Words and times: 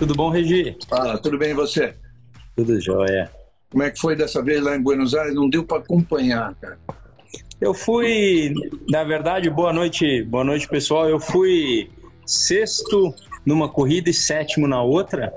Tudo 0.00 0.14
bom, 0.14 0.30
Regi? 0.30 0.78
Fala, 0.88 1.18
tudo 1.18 1.36
bem 1.36 1.50
e 1.50 1.54
você? 1.54 1.92
Tudo 2.56 2.80
jóia. 2.80 3.30
Como 3.70 3.82
é 3.82 3.90
que 3.90 4.00
foi 4.00 4.16
dessa 4.16 4.42
vez 4.42 4.62
lá 4.62 4.74
em 4.74 4.80
Buenos 4.82 5.14
Aires? 5.14 5.34
Não 5.34 5.46
deu 5.46 5.62
para 5.62 5.76
acompanhar, 5.76 6.54
cara. 6.54 6.78
Eu 7.60 7.74
fui, 7.74 8.54
na 8.88 9.04
verdade, 9.04 9.50
boa 9.50 9.74
noite, 9.74 10.22
boa 10.22 10.42
noite, 10.42 10.66
pessoal. 10.66 11.06
Eu 11.06 11.20
fui 11.20 11.90
sexto 12.24 13.14
numa 13.44 13.68
corrida 13.68 14.08
e 14.08 14.14
sétimo 14.14 14.66
na 14.66 14.82
outra. 14.82 15.34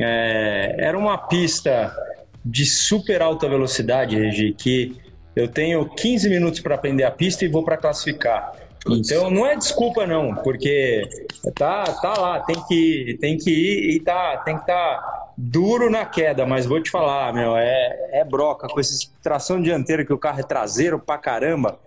É, 0.00 0.76
era 0.78 0.96
uma 0.96 1.18
pista 1.18 1.94
de 2.42 2.64
super 2.64 3.20
alta 3.20 3.46
velocidade, 3.46 4.16
Regi, 4.16 4.54
que 4.54 4.96
eu 5.36 5.48
tenho 5.48 5.84
15 5.86 6.30
minutos 6.30 6.60
para 6.60 6.76
aprender 6.76 7.04
a 7.04 7.10
pista 7.10 7.44
e 7.44 7.48
vou 7.48 7.62
para 7.62 7.76
classificar. 7.76 8.54
Então 8.90 9.30
não 9.30 9.46
é 9.46 9.56
desculpa 9.56 10.06
não, 10.06 10.34
porque 10.34 11.08
tá, 11.54 11.84
tá 11.84 12.14
lá, 12.18 12.40
tem 12.40 12.56
que, 12.66 13.18
tem 13.20 13.36
que 13.36 13.50
ir 13.50 13.96
e 13.96 14.00
tá, 14.00 14.38
tem 14.38 14.56
que 14.56 14.62
estar 14.62 15.00
tá 15.00 15.32
duro 15.36 15.88
na 15.88 16.04
queda, 16.04 16.44
mas 16.44 16.66
vou 16.66 16.82
te 16.82 16.90
falar, 16.90 17.32
meu, 17.32 17.56
é, 17.56 18.10
é 18.12 18.24
broca 18.24 18.66
com 18.66 18.80
essa 18.80 19.08
tração 19.22 19.60
dianteira 19.60 20.04
que 20.04 20.12
o 20.12 20.18
carro 20.18 20.40
é 20.40 20.42
traseiro 20.42 20.98
pra 20.98 21.18
caramba. 21.18 21.78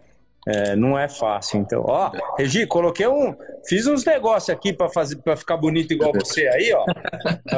É, 0.47 0.75
não 0.75 0.97
é 0.97 1.07
fácil, 1.07 1.59
então. 1.59 1.83
Ó, 1.87 2.11
Regi, 2.37 2.65
coloquei 2.65 3.07
um. 3.07 3.35
Fiz 3.67 3.85
uns 3.85 4.03
negócios 4.03 4.49
aqui 4.49 4.73
para 4.73 4.89
fazer 4.89 5.17
para 5.17 5.37
ficar 5.37 5.55
bonito 5.55 5.93
igual 5.93 6.11
você 6.11 6.47
aí, 6.47 6.73
ó. 6.73 6.83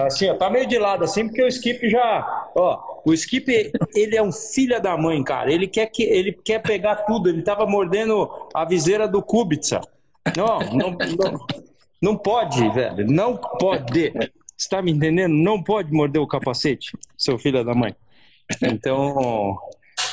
Assim, 0.06 0.30
ó, 0.30 0.36
tá 0.36 0.50
meio 0.50 0.68
de 0.68 0.78
lado 0.78 1.06
assim, 1.06 1.26
porque 1.26 1.42
o 1.42 1.48
Skip 1.48 1.90
já. 1.90 2.50
Ó, 2.54 3.02
o 3.06 3.14
Skip, 3.14 3.72
ele 3.96 4.18
é 4.18 4.22
um 4.22 4.34
filho 4.34 4.82
da 4.82 4.98
mãe, 4.98 5.24
cara. 5.24 5.52
Ele 5.52 5.66
quer, 5.66 5.86
que, 5.88 6.04
ele 6.04 6.34
quer 6.34 6.60
pegar 6.62 6.98
tudo. 6.98 7.30
Ele 7.30 7.42
tava 7.42 7.66
mordendo 7.66 8.30
a 8.54 8.66
viseira 8.66 9.08
do 9.08 9.22
Kubica. 9.22 9.80
Não, 10.36 10.60
não, 10.60 10.92
não, 10.92 11.48
não 12.02 12.18
pode, 12.18 12.70
velho. 12.72 13.08
Não 13.08 13.38
pode. 13.38 14.12
Você 14.58 14.70
tá 14.70 14.82
me 14.82 14.92
entendendo? 14.92 15.34
Não 15.34 15.64
pode 15.64 15.92
morder 15.92 16.22
o 16.22 16.28
capacete, 16.28 16.98
seu 17.18 17.38
filho 17.38 17.64
da 17.64 17.74
mãe. 17.74 17.96
Então. 18.62 19.58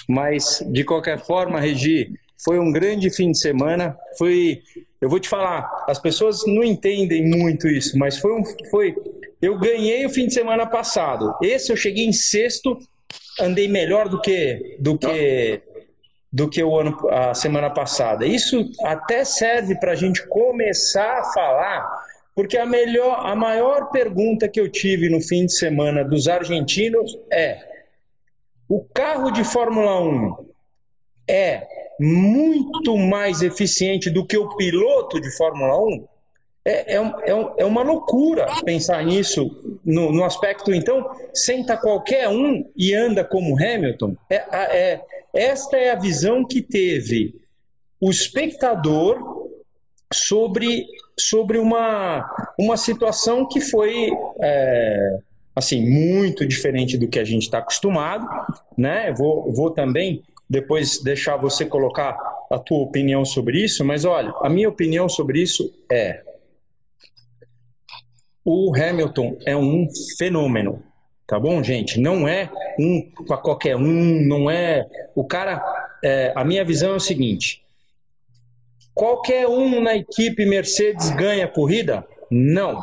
Mas, 0.08 0.64
de 0.72 0.82
qualquer 0.82 1.18
forma, 1.18 1.60
Regi, 1.60 2.12
foi 2.44 2.58
um 2.58 2.72
grande 2.72 3.10
fim 3.10 3.32
de 3.32 3.38
semana. 3.38 3.96
Foi, 4.16 4.62
eu 5.00 5.08
vou 5.08 5.20
te 5.20 5.28
falar, 5.28 5.84
as 5.88 5.98
pessoas 5.98 6.46
não 6.46 6.64
entendem 6.64 7.28
muito 7.28 7.68
isso, 7.68 7.98
mas 7.98 8.18
foi 8.18 8.32
um, 8.32 8.42
foi. 8.70 8.94
Eu 9.40 9.58
ganhei 9.58 10.04
o 10.04 10.10
fim 10.10 10.26
de 10.26 10.34
semana 10.34 10.66
passado. 10.66 11.34
Esse 11.42 11.72
eu 11.72 11.76
cheguei 11.76 12.04
em 12.04 12.12
sexto, 12.12 12.78
andei 13.40 13.68
melhor 13.68 14.08
do 14.08 14.20
que 14.20 14.76
do 14.78 14.98
que 14.98 15.62
do 16.32 16.48
que 16.48 16.62
o 16.62 16.78
ano 16.78 16.96
a 17.10 17.34
semana 17.34 17.70
passada. 17.70 18.26
Isso 18.26 18.70
até 18.84 19.24
serve 19.24 19.74
para 19.74 19.92
a 19.92 19.96
gente 19.96 20.26
começar 20.28 21.20
a 21.20 21.32
falar, 21.32 22.04
porque 22.34 22.56
a 22.56 22.64
melhor, 22.64 23.26
a 23.26 23.34
maior 23.34 23.90
pergunta 23.90 24.48
que 24.48 24.60
eu 24.60 24.70
tive 24.70 25.08
no 25.08 25.20
fim 25.20 25.46
de 25.46 25.52
semana 25.52 26.04
dos 26.04 26.28
argentinos 26.28 27.18
é: 27.32 27.58
o 28.68 28.84
carro 28.94 29.30
de 29.30 29.42
Fórmula 29.42 30.00
1 30.00 30.50
é 31.28 31.66
muito 32.02 32.96
mais 32.96 33.42
eficiente 33.42 34.08
do 34.08 34.24
que 34.24 34.38
o 34.38 34.56
piloto 34.56 35.20
de 35.20 35.30
Fórmula 35.36 35.78
1, 35.78 36.08
é, 36.64 36.94
é, 36.94 36.96
é, 36.96 37.52
é 37.58 37.64
uma 37.64 37.82
loucura 37.82 38.46
pensar 38.64 39.04
nisso 39.04 39.78
no, 39.84 40.10
no, 40.10 40.24
aspecto, 40.24 40.72
então, 40.72 41.10
senta 41.34 41.76
qualquer 41.76 42.28
um 42.28 42.64
e 42.74 42.94
anda 42.94 43.22
como 43.22 43.54
Hamilton. 43.54 44.16
É, 44.30 44.36
é, 44.36 45.00
esta 45.34 45.76
é 45.76 45.90
a 45.90 45.98
visão 45.98 46.42
que 46.44 46.62
teve 46.62 47.34
o 48.00 48.10
espectador 48.10 49.48
sobre, 50.10 50.86
sobre 51.18 51.58
uma, 51.58 52.28
uma 52.58 52.78
situação 52.78 53.46
que 53.46 53.60
foi 53.60 54.10
é, 54.40 55.18
assim 55.54 55.86
muito 55.86 56.46
diferente 56.46 56.96
do 56.96 57.08
que 57.08 57.18
a 57.18 57.24
gente 57.24 57.42
está 57.42 57.58
acostumado. 57.58 58.26
Né? 58.76 59.12
Vou, 59.12 59.52
vou 59.52 59.70
também 59.70 60.22
depois 60.50 61.00
deixar 61.00 61.36
você 61.36 61.64
colocar 61.64 62.18
a 62.50 62.58
tua 62.58 62.78
opinião 62.80 63.24
sobre 63.24 63.62
isso, 63.62 63.84
mas 63.84 64.04
olha, 64.04 64.34
a 64.42 64.48
minha 64.48 64.68
opinião 64.68 65.08
sobre 65.08 65.40
isso 65.40 65.72
é 65.88 66.24
o 68.44 68.74
Hamilton 68.74 69.38
é 69.46 69.56
um 69.56 69.86
fenômeno, 70.18 70.82
tá 71.24 71.38
bom, 71.38 71.62
gente? 71.62 72.00
Não 72.00 72.26
é 72.26 72.50
um 72.76 73.00
para 73.24 73.36
qualquer 73.36 73.76
um, 73.76 74.26
não 74.26 74.50
é 74.50 74.88
o 75.14 75.22
cara. 75.24 75.62
É, 76.02 76.32
a 76.34 76.44
minha 76.44 76.64
visão 76.64 76.94
é 76.94 76.96
o 76.96 77.00
seguinte: 77.00 77.62
qualquer 78.92 79.46
um 79.46 79.80
na 79.80 79.94
equipe 79.94 80.44
Mercedes 80.46 81.10
ganha 81.10 81.46
corrida? 81.46 82.04
Não. 82.28 82.82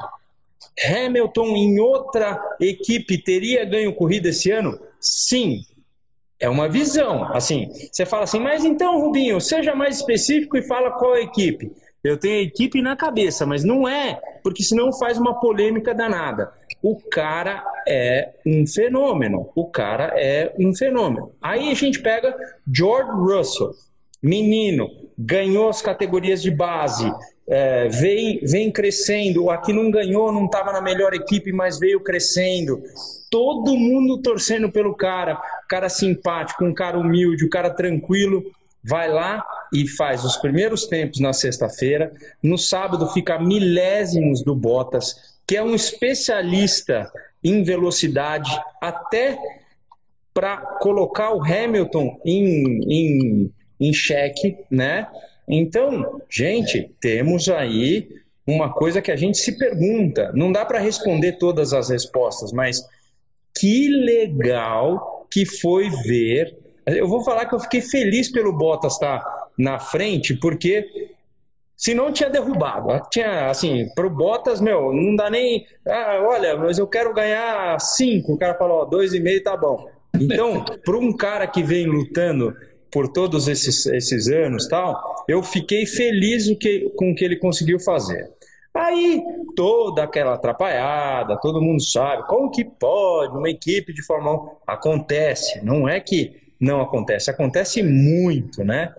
Hamilton 0.88 1.48
em 1.48 1.80
outra 1.80 2.40
equipe 2.62 3.18
teria 3.18 3.66
ganho 3.66 3.94
corrida 3.94 4.30
esse 4.30 4.52
ano? 4.52 4.80
Sim. 5.02 5.64
É 6.40 6.50
uma 6.50 6.70
visão. 6.70 7.24
Assim, 7.34 7.70
você 7.92 8.06
fala 8.06 8.24
assim, 8.24 8.40
mas 8.40 8.64
então, 8.64 9.00
Rubinho, 9.00 9.42
seja 9.42 9.76
mais 9.76 9.98
específico 9.98 10.58
e 10.58 10.62
fala 10.62 10.92
qual 10.92 11.16
é 11.16 11.20
a 11.20 11.24
equipe. 11.24 11.72
Eu 12.04 12.18
tenho 12.18 12.40
a 12.40 12.44
equipe 12.44 12.82
na 12.82 12.96
cabeça, 12.96 13.46
mas 13.46 13.64
não 13.64 13.88
é, 13.88 14.20
porque 14.44 14.64
senão 14.64 14.94
faz 14.94 15.18
uma 15.18 15.40
polêmica 15.40 15.94
danada. 15.94 16.52
O 16.82 16.96
cara 16.96 17.64
é 17.88 18.34
um 18.46 18.66
fenômeno. 18.68 19.50
O 19.56 19.66
cara 19.66 20.14
é 20.16 20.54
um 20.60 20.76
fenômeno. 20.76 21.32
Aí 21.42 21.72
a 21.72 21.74
gente 21.74 22.00
pega 22.00 22.36
George 22.72 23.12
Russell, 23.12 23.72
menino, 24.22 24.88
ganhou 25.18 25.70
as 25.70 25.82
categorias 25.82 26.42
de 26.42 26.52
base, 26.52 27.12
é, 27.48 27.88
vem, 27.88 28.40
vem 28.44 28.72
crescendo. 28.72 29.50
Aqui 29.50 29.72
não 29.72 29.90
ganhou, 29.90 30.32
não 30.32 30.46
estava 30.46 30.74
na 30.74 30.82
melhor 30.82 31.14
equipe, 31.14 31.52
mas 31.52 31.80
veio 31.80 32.02
crescendo. 32.02 32.82
Todo 33.32 33.76
mundo 33.76 34.22
torcendo 34.22 34.72
pelo 34.72 34.94
cara, 34.96 35.42
cara 35.70 35.90
simpático, 35.90 36.66
um 36.66 36.74
cara 36.74 37.00
humilde, 37.00 37.46
um 37.46 37.50
cara 37.50 37.70
tranquilo. 37.70 38.44
Vai 38.84 39.10
lá 39.10 39.44
e 39.74 39.88
faz 39.88 40.24
os 40.24 40.38
primeiros 40.38 40.86
tempos 40.88 41.20
na 41.20 41.34
sexta-feira. 41.34 42.14
No 42.44 42.58
sábado 42.58 43.08
fica 43.10 43.40
milésimos 43.40 44.44
do 44.44 44.56
Bottas, 44.56 45.38
que 45.46 45.56
é 45.56 45.64
um 45.64 45.76
especialista 45.76 47.10
em 47.44 47.64
velocidade, 47.64 48.50
até 48.82 49.38
para 50.34 50.58
colocar 50.58 51.34
o 51.34 51.44
Hamilton 51.44 52.20
em, 52.26 52.80
em, 52.84 53.54
em 53.80 53.94
xeque, 53.94 54.58
né? 54.70 55.08
Então, 55.48 56.22
gente, 56.30 56.92
temos 57.00 57.48
aí 57.48 58.10
uma 58.46 58.74
coisa 58.74 59.02
que 59.02 59.12
a 59.12 59.16
gente 59.16 59.38
se 59.38 59.58
pergunta. 59.58 60.32
Não 60.34 60.52
dá 60.52 60.66
para 60.66 60.80
responder 60.80 61.34
todas 61.34 61.74
as 61.74 61.90
respostas, 61.90 62.52
mas 62.52 62.84
que 63.58 63.88
legal 63.90 65.28
que 65.32 65.46
foi 65.46 65.90
ver. 66.06 66.58
Eu 66.86 67.08
vou 67.08 67.24
falar 67.24 67.46
que 67.46 67.56
eu 67.56 67.60
fiquei 67.60 67.82
feliz 67.82 68.32
pelo 68.32 68.54
Bottas 68.54 68.94
estar 68.94 69.24
na 69.58 69.80
frente, 69.80 70.34
porque 70.36 71.12
se 71.76 71.94
não 71.94 72.12
tinha 72.12 72.30
derrubado. 72.30 72.88
Tinha, 73.12 73.50
assim, 73.50 73.88
pro 73.94 74.10
Bottas, 74.10 74.60
meu, 74.60 74.94
não 74.94 75.16
dá 75.16 75.30
nem. 75.30 75.66
Ah, 75.86 76.24
olha, 76.28 76.58
mas 76.58 76.78
eu 76.80 76.88
quero 76.88 77.14
ganhar 77.14 77.80
cinco. 77.80 78.34
O 78.34 78.38
cara 78.38 78.56
falou, 78.56 78.82
ó, 78.82 78.86
dois 78.86 79.14
e 79.14 79.20
meio 79.20 79.44
tá 79.44 79.56
bom. 79.56 79.88
Então, 80.20 80.66
para 80.84 80.98
um 80.98 81.16
cara 81.16 81.46
que 81.46 81.62
vem 81.62 81.86
lutando 81.86 82.56
por 82.92 83.10
todos 83.10 83.48
esses, 83.48 83.86
esses 83.86 84.28
anos 84.28 84.68
tal, 84.68 85.26
eu 85.28 85.44
fiquei 85.44 85.86
feliz 85.86 86.48
que, 86.60 86.90
com 86.96 87.12
o 87.12 87.16
que 87.16 87.26
ele 87.26 87.38
conseguiu 87.38 87.80
fazer. 87.80 88.30
Aí, 88.74 89.24
toda 89.56 90.04
aquela 90.04 90.36
atrapalhada, 90.36 91.40
todo 91.42 91.62
mundo 91.62 91.82
sabe, 91.82 92.28
como 92.28 92.52
que 92.52 92.64
pode 92.64 93.36
uma 93.36 93.50
equipe 93.50 93.92
de 93.92 94.04
Fórmula 94.06 94.36
1? 94.36 94.50
Acontece, 94.68 95.66
não 95.66 95.90
é 95.90 96.00
que 96.00 96.54
não 96.60 96.82
acontece, 96.82 97.30
acontece 97.32 97.82
muito, 97.82 98.64
né? 98.64 98.94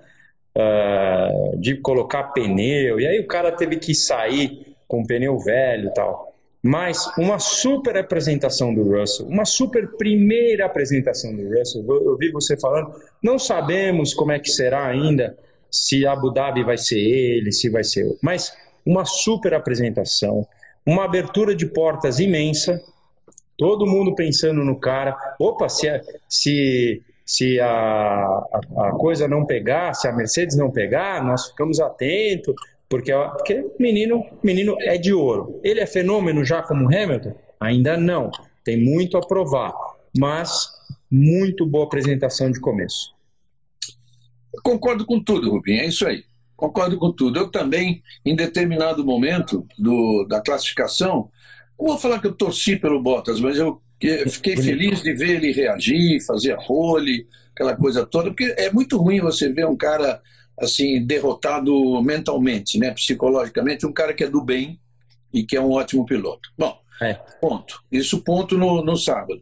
Uh, 0.56 1.56
de 1.58 1.76
colocar 1.76 2.32
pneu, 2.32 2.98
e 2.98 3.06
aí 3.06 3.20
o 3.20 3.28
cara 3.28 3.52
teve 3.52 3.76
que 3.76 3.94
sair 3.94 4.74
com 4.88 5.06
pneu 5.06 5.38
velho 5.38 5.88
e 5.88 5.94
tal. 5.94 6.27
Mas 6.62 7.06
uma 7.16 7.38
super 7.38 7.96
apresentação 7.96 8.74
do 8.74 8.82
Russell, 8.82 9.26
uma 9.26 9.44
super 9.44 9.96
primeira 9.96 10.66
apresentação 10.66 11.34
do 11.34 11.48
Russell. 11.48 11.84
Eu, 11.88 12.16
vi 12.16 12.32
você 12.32 12.58
falando, 12.58 12.92
não 13.22 13.38
sabemos 13.38 14.12
como 14.12 14.32
é 14.32 14.38
que 14.38 14.50
será 14.50 14.86
ainda, 14.86 15.36
se 15.70 16.06
Abu 16.06 16.32
Dhabi 16.32 16.64
vai 16.64 16.76
ser 16.76 16.98
ele, 16.98 17.52
se 17.52 17.70
vai 17.70 17.84
ser 17.84 18.04
outro. 18.04 18.18
Mas 18.22 18.52
uma 18.84 19.04
super 19.04 19.54
apresentação, 19.54 20.46
uma 20.84 21.04
abertura 21.04 21.54
de 21.54 21.66
portas 21.66 22.18
imensa, 22.18 22.82
todo 23.56 23.86
mundo 23.86 24.14
pensando 24.14 24.64
no 24.64 24.76
cara. 24.80 25.16
Opa, 25.38 25.68
se, 25.68 25.86
se, 26.28 27.02
se 27.24 27.60
a, 27.60 27.68
a, 27.68 28.88
a 28.88 28.90
coisa 28.92 29.28
não 29.28 29.44
pegar, 29.44 29.94
se 29.94 30.08
a 30.08 30.12
Mercedes 30.12 30.56
não 30.56 30.70
pegar, 30.70 31.22
nós 31.22 31.48
ficamos 31.48 31.78
atentos, 31.78 32.54
porque, 32.88 33.12
porque 33.12 33.66
menino, 33.78 34.24
menino 34.42 34.76
é 34.80 34.96
de 34.96 35.12
ouro. 35.12 35.60
Ele 35.62 35.80
é 35.80 35.86
fenômeno 35.86 36.44
já 36.44 36.62
como 36.62 36.86
Hamilton? 36.86 37.34
Ainda 37.60 37.96
não. 37.96 38.30
Tem 38.64 38.82
muito 38.82 39.16
a 39.16 39.20
provar. 39.20 39.74
Mas 40.18 40.68
muito 41.10 41.66
boa 41.66 41.84
apresentação 41.84 42.50
de 42.50 42.60
começo. 42.60 43.14
Eu 44.54 44.62
concordo 44.62 45.04
com 45.04 45.22
tudo, 45.22 45.50
Rubinho. 45.50 45.80
É 45.80 45.86
isso 45.86 46.06
aí. 46.06 46.24
Concordo 46.56 46.98
com 46.98 47.12
tudo. 47.12 47.38
Eu 47.38 47.50
também, 47.50 48.02
em 48.24 48.34
determinado 48.34 49.04
momento 49.04 49.66
do, 49.78 50.24
da 50.24 50.40
classificação, 50.40 51.30
vou 51.78 51.98
falar 51.98 52.20
que 52.20 52.26
eu 52.26 52.34
torci 52.34 52.76
pelo 52.76 53.02
Bottas, 53.02 53.38
mas 53.38 53.58
eu 53.58 53.80
fiquei 54.28 54.56
feliz 54.56 55.02
de 55.02 55.12
ver 55.12 55.36
ele 55.36 55.52
reagir, 55.52 56.24
fazer 56.24 56.56
role, 56.58 57.26
aquela 57.52 57.76
coisa 57.76 58.06
toda, 58.06 58.30
porque 58.30 58.54
é 58.56 58.72
muito 58.72 58.96
ruim 58.96 59.20
você 59.20 59.52
ver 59.52 59.66
um 59.66 59.76
cara 59.76 60.20
assim 60.60 61.04
derrotado 61.04 62.02
mentalmente, 62.02 62.78
né, 62.78 62.90
psicologicamente, 62.90 63.86
um 63.86 63.92
cara 63.92 64.12
que 64.12 64.24
é 64.24 64.28
do 64.28 64.42
bem 64.42 64.80
e 65.32 65.44
que 65.44 65.56
é 65.56 65.60
um 65.60 65.72
ótimo 65.72 66.04
piloto. 66.04 66.50
Bom, 66.56 66.78
é. 67.00 67.14
ponto. 67.40 67.80
Isso 67.90 68.22
ponto 68.22 68.56
no, 68.56 68.82
no 68.82 68.96
sábado. 68.96 69.40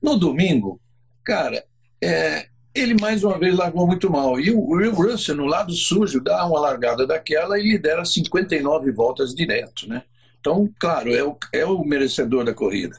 No 0.00 0.16
domingo, 0.16 0.80
cara, 1.24 1.64
é, 2.02 2.46
ele 2.74 2.94
mais 3.00 3.24
uma 3.24 3.38
vez 3.38 3.56
largou 3.56 3.86
muito 3.86 4.10
mal. 4.10 4.38
E 4.38 4.50
o 4.50 4.60
Will 4.70 4.94
Russell, 4.94 5.36
no 5.36 5.46
lado 5.46 5.72
sujo, 5.72 6.20
dá 6.20 6.46
uma 6.46 6.60
largada 6.60 7.06
daquela 7.06 7.58
e 7.58 7.62
lidera 7.62 8.04
59 8.04 8.92
voltas 8.92 9.34
direto, 9.34 9.88
né? 9.88 10.02
Então, 10.40 10.70
claro, 10.78 11.14
é 11.14 11.22
o, 11.22 11.36
é 11.52 11.64
o 11.64 11.84
merecedor 11.84 12.44
da 12.44 12.54
corrida. 12.54 12.96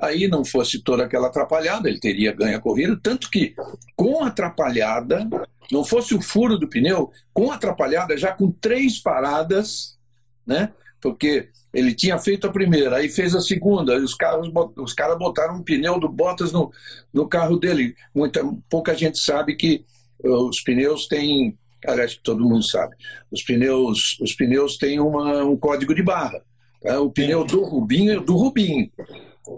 Aí 0.00 0.26
não 0.26 0.44
fosse 0.44 0.82
toda 0.82 1.04
aquela 1.04 1.28
atrapalhada, 1.28 1.88
ele 1.88 2.00
teria 2.00 2.32
ganho 2.32 2.56
a 2.56 2.60
corrida, 2.60 2.98
tanto 3.02 3.30
que 3.30 3.54
com 3.94 4.24
a 4.24 4.28
atrapalhada, 4.28 5.28
não 5.70 5.84
fosse 5.84 6.14
o 6.14 6.20
furo 6.20 6.58
do 6.58 6.68
pneu, 6.68 7.10
com 7.32 7.50
atrapalhada, 7.50 8.16
já 8.16 8.32
com 8.32 8.50
três 8.50 8.98
paradas, 8.98 9.98
né? 10.46 10.72
Porque 11.00 11.48
ele 11.72 11.94
tinha 11.94 12.18
feito 12.18 12.46
a 12.46 12.52
primeira, 12.52 12.96
aí 12.96 13.08
fez 13.08 13.34
a 13.34 13.40
segunda, 13.40 13.94
e 13.94 14.00
os, 14.00 14.14
carros, 14.14 14.50
os 14.76 14.92
caras 14.92 15.18
botaram 15.18 15.56
um 15.56 15.62
pneu 15.62 15.98
do 15.98 16.08
Bottas 16.08 16.52
no, 16.52 16.70
no 17.12 17.26
carro 17.26 17.56
dele. 17.56 17.94
Muita, 18.14 18.42
pouca 18.68 18.94
gente 18.94 19.18
sabe 19.18 19.54
que 19.54 19.84
os 20.22 20.60
pneus 20.60 21.06
têm, 21.06 21.56
aliás, 21.86 22.16
todo 22.16 22.44
mundo 22.44 22.62
sabe, 22.62 22.94
os 23.30 23.42
pneus, 23.42 24.18
os 24.20 24.34
pneus 24.34 24.76
têm 24.76 25.00
uma, 25.00 25.44
um 25.44 25.56
código 25.56 25.94
de 25.94 26.02
barra. 26.02 26.42
Tá? 26.82 27.00
O 27.00 27.10
pneu 27.10 27.44
do 27.44 27.62
Rubinho 27.64 28.12
é 28.12 28.20
do 28.20 28.36
Rubinho. 28.36 28.90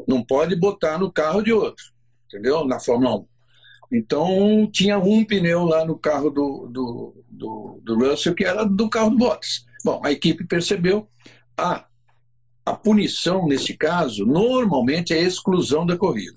Não 0.06 0.22
pode 0.22 0.54
botar 0.54 0.98
no 0.98 1.10
carro 1.10 1.42
de 1.42 1.52
outro, 1.52 1.84
entendeu? 2.26 2.64
Na 2.64 2.78
Fórmula 2.78 3.16
1. 3.16 3.31
Então, 3.92 4.66
tinha 4.72 4.98
um 4.98 5.22
pneu 5.24 5.64
lá 5.64 5.84
no 5.84 5.98
carro 5.98 6.30
do, 6.30 6.66
do, 6.66 7.24
do, 7.28 7.80
do 7.82 7.94
Russell 7.94 8.34
que 8.34 8.44
era 8.44 8.64
do 8.64 8.88
carro 8.88 9.10
do 9.10 9.18
Bottas. 9.18 9.66
Bom, 9.84 10.00
a 10.02 10.10
equipe 10.10 10.44
percebeu. 10.44 11.06
Ah, 11.56 11.84
a 12.64 12.74
punição, 12.74 13.46
nesse 13.46 13.76
caso, 13.76 14.24
normalmente 14.24 15.12
é 15.12 15.18
a 15.18 15.22
exclusão 15.22 15.84
da 15.84 15.96
corrida. 15.96 16.36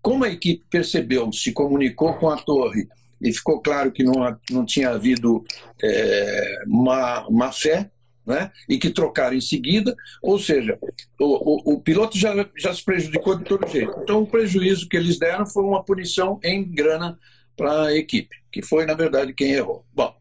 Como 0.00 0.24
a 0.24 0.28
equipe 0.28 0.64
percebeu, 0.70 1.32
se 1.32 1.52
comunicou 1.52 2.14
com 2.14 2.28
a 2.28 2.36
torre 2.36 2.86
e 3.20 3.32
ficou 3.32 3.60
claro 3.60 3.90
que 3.90 4.04
não, 4.04 4.14
não 4.50 4.64
tinha 4.64 4.90
havido 4.90 5.42
é, 5.82 6.64
má, 6.66 7.26
má 7.30 7.52
fé, 7.52 7.90
né? 8.26 8.50
e 8.68 8.78
que 8.78 8.90
trocaram 8.90 9.36
em 9.36 9.40
seguida, 9.40 9.94
ou 10.22 10.38
seja, 10.38 10.78
o, 11.18 11.72
o, 11.72 11.74
o, 11.74 11.80
piloto 11.80 12.16
já, 12.16 12.32
já 12.56 12.72
se 12.72 12.84
prejudicou 12.84 13.36
de 13.36 13.44
todo 13.44 13.68
jeito. 13.68 13.92
Então, 14.02 14.22
o 14.22 14.26
prejuízo 14.26 14.88
que 14.88 14.96
eles 14.96 15.18
deram 15.18 15.46
foi 15.46 15.64
uma 15.64 15.82
punição 15.82 16.38
em 16.42 16.64
grana 16.64 17.18
para 17.56 17.86
a 17.86 17.96
equipe, 17.96 18.34
que 18.50 18.62
foi, 18.62 18.86
na 18.86 18.94
verdade, 18.94 19.34
quem 19.34 19.52
errou. 19.52 19.84
Bom, 19.92 20.14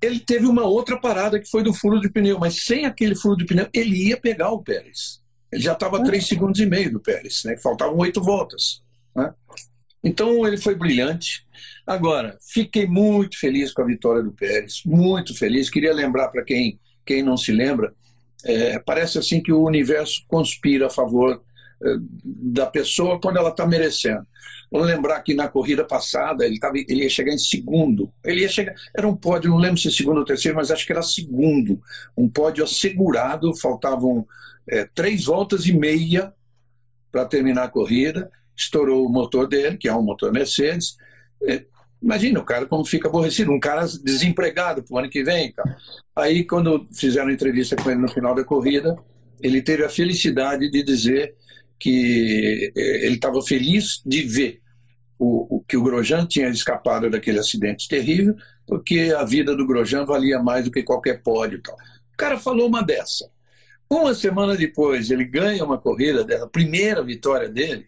ele 0.00 0.20
teve 0.20 0.46
uma 0.46 0.64
outra 0.64 0.98
parada 0.98 1.38
que 1.38 1.48
foi 1.48 1.62
do 1.62 1.72
furo 1.72 2.00
de 2.00 2.10
pneu, 2.10 2.38
mas 2.38 2.64
sem 2.64 2.84
aquele 2.84 3.14
furo 3.14 3.36
de 3.36 3.44
pneu, 3.44 3.68
ele 3.72 4.08
ia 4.08 4.16
pegar 4.16 4.50
o 4.50 4.62
Pérez. 4.62 5.22
Ele 5.50 5.62
já 5.62 5.72
estava 5.72 5.98
a 5.98 6.02
3 6.02 6.26
segundos 6.26 6.60
e 6.60 6.66
meio 6.66 6.92
do 6.92 7.00
Pérez, 7.00 7.42
né? 7.44 7.56
faltavam 7.56 7.96
oito 7.98 8.20
voltas. 8.20 8.82
Né? 9.14 9.32
Então, 10.02 10.46
ele 10.46 10.58
foi 10.58 10.74
brilhante. 10.74 11.46
Agora, 11.86 12.38
fiquei 12.40 12.86
muito 12.86 13.38
feliz 13.38 13.72
com 13.72 13.82
a 13.82 13.86
vitória 13.86 14.22
do 14.22 14.32
Pérez, 14.32 14.82
muito 14.86 15.36
feliz. 15.36 15.68
Queria 15.68 15.92
lembrar 15.92 16.28
para 16.28 16.42
quem, 16.42 16.80
quem 17.04 17.22
não 17.22 17.36
se 17.36 17.52
lembra, 17.52 17.92
é, 18.44 18.78
parece 18.78 19.18
assim 19.18 19.42
que 19.42 19.52
o 19.52 19.62
universo 19.62 20.24
conspira 20.28 20.86
a 20.86 20.90
favor 20.90 21.42
é, 21.82 21.96
da 22.52 22.66
pessoa 22.66 23.20
quando 23.20 23.38
ela 23.38 23.50
está 23.50 23.66
merecendo. 23.66 24.26
Vamos 24.70 24.88
lembrar 24.88 25.20
que 25.22 25.34
na 25.34 25.46
corrida 25.46 25.84
passada 25.84 26.44
ele, 26.44 26.58
tava, 26.58 26.76
ele 26.76 27.02
ia 27.02 27.10
chegar 27.10 27.32
em 27.32 27.38
segundo. 27.38 28.12
Ele 28.24 28.40
ia 28.40 28.48
chegar, 28.48 28.74
era 28.96 29.06
um 29.06 29.14
pódio, 29.14 29.50
não 29.50 29.58
lembro 29.58 29.78
se 29.78 29.90
segundo 29.90 30.18
ou 30.18 30.24
terceiro, 30.24 30.56
mas 30.56 30.70
acho 30.70 30.86
que 30.86 30.92
era 30.92 31.02
segundo. 31.02 31.80
Um 32.16 32.28
pódio 32.28 32.64
assegurado, 32.64 33.54
faltavam 33.54 34.26
é, 34.68 34.88
três 34.94 35.26
voltas 35.26 35.66
e 35.66 35.72
meia 35.72 36.32
para 37.12 37.24
terminar 37.24 37.64
a 37.64 37.68
corrida. 37.68 38.30
Estourou 38.56 39.06
o 39.06 39.10
motor 39.10 39.46
dele, 39.46 39.76
que 39.76 39.88
é 39.88 39.94
um 39.94 40.02
motor 40.02 40.32
Mercedes. 40.32 40.96
Imagina 42.04 42.38
o 42.38 42.44
cara 42.44 42.66
como 42.66 42.84
fica 42.84 43.08
aborrecido, 43.08 43.50
um 43.50 43.58
cara 43.58 43.86
desempregado 44.02 44.82
para 44.82 44.94
o 44.94 44.98
ano 44.98 45.08
que 45.08 45.24
vem. 45.24 45.50
Cara. 45.52 45.74
Aí, 46.14 46.44
quando 46.44 46.86
fizeram 46.92 47.30
entrevista 47.30 47.74
com 47.76 47.90
ele 47.90 47.98
no 47.98 48.10
final 48.10 48.34
da 48.34 48.44
corrida, 48.44 48.94
ele 49.40 49.62
teve 49.62 49.82
a 49.82 49.88
felicidade 49.88 50.70
de 50.70 50.82
dizer 50.82 51.34
que 51.80 52.70
eh, 52.76 53.06
ele 53.06 53.14
estava 53.14 53.40
feliz 53.40 54.02
de 54.04 54.20
ver 54.22 54.60
o, 55.18 55.56
o, 55.56 55.64
que 55.66 55.78
o 55.78 55.82
Grosjean 55.82 56.26
tinha 56.26 56.50
escapado 56.50 57.08
daquele 57.08 57.38
acidente 57.38 57.88
terrível, 57.88 58.36
porque 58.66 59.14
a 59.16 59.24
vida 59.24 59.56
do 59.56 59.66
Grosjean 59.66 60.04
valia 60.04 60.38
mais 60.42 60.66
do 60.66 60.70
que 60.70 60.82
qualquer 60.82 61.22
pódio. 61.22 61.62
O 62.12 62.16
cara 62.18 62.38
falou 62.38 62.68
uma 62.68 62.82
dessa. 62.82 63.30
Uma 63.88 64.14
semana 64.14 64.54
depois, 64.54 65.10
ele 65.10 65.24
ganha 65.24 65.64
uma 65.64 65.78
corrida 65.78 66.22
dela, 66.22 66.44
a 66.44 66.50
primeira 66.50 67.02
vitória 67.02 67.48
dele, 67.48 67.86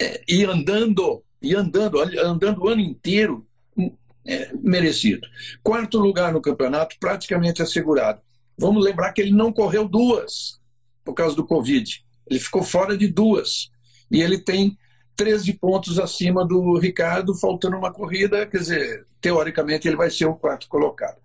é, 0.00 0.22
e 0.26 0.44
andando 0.46 1.22
e 1.40 1.54
andando, 1.54 2.00
andando 2.00 2.62
o 2.62 2.68
ano 2.68 2.80
inteiro, 2.80 3.46
hum, 3.76 3.90
é, 4.26 4.50
merecido. 4.54 5.26
Quarto 5.62 5.98
lugar 5.98 6.32
no 6.32 6.40
campeonato, 6.40 6.96
praticamente 6.98 7.62
assegurado. 7.62 8.20
Vamos 8.56 8.84
lembrar 8.84 9.12
que 9.12 9.20
ele 9.20 9.32
não 9.32 9.52
correu 9.52 9.88
duas 9.88 10.60
por 11.04 11.14
causa 11.14 11.36
do 11.36 11.46
Covid. 11.46 12.04
Ele 12.28 12.40
ficou 12.40 12.62
fora 12.62 12.96
de 12.96 13.06
duas. 13.06 13.70
E 14.10 14.20
ele 14.20 14.38
tem 14.38 14.76
13 15.16 15.54
pontos 15.54 15.98
acima 15.98 16.46
do 16.46 16.78
Ricardo, 16.78 17.34
faltando 17.34 17.76
uma 17.76 17.92
corrida, 17.92 18.46
quer 18.46 18.58
dizer, 18.58 19.06
teoricamente 19.20 19.88
ele 19.88 19.96
vai 19.96 20.10
ser 20.10 20.26
o 20.26 20.34
quarto 20.34 20.68
colocado. 20.68 21.16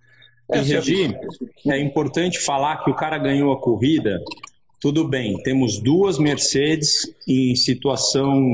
E, 0.52 0.58
Regi, 0.58 1.14
é, 1.66 1.70
é 1.70 1.80
importante 1.80 2.38
falar 2.40 2.84
que 2.84 2.90
o 2.90 2.94
cara 2.94 3.16
ganhou 3.18 3.52
a 3.52 3.60
corrida, 3.60 4.20
tudo 4.80 5.08
bem, 5.08 5.42
temos 5.42 5.80
duas 5.80 6.18
Mercedes 6.18 7.10
em 7.26 7.54
situação 7.54 8.52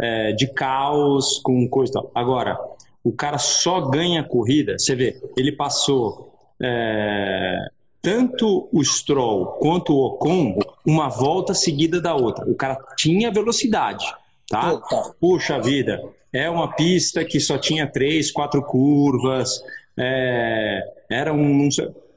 é, 0.00 0.32
de 0.32 0.46
caos, 0.48 1.38
com 1.42 1.68
coisa 1.68 1.92
e 1.92 1.94
tal. 1.94 2.10
Agora, 2.14 2.58
o 3.04 3.12
cara 3.12 3.38
só 3.38 3.80
ganha 3.82 4.22
corrida, 4.24 4.78
você 4.78 4.94
vê, 4.94 5.20
ele 5.36 5.52
passou 5.52 6.32
é, 6.60 7.58
tanto 8.02 8.68
o 8.72 8.82
Stroll 8.84 9.46
quanto 9.60 9.92
o 9.92 10.06
Ocon 10.06 10.58
uma 10.86 11.08
volta 11.08 11.54
seguida 11.54 12.00
da 12.00 12.14
outra. 12.14 12.44
O 12.48 12.54
cara 12.54 12.78
tinha 12.96 13.30
velocidade, 13.30 14.04
tá? 14.48 14.80
Puxa 15.20 15.60
vida, 15.60 16.02
é 16.32 16.48
uma 16.48 16.72
pista 16.74 17.24
que 17.24 17.40
só 17.40 17.58
tinha 17.58 17.86
três, 17.86 18.30
quatro 18.30 18.62
curvas, 18.62 19.62
é, 19.98 20.80
era 21.10 21.32
um. 21.32 21.68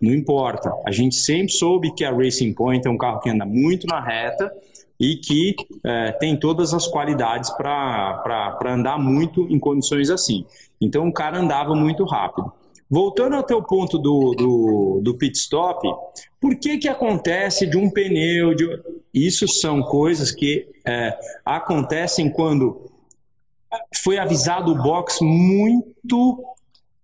Não 0.02 0.14
importa. 0.14 0.72
A 0.86 0.92
gente 0.92 1.16
sempre 1.16 1.54
soube 1.54 1.94
que 1.94 2.04
a 2.04 2.12
Racing 2.12 2.54
Point 2.54 2.86
é 2.86 2.92
um 2.92 2.98
carro 2.98 3.22
que 3.22 3.30
anda 3.30 3.46
muito 3.46 3.88
na 3.88 4.02
reta 4.02 4.52
e 5.04 5.18
que 5.18 5.54
é, 5.84 6.14
tem 6.14 6.40
todas 6.40 6.74
as 6.74 6.88
qualidades 6.88 7.50
para 7.50 8.56
andar 8.68 8.98
muito 8.98 9.42
em 9.50 9.60
condições 9.60 10.10
assim. 10.10 10.46
Então 10.80 11.10
o 11.10 11.12
cara 11.12 11.40
andava 11.40 11.76
muito 11.76 12.06
rápido. 12.06 12.50
Voltando 12.90 13.36
ao 13.36 13.44
teu 13.44 13.62
ponto 13.62 13.98
do, 13.98 14.34
do, 14.34 15.02
do 15.04 15.18
pit 15.18 15.38
stop, 15.38 15.86
por 16.40 16.56
que, 16.56 16.78
que 16.78 16.88
acontece 16.88 17.68
de 17.68 17.76
um 17.76 17.90
pneu? 17.90 18.56
De... 18.56 18.82
Isso 19.14 19.46
são 19.46 19.82
coisas 19.82 20.32
que 20.32 20.70
é, 20.86 21.14
acontecem 21.46 22.30
quando 22.30 22.90
foi 24.02 24.18
avisado 24.18 24.72
o 24.72 24.82
box 24.82 25.18
muito 25.22 26.46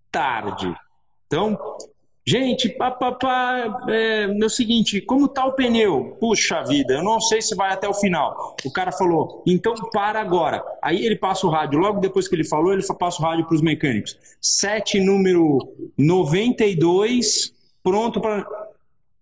tarde. 0.10 0.74
Então, 1.27 1.60
Gente, 2.29 2.69
papapá, 2.69 3.81
é, 3.89 4.25
é 4.25 4.45
o 4.45 4.50
seguinte, 4.50 5.01
como 5.01 5.27
tá 5.27 5.48
o 5.48 5.53
pneu? 5.53 6.15
Puxa 6.19 6.62
vida, 6.62 6.93
eu 6.93 7.03
não 7.03 7.19
sei 7.19 7.41
se 7.41 7.55
vai 7.55 7.74
até 7.74 7.89
o 7.89 7.93
final. 7.93 8.55
O 8.63 8.71
cara 8.71 8.91
falou, 8.91 9.41
então 9.48 9.74
para 9.91 10.21
agora. 10.21 10.63
Aí 10.79 11.03
ele 11.03 11.15
passa 11.15 11.48
o 11.48 11.50
rádio, 11.50 11.79
logo 11.79 12.00
depois 12.00 12.27
que 12.27 12.36
ele 12.36 12.43
falou, 12.43 12.71
ele 12.71 12.86
passa 13.00 13.19
o 13.19 13.25
rádio 13.25 13.48
para 13.48 13.55
os 13.55 13.63
mecânicos. 13.63 14.15
Sete 14.39 15.00
número 15.00 15.57
92, 15.98 17.51
pronto 17.81 18.21
para 18.21 18.45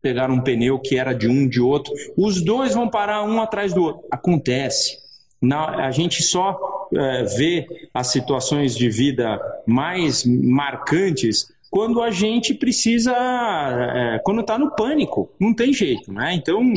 pegar 0.02 0.30
um 0.30 0.42
pneu 0.42 0.78
que 0.78 0.98
era 0.98 1.14
de 1.14 1.30
um, 1.30 1.48
de 1.48 1.62
outro. 1.62 1.94
Os 2.18 2.44
dois 2.44 2.74
vão 2.74 2.90
parar 2.90 3.24
um 3.24 3.40
atrás 3.40 3.74
do 3.74 3.84
outro. 3.84 4.04
Acontece. 4.12 4.98
Na, 5.42 5.86
a 5.86 5.92
gente 5.92 6.22
só 6.22 6.90
é, 6.94 7.24
vê 7.24 7.88
as 7.94 8.08
situações 8.08 8.76
de 8.76 8.90
vida 8.90 9.40
mais 9.66 10.26
marcantes 10.26 11.56
quando 11.70 12.02
a 12.02 12.12
gente 12.12 12.54
precisa, 12.54 13.14
é, 13.14 14.20
quando 14.20 14.42
está 14.42 14.58
no 14.58 14.76
pânico, 14.76 15.30
não 15.40 15.54
tem 15.54 15.74
jeito, 15.74 16.12
né? 16.12 16.34
Então, 16.34 16.74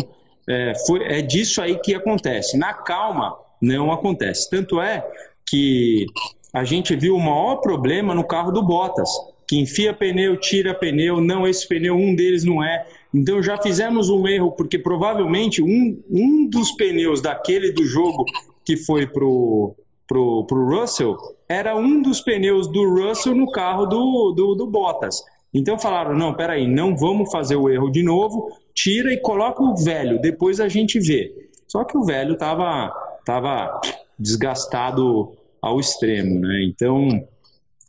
é, 0.49 0.73
foi, 0.87 1.05
é 1.05 1.23
disso 1.23 1.63
aí 1.63 1.79
que 1.79 1.95
acontece. 1.95 2.57
Na 2.57 2.75
calma, 2.75 3.37
não 3.61 3.93
acontece. 3.93 4.51
Tanto 4.51 4.81
é 4.81 5.07
que 5.49 6.07
a 6.53 6.65
gente 6.65 6.97
viu 6.97 7.15
o 7.15 7.21
maior 7.21 7.57
problema 7.57 8.15
no 8.15 8.25
carro 8.25 8.51
do 8.51 8.63
Bottas, 8.63 9.09
que 9.47 9.59
enfia 9.59 9.93
pneu, 9.93 10.37
tira 10.37 10.75
pneu, 10.75 11.21
não, 11.21 11.47
esse 11.47 11.67
pneu, 11.67 11.97
um 11.97 12.15
deles 12.15 12.45
não 12.45 12.63
é. 12.63 12.87
Então 13.13 13.43
já 13.43 13.61
fizemos 13.61 14.09
um 14.09 14.27
erro, 14.27 14.53
porque 14.53 14.79
provavelmente 14.79 15.63
um, 15.63 16.01
um 16.09 16.49
dos 16.49 16.73
pneus 16.73 17.21
daquele 17.21 17.73
do 17.73 17.85
jogo 17.85 18.25
que 18.65 18.77
foi 18.77 19.07
pro, 19.07 19.75
pro, 20.07 20.45
pro 20.45 20.69
Russell 20.69 21.17
era 21.51 21.77
um 21.77 22.01
dos 22.01 22.21
pneus 22.21 22.69
do 22.69 22.89
Russell 22.89 23.35
no 23.35 23.51
carro 23.51 23.85
do, 23.85 24.31
do, 24.31 24.55
do 24.55 24.69
Bottas. 24.69 25.21
Então 25.53 25.77
falaram, 25.77 26.17
não, 26.17 26.33
peraí, 26.33 26.65
não 26.69 26.97
vamos 26.97 27.29
fazer 27.33 27.57
o 27.57 27.69
erro 27.69 27.91
de 27.91 28.05
novo, 28.05 28.57
tira 28.73 29.13
e 29.13 29.21
coloca 29.21 29.61
o 29.61 29.75
velho, 29.75 30.21
depois 30.21 30.61
a 30.61 30.69
gente 30.69 31.01
vê. 31.01 31.51
Só 31.67 31.83
que 31.83 31.99
o 31.99 32.05
velho 32.05 32.35
estava 32.35 32.93
tava 33.27 33.81
desgastado 34.17 35.33
ao 35.61 35.81
extremo, 35.81 36.39
né? 36.39 36.63
Então, 36.63 37.09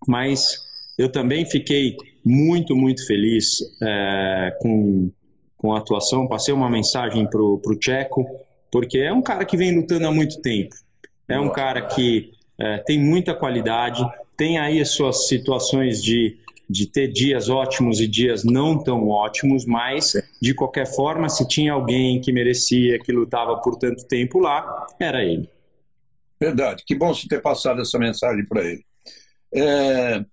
mas 0.08 0.58
eu 0.98 1.12
também 1.12 1.46
fiquei 1.46 1.96
muito, 2.26 2.76
muito 2.76 3.06
feliz 3.06 3.60
é, 3.80 4.58
com, 4.60 5.12
com 5.56 5.72
a 5.72 5.78
atuação. 5.78 6.28
Passei 6.28 6.52
uma 6.52 6.70
mensagem 6.70 7.30
para 7.30 7.40
o 7.40 7.76
Tcheco, 7.80 8.26
porque 8.72 8.98
é 8.98 9.14
um 9.14 9.22
cara 9.22 9.46
que 9.46 9.56
vem 9.56 9.76
lutando 9.76 10.08
há 10.08 10.12
muito 10.12 10.42
tempo. 10.42 10.76
É 11.28 11.40
um 11.40 11.50
cara 11.50 11.84
que 11.84 12.32
é, 12.62 12.78
tem 12.80 13.00
muita 13.00 13.34
qualidade, 13.34 14.06
tem 14.38 14.60
aí 14.60 14.80
as 14.80 14.90
suas 14.90 15.28
situações 15.28 16.04
de, 16.04 16.38
de 16.70 16.86
ter 16.86 17.08
dias 17.08 17.50
ótimos 17.50 18.00
e 18.00 18.08
dias 18.08 18.44
não 18.44 18.78
tão 18.78 19.10
ótimos, 19.10 19.66
mas 19.66 20.14
de 20.40 20.54
qualquer 20.54 20.86
forma, 20.86 21.28
se 21.28 21.48
tinha 21.48 21.74
alguém 21.74 22.22
que 22.22 22.32
merecia, 22.32 23.00
que 23.00 23.12
lutava 23.12 23.58
por 23.58 23.78
tanto 23.78 24.06
tempo 24.08 24.40
lá, 24.40 24.86
era 25.00 25.24
ele. 25.24 25.50
Verdade, 26.40 26.84
que 26.86 26.96
bom 26.96 27.14
você 27.14 27.28
ter 27.28 27.42
passado 27.42 27.82
essa 27.82 27.98
mensagem 27.98 28.46
para 28.46 28.64
ele. 28.64 28.84
É, 29.54 30.24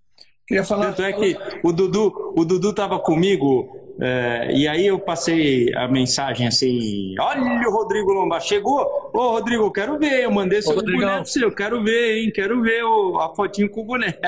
Queria 0.49 0.65
falar. 0.65 0.87
Tanto 0.87 1.03
é 1.03 1.13
que 1.13 1.37
o 1.63 1.71
Dudu, 1.71 2.33
o 2.35 2.43
Dudu 2.43 2.71
estava 2.71 2.99
comigo 2.99 3.78
é, 4.01 4.53
e 4.53 4.69
aí 4.69 4.87
eu 4.87 4.99
passei 4.99 5.75
a 5.75 5.89
mensagem 5.89 6.47
assim: 6.47 7.15
olha 7.19 7.69
o 7.69 7.73
Rodrigo 7.73 8.13
Lombar, 8.13 8.41
chegou? 8.41 9.11
Ô 9.13 9.31
Rodrigo, 9.31 9.71
quero 9.73 9.99
ver. 9.99 10.23
Eu 10.23 10.31
mandei 10.31 10.63
seu 10.63 10.77
boneco 10.77 11.27
seu, 11.27 11.53
quero 11.53 11.83
ver, 11.83 12.19
hein? 12.19 12.33
Quero 12.33 12.63
ver 12.63 12.85
o, 12.85 13.19
a 13.19 13.35
fotinho 13.35 13.69
com 13.69 13.81
o 13.81 13.85
boneco. 13.85 14.19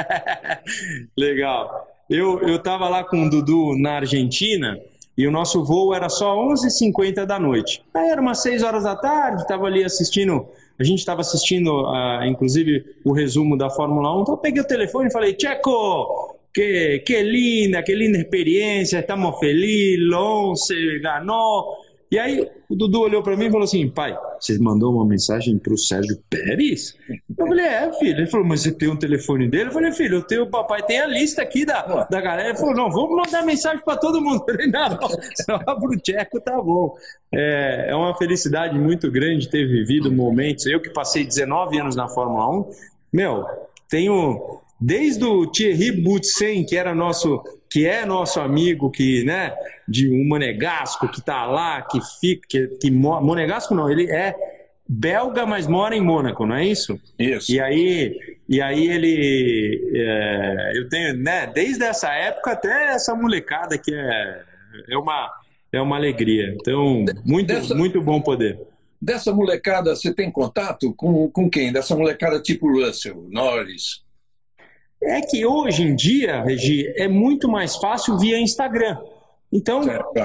Legal. 1.16 1.88
Eu, 2.08 2.40
eu 2.40 2.58
tava 2.58 2.88
lá 2.88 3.04
com 3.04 3.24
o 3.24 3.30
Dudu 3.30 3.78
na 3.78 3.96
Argentina 3.98 4.80
e 5.16 5.26
o 5.26 5.30
nosso 5.30 5.64
voo 5.64 5.94
era 5.94 6.08
só 6.08 6.36
11h50 6.36 7.24
da 7.24 7.38
noite. 7.38 7.84
Aí 7.94 8.08
era 8.08 8.20
umas 8.20 8.42
6 8.42 8.64
horas 8.64 8.82
da 8.82 8.96
tarde, 8.96 9.42
estava 9.42 9.66
ali 9.66 9.84
assistindo 9.84 10.48
a 10.80 10.82
gente 10.82 11.00
estava 11.00 11.20
assistindo, 11.20 11.82
uh, 11.82 12.24
inclusive, 12.24 12.96
o 13.04 13.12
resumo 13.12 13.54
da 13.54 13.68
Fórmula 13.68 14.16
1, 14.16 14.22
então 14.22 14.34
eu 14.34 14.38
peguei 14.38 14.62
o 14.62 14.66
telefone 14.66 15.08
e 15.08 15.12
falei, 15.12 15.36
Checo, 15.38 16.39
que, 16.52 17.00
que 17.00 17.22
linda, 17.22 17.82
que 17.82 17.94
linda 17.94 18.18
experiência, 18.18 19.00
estamos 19.00 19.38
felizes, 19.38 20.06
Lonce 20.08 21.00
ganhou. 21.00 21.90
E 22.10 22.18
aí 22.18 22.44
o 22.68 22.74
Dudu 22.74 23.02
olhou 23.02 23.22
para 23.22 23.36
mim 23.36 23.46
e 23.46 23.50
falou 23.50 23.64
assim: 23.64 23.88
pai, 23.88 24.18
você 24.40 24.58
mandou 24.58 24.92
uma 24.92 25.06
mensagem 25.06 25.56
para 25.56 25.72
o 25.72 25.78
Sérgio 25.78 26.20
Pérez? 26.28 26.96
Eu 27.38 27.46
falei: 27.46 27.64
é, 27.64 27.92
filho. 27.92 28.18
Ele 28.18 28.26
falou: 28.26 28.44
mas 28.48 28.62
você 28.62 28.72
tem 28.72 28.88
um 28.88 28.96
telefone 28.96 29.48
dele? 29.48 29.68
Eu 29.68 29.72
falei: 29.72 29.92
filho, 29.92 30.16
eu 30.16 30.22
tenho, 30.22 30.42
o 30.42 30.50
papai 30.50 30.82
tem 30.82 31.00
a 31.00 31.06
lista 31.06 31.40
aqui 31.40 31.64
da, 31.64 31.82
da 32.10 32.20
galera. 32.20 32.48
Ele 32.48 32.58
falou: 32.58 32.74
não, 32.74 32.90
vamos 32.90 33.14
mandar 33.14 33.46
mensagem 33.46 33.80
para 33.84 33.96
todo 33.96 34.20
mundo. 34.20 34.42
Eu 34.48 34.54
falei: 34.56 34.66
não, 34.66 34.98
só 35.46 35.58
para 35.58 35.88
o 35.88 35.96
Tcheco 36.00 36.40
tá 36.40 36.60
bom. 36.60 36.96
É, 37.32 37.90
é 37.90 37.94
uma 37.94 38.16
felicidade 38.18 38.76
muito 38.76 39.08
grande 39.08 39.48
ter 39.48 39.64
vivido 39.68 40.10
momentos. 40.10 40.66
Eu 40.66 40.80
que 40.80 40.90
passei 40.90 41.24
19 41.24 41.78
anos 41.78 41.94
na 41.94 42.08
Fórmula 42.08 42.50
1, 42.50 42.70
meu, 43.12 43.46
tenho 43.88 44.60
desde 44.80 45.24
o 45.24 45.46
Thierry 45.46 45.92
Boutsen, 45.92 46.64
que 46.64 46.76
era 46.76 46.94
nosso 46.94 47.42
que 47.70 47.86
é 47.86 48.04
nosso 48.04 48.40
amigo, 48.40 48.90
que, 48.90 49.22
né, 49.22 49.54
de 49.86 50.10
um 50.10 50.26
monegasco 50.26 51.08
que 51.08 51.20
está 51.20 51.46
lá, 51.46 51.82
que 51.82 52.00
fica, 52.18 52.48
que, 52.48 52.66
que 52.78 52.90
monegasco 52.90 53.76
não, 53.76 53.88
ele 53.88 54.10
é 54.10 54.34
belga, 54.88 55.46
mas 55.46 55.68
mora 55.68 55.94
em 55.94 56.00
Mônaco, 56.00 56.44
não 56.44 56.56
é 56.56 56.66
isso? 56.66 57.00
Isso. 57.16 57.52
E 57.52 57.60
aí, 57.60 58.18
e 58.48 58.60
aí 58.60 58.88
ele, 58.88 59.92
é, 59.94 60.72
eu 60.74 60.88
tenho, 60.88 61.16
né, 61.18 61.46
desde 61.46 61.84
essa 61.84 62.12
época 62.12 62.50
até 62.50 62.88
essa 62.92 63.14
molecada 63.14 63.78
que 63.78 63.94
é, 63.94 64.42
é 64.90 64.98
uma, 64.98 65.30
é 65.72 65.80
uma 65.80 65.94
alegria. 65.94 66.52
Então, 66.60 67.04
muito, 67.24 67.46
dessa, 67.46 67.72
muito 67.72 68.02
bom 68.02 68.20
poder. 68.20 68.58
Dessa 69.00 69.32
molecada, 69.32 69.94
você 69.94 70.12
tem 70.12 70.28
contato 70.28 70.92
com, 70.94 71.30
com 71.30 71.48
quem? 71.48 71.72
Dessa 71.72 71.94
molecada 71.94 72.42
tipo 72.42 72.66
Russell, 72.66 73.28
Norris? 73.30 74.02
É 75.02 75.20
que 75.22 75.46
hoje 75.46 75.82
em 75.82 75.94
dia, 75.94 76.42
Regi, 76.42 76.92
é 76.96 77.08
muito 77.08 77.48
mais 77.48 77.76
fácil 77.76 78.18
via 78.18 78.38
Instagram. 78.38 78.98
Então, 79.52 79.80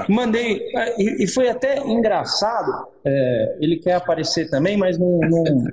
mandei. 0.08 0.62
É, 0.76 1.02
e 1.24 1.26
foi 1.26 1.48
até 1.48 1.78
engraçado. 1.78 2.86
É, 3.04 3.56
ele 3.60 3.78
quer 3.78 3.94
aparecer 3.94 4.48
também, 4.48 4.76
mas 4.76 4.98
não, 4.98 5.18
não, 5.20 5.64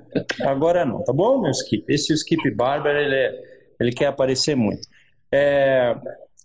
agora 0.42 0.86
não, 0.86 1.04
tá 1.04 1.14
bom, 1.14 1.42
meu 1.42 1.52
Skip? 1.52 1.86
Esse 1.88 2.14
Skip 2.14 2.50
Barber, 2.52 2.96
ele, 2.96 3.16
é, 3.16 3.42
ele 3.80 3.92
quer 3.92 4.08
aparecer 4.08 4.56
muito. 4.56 4.88
É, 5.32 5.96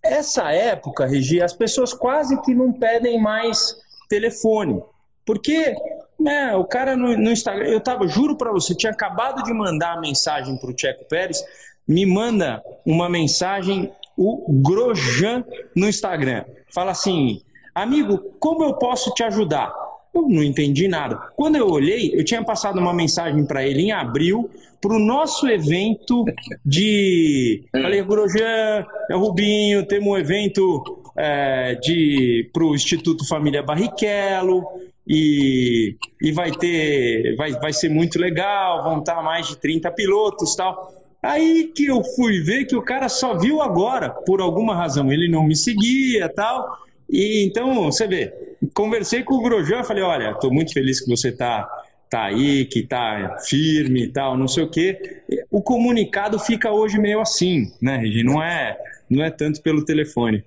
essa 0.03 0.53
época, 0.53 1.07
Regi, 1.07 1.41
as 1.41 1.55
pessoas 1.55 1.95
quase 1.95 2.41
que 2.43 2.55
não 2.55 2.73
pedem 2.73 3.21
mais 3.21 3.77
telefone. 4.09 4.83
Porque 5.25 5.75
né, 6.19 6.55
o 6.57 6.65
cara 6.65 6.97
no, 6.97 7.17
no 7.17 7.31
Instagram, 7.31 7.69
eu 7.69 7.81
tava, 7.81 8.07
juro 8.07 8.37
para 8.37 8.51
você, 8.51 8.75
tinha 8.75 8.93
acabado 8.93 9.43
de 9.45 9.53
mandar 9.53 9.95
a 9.95 10.01
mensagem 10.01 10.57
para 10.59 10.71
o 10.71 10.75
Tcheco 10.75 11.05
Pérez 11.07 11.43
me 11.89 12.05
manda 12.05 12.63
uma 12.85 13.09
mensagem, 13.09 13.91
o 14.17 14.53
Grojan, 14.63 15.45
no 15.75 15.89
Instagram. 15.89 16.45
Fala 16.73 16.93
assim: 16.93 17.41
amigo, 17.75 18.19
como 18.39 18.63
eu 18.63 18.75
posso 18.75 19.13
te 19.15 19.23
ajudar? 19.23 19.73
Eu 20.15 20.29
não 20.29 20.43
entendi 20.43 20.89
nada. 20.89 21.17
Quando 21.37 21.57
eu 21.57 21.69
olhei, 21.69 22.11
eu 22.15 22.25
tinha 22.25 22.43
passado 22.43 22.79
uma 22.79 22.93
mensagem 22.93 23.45
para 23.47 23.65
ele 23.67 23.83
em 23.83 23.93
abril 23.93 24.51
para 24.81 24.95
o 24.95 24.99
nosso 24.99 25.49
evento 25.49 26.25
de. 26.65 27.65
Falei, 27.73 28.03
Grojan, 28.03 28.85
é 29.11 29.17
o 29.17 29.19
Rubinho, 29.19 29.87
temos 29.87 30.09
um 30.09 30.17
evento 30.17 31.03
é, 31.17 31.75
de 31.77 32.49
para 32.53 32.65
o 32.65 32.75
Instituto 32.75 33.27
Família 33.27 33.63
Barrichello 33.63 34.65
e, 35.07 35.97
e 36.23 36.33
vai 36.33 36.51
ter. 36.53 37.35
Vai, 37.37 37.53
vai 37.53 37.73
ser 37.73 37.89
muito 37.89 38.19
legal, 38.19 38.85
vão 38.85 38.99
estar 38.99 39.23
mais 39.23 39.49
de 39.49 39.57
30 39.57 39.91
pilotos 39.93 40.55
tal. 40.55 40.98
Aí 41.23 41.73
que 41.75 41.87
eu 41.87 42.03
fui 42.17 42.41
ver 42.41 42.65
que 42.65 42.77
o 42.77 42.83
cara 42.83 43.09
só 43.09 43.37
viu 43.37 43.61
agora, 43.61 44.11
por 44.11 44.41
alguma 44.41 44.75
razão. 44.75 45.13
Ele 45.13 45.29
não 45.29 45.45
me 45.45 45.57
seguia 45.57 46.29
tal. 46.29 46.79
E 47.11 47.45
então, 47.45 47.85
você 47.85 48.07
vê, 48.07 48.33
conversei 48.75 49.23
com 49.23 49.35
o 49.35 49.43
Grosjean, 49.43 49.83
falei, 49.83 50.03
olha, 50.03 50.31
estou 50.31 50.53
muito 50.53 50.73
feliz 50.73 51.01
que 51.01 51.09
você 51.09 51.31
está 51.31 51.69
tá 52.11 52.25
aí, 52.25 52.65
que 52.65 52.81
está 52.81 53.39
firme 53.47 54.05
e 54.05 54.09
tal, 54.09 54.37
não 54.37 54.49
sei 54.49 54.65
o 54.65 54.71
quê. 54.71 55.23
O 55.51 55.63
comunicado 55.63 56.39
fica 56.39 56.71
hoje 56.71 56.99
meio 56.99 57.21
assim, 57.21 57.73
né, 57.81 57.97
Regi? 57.97 58.23
Não 58.23 58.43
é, 58.43 58.77
não 59.11 59.25
é 59.25 59.31
tanto 59.31 59.63
pelo 59.63 59.85
telefone. 59.85 60.45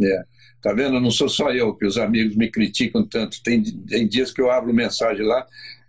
É. 0.00 0.24
Tá 0.62 0.74
vendo? 0.74 1.00
Não 1.00 1.10
sou 1.10 1.28
só 1.28 1.50
eu 1.52 1.74
que 1.74 1.86
os 1.86 1.96
amigos 1.96 2.36
me 2.36 2.50
criticam 2.50 3.06
tanto. 3.06 3.42
Tem, 3.42 3.62
tem 3.62 4.06
dias 4.06 4.32
que 4.32 4.42
eu 4.42 4.50
abro 4.50 4.74
mensagem 4.74 5.24
lá 5.24 5.46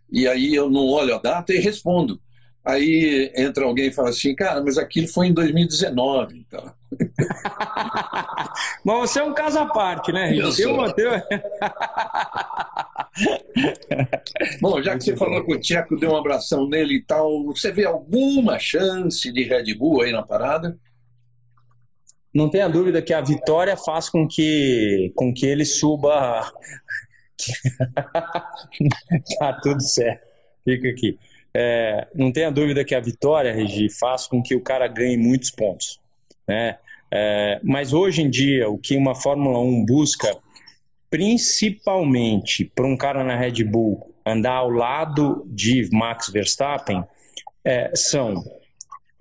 e 0.09 0.27
aí 0.27 0.53
eu 0.53 0.69
não 0.69 0.87
olho 0.87 1.15
a 1.15 1.17
data 1.17 1.53
e 1.53 1.59
respondo. 1.59 2.19
Aí 2.63 3.31
entra 3.35 3.65
alguém 3.65 3.87
e 3.87 3.91
fala 3.91 4.09
assim, 4.09 4.35
cara, 4.35 4.61
mas 4.61 4.77
aquilo 4.77 5.07
foi 5.07 5.25
em 5.27 5.33
2019. 5.33 6.45
Então. 6.47 6.71
mas 8.85 9.09
você 9.09 9.19
é 9.19 9.23
um 9.23 9.33
caso 9.33 9.57
à 9.57 9.65
parte, 9.65 10.11
né? 10.11 10.37
Eu 10.37 10.51
sou. 10.51 10.77
Bom, 14.61 14.79
já 14.81 14.95
que 14.95 15.03
você 15.03 15.17
falou 15.17 15.43
que 15.43 15.55
o 15.55 15.59
Tcheco 15.59 15.97
deu 15.97 16.11
um 16.11 16.17
abração 16.17 16.69
nele 16.69 16.97
e 16.97 17.03
tal, 17.03 17.43
você 17.45 17.71
vê 17.71 17.85
alguma 17.85 18.59
chance 18.59 19.31
de 19.31 19.43
Red 19.43 19.73
Bull 19.73 20.01
aí 20.01 20.11
na 20.11 20.21
parada? 20.21 20.77
Não 22.33 22.49
tenha 22.49 22.69
dúvida 22.69 23.01
que 23.01 23.13
a 23.13 23.21
vitória 23.21 23.75
faz 23.75 24.07
com 24.07 24.27
que, 24.27 25.11
com 25.15 25.33
que 25.33 25.47
ele 25.47 25.65
suba. 25.65 26.47
tá 29.39 29.59
tudo 29.63 29.81
certo. 29.81 30.29
Fica 30.63 30.89
aqui 30.89 31.17
é, 31.53 32.07
não 32.15 32.31
tenha 32.31 32.51
dúvida 32.51 32.83
que 32.83 32.95
a 32.95 32.99
vitória, 32.99 33.53
Regi, 33.53 33.89
faz 33.89 34.27
com 34.27 34.41
que 34.41 34.55
o 34.55 34.61
cara 34.61 34.87
ganhe 34.87 35.17
muitos 35.17 35.51
pontos. 35.51 35.99
Né? 36.47 36.77
É, 37.11 37.59
mas 37.63 37.93
hoje 37.93 38.21
em 38.21 38.29
dia, 38.29 38.69
o 38.69 38.77
que 38.77 38.95
uma 38.95 39.13
Fórmula 39.13 39.59
1 39.59 39.85
busca, 39.85 40.37
principalmente 41.09 42.63
para 42.63 42.85
um 42.85 42.95
cara 42.95 43.23
na 43.23 43.35
Red 43.35 43.63
Bull 43.65 44.13
andar 44.25 44.53
ao 44.53 44.69
lado 44.69 45.43
de 45.47 45.89
Max 45.91 46.29
Verstappen, 46.29 47.03
é, 47.65 47.91
são 47.95 48.43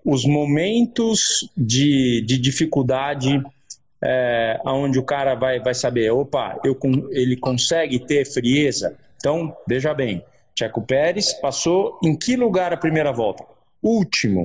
os 0.05 0.25
momentos 0.25 1.51
de, 1.57 2.23
de 2.27 2.39
dificuldade 2.39 3.43
é, 4.03 4.59
onde 4.65 4.99
o 4.99 5.03
cara 5.03 5.35
vai, 5.35 5.61
vai 5.61 5.75
saber, 5.75 6.11
opa, 6.11 6.59
eu, 6.65 6.79
ele 7.11 7.37
consegue 7.37 7.99
ter 7.99 8.25
frieza. 8.25 8.97
Então, 9.17 9.55
veja 9.69 9.93
bem, 9.93 10.25
Checo 10.59 10.83
Pérez 10.83 11.33
passou 11.35 11.99
em 12.03 12.17
que 12.17 12.37
lugar 12.37 12.73
a 12.73 12.77
primeira 12.77 13.13
volta? 13.13 13.45
Último. 13.83 14.45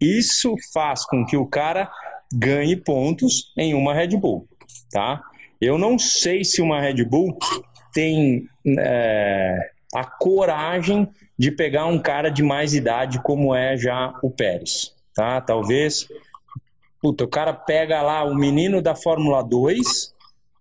Isso 0.00 0.54
faz 0.72 1.04
com 1.04 1.24
que 1.24 1.36
o 1.36 1.46
cara 1.46 1.90
ganhe 2.32 2.76
pontos 2.76 3.52
em 3.56 3.74
uma 3.74 3.94
Red 3.94 4.16
Bull, 4.16 4.46
tá? 4.90 5.22
Eu 5.60 5.76
não 5.76 5.98
sei 5.98 6.44
se 6.44 6.62
uma 6.62 6.80
Red 6.80 7.04
Bull 7.04 7.36
tem 7.92 8.48
é, 8.78 9.70
a 9.94 10.04
coragem 10.04 11.08
de 11.38 11.50
pegar 11.50 11.86
um 11.86 11.98
cara 11.98 12.30
de 12.30 12.42
mais 12.42 12.74
idade 12.74 13.20
como 13.22 13.54
é 13.54 13.76
já 13.76 14.14
o 14.22 14.30
Pérez, 14.30 14.94
tá? 15.14 15.40
Talvez, 15.40 16.06
puta, 17.00 17.24
o 17.24 17.28
cara 17.28 17.52
pega 17.52 18.02
lá 18.02 18.24
o 18.24 18.34
menino 18.34 18.82
da 18.82 18.94
Fórmula 18.94 19.42
2, 19.42 20.12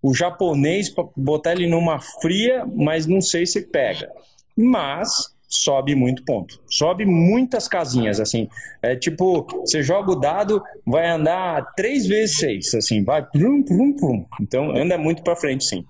o 0.01 0.13
japonês 0.13 0.89
para 0.89 1.05
botar 1.15 1.53
ele 1.53 1.67
numa 1.67 1.99
fria, 1.99 2.65
mas 2.75 3.05
não 3.05 3.21
sei 3.21 3.45
se 3.45 3.61
pega. 3.61 4.11
Mas 4.55 5.35
sobe 5.47 5.95
muito 5.95 6.23
ponto. 6.25 6.59
Sobe 6.69 7.05
muitas 7.05 7.67
casinhas, 7.67 8.19
assim. 8.19 8.49
É 8.81 8.95
tipo, 8.95 9.47
você 9.61 9.81
joga 9.81 10.11
o 10.11 10.15
dado, 10.15 10.61
vai 10.85 11.07
andar 11.07 11.73
três 11.75 12.05
vezes 12.05 12.37
seis, 12.37 12.73
assim, 12.73 13.03
vai 13.03 13.25
prum, 13.25 13.63
prum, 13.63 13.93
prum. 13.93 14.25
Então 14.41 14.75
anda 14.75 14.97
muito 14.97 15.23
para 15.23 15.35
frente, 15.35 15.65
sim. 15.65 15.85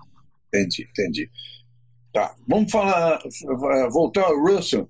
Entendi, 0.47 0.87
entendi. 0.91 1.29
Tá, 2.13 2.33
vamos 2.47 2.71
falar, 2.71 3.19
voltar 3.91 4.23
ao 4.23 4.39
Russell. 4.39 4.89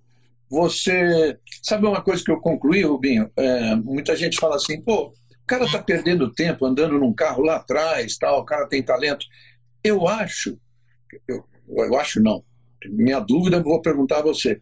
Você 0.50 1.38
sabe 1.62 1.86
uma 1.86 2.02
coisa 2.02 2.24
que 2.24 2.32
eu 2.32 2.40
concluí, 2.40 2.84
Rubinho? 2.84 3.30
É, 3.36 3.76
muita 3.76 4.16
gente 4.16 4.38
fala 4.38 4.56
assim, 4.56 4.80
pô, 4.82 5.14
cara 5.48 5.72
tá 5.72 5.82
perdendo 5.82 6.32
tempo 6.32 6.66
andando 6.66 7.00
num 7.00 7.14
carro 7.14 7.42
lá 7.42 7.56
atrás, 7.56 8.18
tal, 8.18 8.42
o 8.42 8.46
cara 8.46 8.68
tem 8.68 8.84
talento. 8.84 9.26
Eu 9.84 10.08
acho, 10.08 10.60
eu, 11.28 11.44
eu 11.68 11.98
acho 11.98 12.22
não, 12.22 12.44
minha 12.86 13.20
dúvida, 13.20 13.64
vou 13.64 13.82
perguntar 13.82 14.20
a 14.20 14.24
você. 14.24 14.62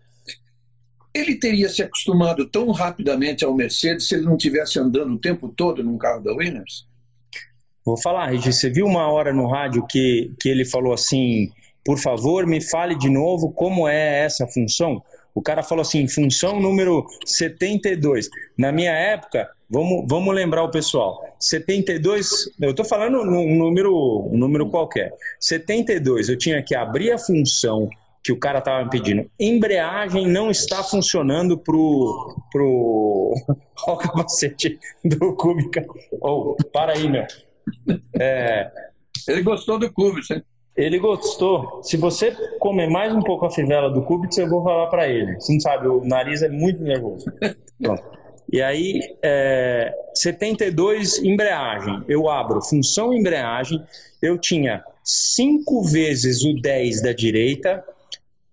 Ele 1.14 1.36
teria 1.36 1.70
se 1.70 1.82
acostumado 1.82 2.46
tão 2.46 2.72
rapidamente 2.72 3.44
ao 3.44 3.56
Mercedes 3.56 4.08
se 4.08 4.16
ele 4.16 4.26
não 4.26 4.38
tivesse 4.38 4.78
andando 4.78 5.16
o 5.16 5.20
tempo 5.20 5.50
todo 5.50 5.84
num 5.84 5.98
carro 5.98 6.22
da 6.22 6.34
Williams? 6.34 6.88
Vou 7.86 7.98
falar, 7.98 8.28
Regi, 8.28 8.52
você 8.52 8.70
viu 8.70 8.86
uma 8.86 9.08
hora 9.08 9.32
no 9.32 9.48
rádio 9.48 9.86
que, 9.88 10.34
que 10.40 10.50
ele 10.50 10.66
falou 10.66 10.94
assim: 10.94 11.52
por 11.86 12.00
favor, 12.00 12.46
me 12.46 12.60
fale 12.62 12.98
de 12.98 13.10
novo 13.10 13.52
como 13.52 13.88
é 13.88 14.26
essa 14.26 14.48
função? 14.48 15.02
O 15.36 15.42
cara 15.42 15.62
falou 15.62 15.82
assim, 15.82 16.08
função 16.08 16.62
número 16.62 17.06
72. 17.26 18.30
Na 18.58 18.72
minha 18.72 18.94
época, 18.94 19.50
vamos, 19.70 20.06
vamos 20.08 20.34
lembrar 20.34 20.64
o 20.64 20.72
pessoal, 20.72 21.22
72, 21.38 22.30
eu 22.62 22.72
estou 22.72 22.86
falando 22.86 23.20
um 23.20 23.58
número, 23.58 24.30
um 24.32 24.38
número 24.38 24.70
qualquer. 24.70 25.14
72, 25.40 26.30
eu 26.30 26.38
tinha 26.38 26.64
que 26.64 26.74
abrir 26.74 27.12
a 27.12 27.18
função 27.18 27.90
que 28.24 28.32
o 28.32 28.40
cara 28.40 28.60
estava 28.60 28.84
me 28.86 28.90
pedindo. 28.90 29.30
Embreagem 29.40 30.26
não 30.28 30.50
está 30.50 30.82
funcionando 30.82 31.58
pro 31.58 32.36
pro 32.52 33.34
o 33.88 33.98
capacete 33.98 34.80
do 35.04 35.36
Kubica. 35.36 35.86
Oh, 36.22 36.56
para 36.72 36.94
aí, 36.94 37.08
meu. 37.08 37.26
É... 38.20 38.72
Ele 39.28 39.44
gostou 39.44 39.78
do 39.78 39.92
Kubica, 39.92 40.44
Ele 40.76 41.00
gostou. 41.00 41.82
Se 41.84 41.96
você 41.96 42.32
comer 42.60 42.90
mais 42.90 43.14
um 43.14 43.22
pouco 43.22 43.46
a 43.46 43.52
fivela 43.52 43.90
do 43.90 44.02
Kubica, 44.02 44.42
eu 44.42 44.50
vou 44.50 44.64
falar 44.64 44.88
para 44.88 45.08
ele. 45.08 45.36
Você 45.40 45.54
não 45.54 45.60
sabe, 45.60 45.88
o 45.88 46.04
nariz 46.04 46.42
é 46.42 46.50
muito 46.50 46.84
nervoso. 46.84 47.26
Pronto. 47.82 48.04
E 48.52 48.62
aí, 48.62 49.02
é, 49.24 49.92
72 50.14 51.18
embreagem. 51.24 52.04
Eu 52.08 52.30
abro 52.30 52.62
função 52.62 53.12
embreagem. 53.12 53.82
Eu 54.22 54.38
tinha 54.38 54.84
cinco 55.04 55.82
vezes 55.84 56.44
o 56.44 56.54
10 56.54 57.02
da 57.02 57.12
direita, 57.12 57.84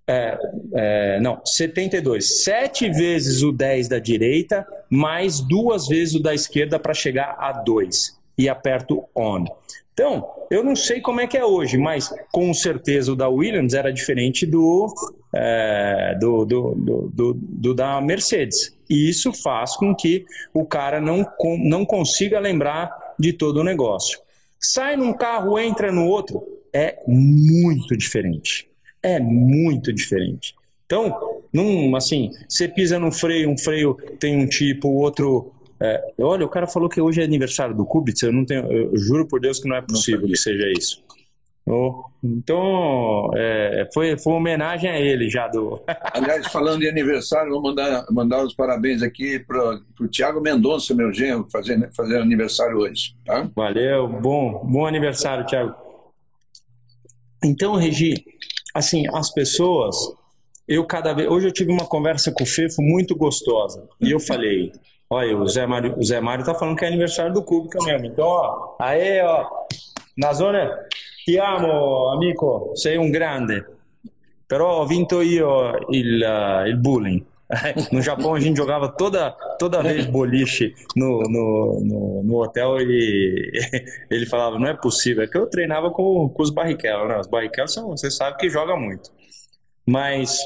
é, 0.06 0.38
é, 0.74 1.20
não, 1.20 1.40
72. 1.44 2.42
Sete 2.42 2.90
vezes 2.90 3.42
o 3.42 3.52
10 3.52 3.88
da 3.88 3.98
direita, 3.98 4.66
mais 4.90 5.40
duas 5.40 5.86
vezes 5.86 6.14
o 6.14 6.22
da 6.22 6.34
esquerda 6.34 6.78
para 6.78 6.94
chegar 6.94 7.36
a 7.38 7.52
2. 7.52 8.20
E 8.38 8.48
aperto 8.48 9.04
ON. 9.14 9.44
Então, 9.92 10.26
eu 10.50 10.64
não 10.64 10.74
sei 10.74 11.00
como 11.00 11.20
é 11.20 11.26
que 11.26 11.36
é 11.36 11.44
hoje, 11.44 11.76
mas 11.76 12.12
com 12.32 12.52
certeza 12.54 13.12
o 13.12 13.16
da 13.16 13.28
Williams 13.28 13.74
era 13.74 13.92
diferente 13.92 14.46
do, 14.46 14.92
é, 15.34 16.16
do, 16.18 16.44
do, 16.44 16.74
do, 16.74 17.34
do, 17.40 17.74
da 17.74 18.00
Mercedes. 18.00 18.76
E 18.88 19.08
isso 19.08 19.32
faz 19.32 19.76
com 19.76 19.94
que 19.94 20.24
o 20.54 20.64
cara 20.64 21.00
não, 21.00 21.26
não 21.58 21.84
consiga 21.84 22.40
lembrar 22.40 22.90
de 23.18 23.32
todo 23.32 23.58
o 23.58 23.64
negócio. 23.64 24.18
Sai 24.58 24.96
num 24.96 25.12
carro, 25.12 25.58
entra 25.58 25.92
no 25.92 26.06
outro, 26.06 26.42
é 26.72 26.96
muito 27.06 27.96
diferente 27.96 28.72
é 29.02 29.18
muito 29.18 29.92
diferente. 29.92 30.54
Então, 30.86 31.42
num, 31.52 31.96
assim, 31.96 32.30
você 32.48 32.68
pisa 32.68 32.98
no 32.98 33.10
freio, 33.10 33.50
um 33.50 33.58
freio 33.58 33.94
tem 34.20 34.36
um 34.36 34.46
tipo, 34.46 34.88
o 34.88 34.96
outro. 34.96 35.52
É, 35.82 36.00
olha, 36.20 36.46
o 36.46 36.48
cara 36.48 36.68
falou 36.68 36.88
que 36.88 37.00
hoje 37.00 37.20
é 37.20 37.24
aniversário 37.24 37.74
do 37.74 37.84
Kubitz, 37.84 38.22
eu 38.22 38.32
não 38.32 38.44
tenho, 38.44 38.70
eu 38.70 38.96
juro 38.96 39.26
por 39.26 39.40
Deus 39.40 39.58
que 39.58 39.68
não 39.68 39.74
é 39.74 39.82
possível 39.82 40.28
que 40.28 40.36
seja 40.36 40.70
isso. 40.70 41.02
Oh, 41.66 42.04
então, 42.22 43.30
é, 43.34 43.88
foi, 43.92 44.16
foi 44.16 44.32
uma 44.32 44.38
homenagem 44.38 44.90
a 44.90 45.00
ele 45.00 45.28
já 45.28 45.48
do. 45.48 45.80
Aliás, 46.14 46.46
falando 46.48 46.80
de 46.80 46.88
aniversário, 46.88 47.52
vou 47.52 47.62
mandar, 47.62 48.04
mandar 48.10 48.44
os 48.44 48.54
parabéns 48.54 49.02
aqui 49.02 49.40
para 49.40 49.80
o 50.00 50.08
Tiago 50.08 50.40
Mendonça, 50.40 50.94
meu 50.94 51.12
genro, 51.12 51.48
fazer, 51.50 51.90
fazer 51.96 52.18
aniversário 52.18 52.78
hoje. 52.78 53.16
Tá? 53.24 53.48
Valeu, 53.54 54.08
bom, 54.08 54.64
bom 54.64 54.86
aniversário, 54.86 55.46
Tiago. 55.46 55.74
Então, 57.44 57.74
Regi, 57.74 58.24
assim, 58.72 59.04
as 59.14 59.32
pessoas, 59.32 59.96
eu 60.66 60.84
cada 60.84 61.12
vez, 61.12 61.28
hoje 61.28 61.48
eu 61.48 61.52
tive 61.52 61.72
uma 61.72 61.86
conversa 61.86 62.30
com 62.32 62.44
o 62.44 62.46
Fefo 62.46 62.80
muito 62.82 63.16
gostosa, 63.16 63.88
e 64.00 64.10
eu 64.12 64.20
falei, 64.20 64.72
olha, 65.12 65.36
o 65.36 65.46
Zé 65.46 65.66
Mário, 65.66 65.94
o 65.98 66.02
Zé 66.02 66.20
Mário 66.20 66.44
tá 66.44 66.54
falando 66.54 66.76
que 66.76 66.84
é 66.84 66.88
aniversário 66.88 67.32
do 67.32 67.44
Cúbica 67.44 67.78
mesmo, 67.84 68.06
então, 68.06 68.26
ó, 68.26 68.76
aí, 68.80 69.20
ó, 69.22 69.46
na 70.16 70.32
zona, 70.32 70.86
ti 71.24 71.36
amo, 71.38 72.08
amico, 72.12 72.72
sei 72.74 72.96
um 72.96 73.10
grande, 73.10 73.62
però 74.46 74.80
ho 74.80 74.86
vinto 74.86 75.20
io 75.20 75.76
il, 75.90 76.22
uh, 76.22 76.66
il 76.66 76.76
bullying. 76.76 77.24
No 77.92 78.00
Japão 78.00 78.34
a 78.34 78.40
gente 78.40 78.56
jogava 78.56 78.88
toda, 78.88 79.32
toda 79.58 79.82
vez 79.82 80.06
boliche 80.06 80.74
no, 80.96 81.20
no, 81.20 81.80
no, 81.84 82.22
no, 82.22 82.36
hotel 82.42 82.80
e 82.80 83.52
ele 84.10 84.24
falava, 84.24 84.58
não 84.58 84.68
é 84.68 84.74
possível, 84.74 85.22
é 85.22 85.26
que 85.26 85.36
eu 85.36 85.46
treinava 85.46 85.90
com, 85.90 86.30
com 86.30 86.42
os 86.42 86.48
barriquelos, 86.48 87.08
né? 87.08 87.18
Os 87.18 87.26
barriquelos 87.26 87.74
são, 87.74 87.90
você 87.90 88.10
sabe 88.10 88.38
que 88.38 88.48
joga 88.48 88.74
muito. 88.74 89.10
Mas 89.86 90.38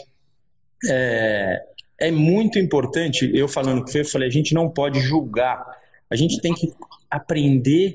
é, 0.90 1.62
é 1.98 2.10
muito 2.10 2.58
importante, 2.58 3.30
eu 3.34 3.48
falando 3.48 3.82
com 3.82 3.88
o 3.88 3.92
Fê, 3.92 4.00
eu 4.00 4.04
falei, 4.04 4.28
a 4.28 4.32
gente 4.32 4.54
não 4.54 4.68
pode 4.68 5.00
julgar, 5.00 5.64
a 6.10 6.16
gente 6.16 6.40
tem 6.40 6.54
que 6.54 6.70
aprender 7.10 7.92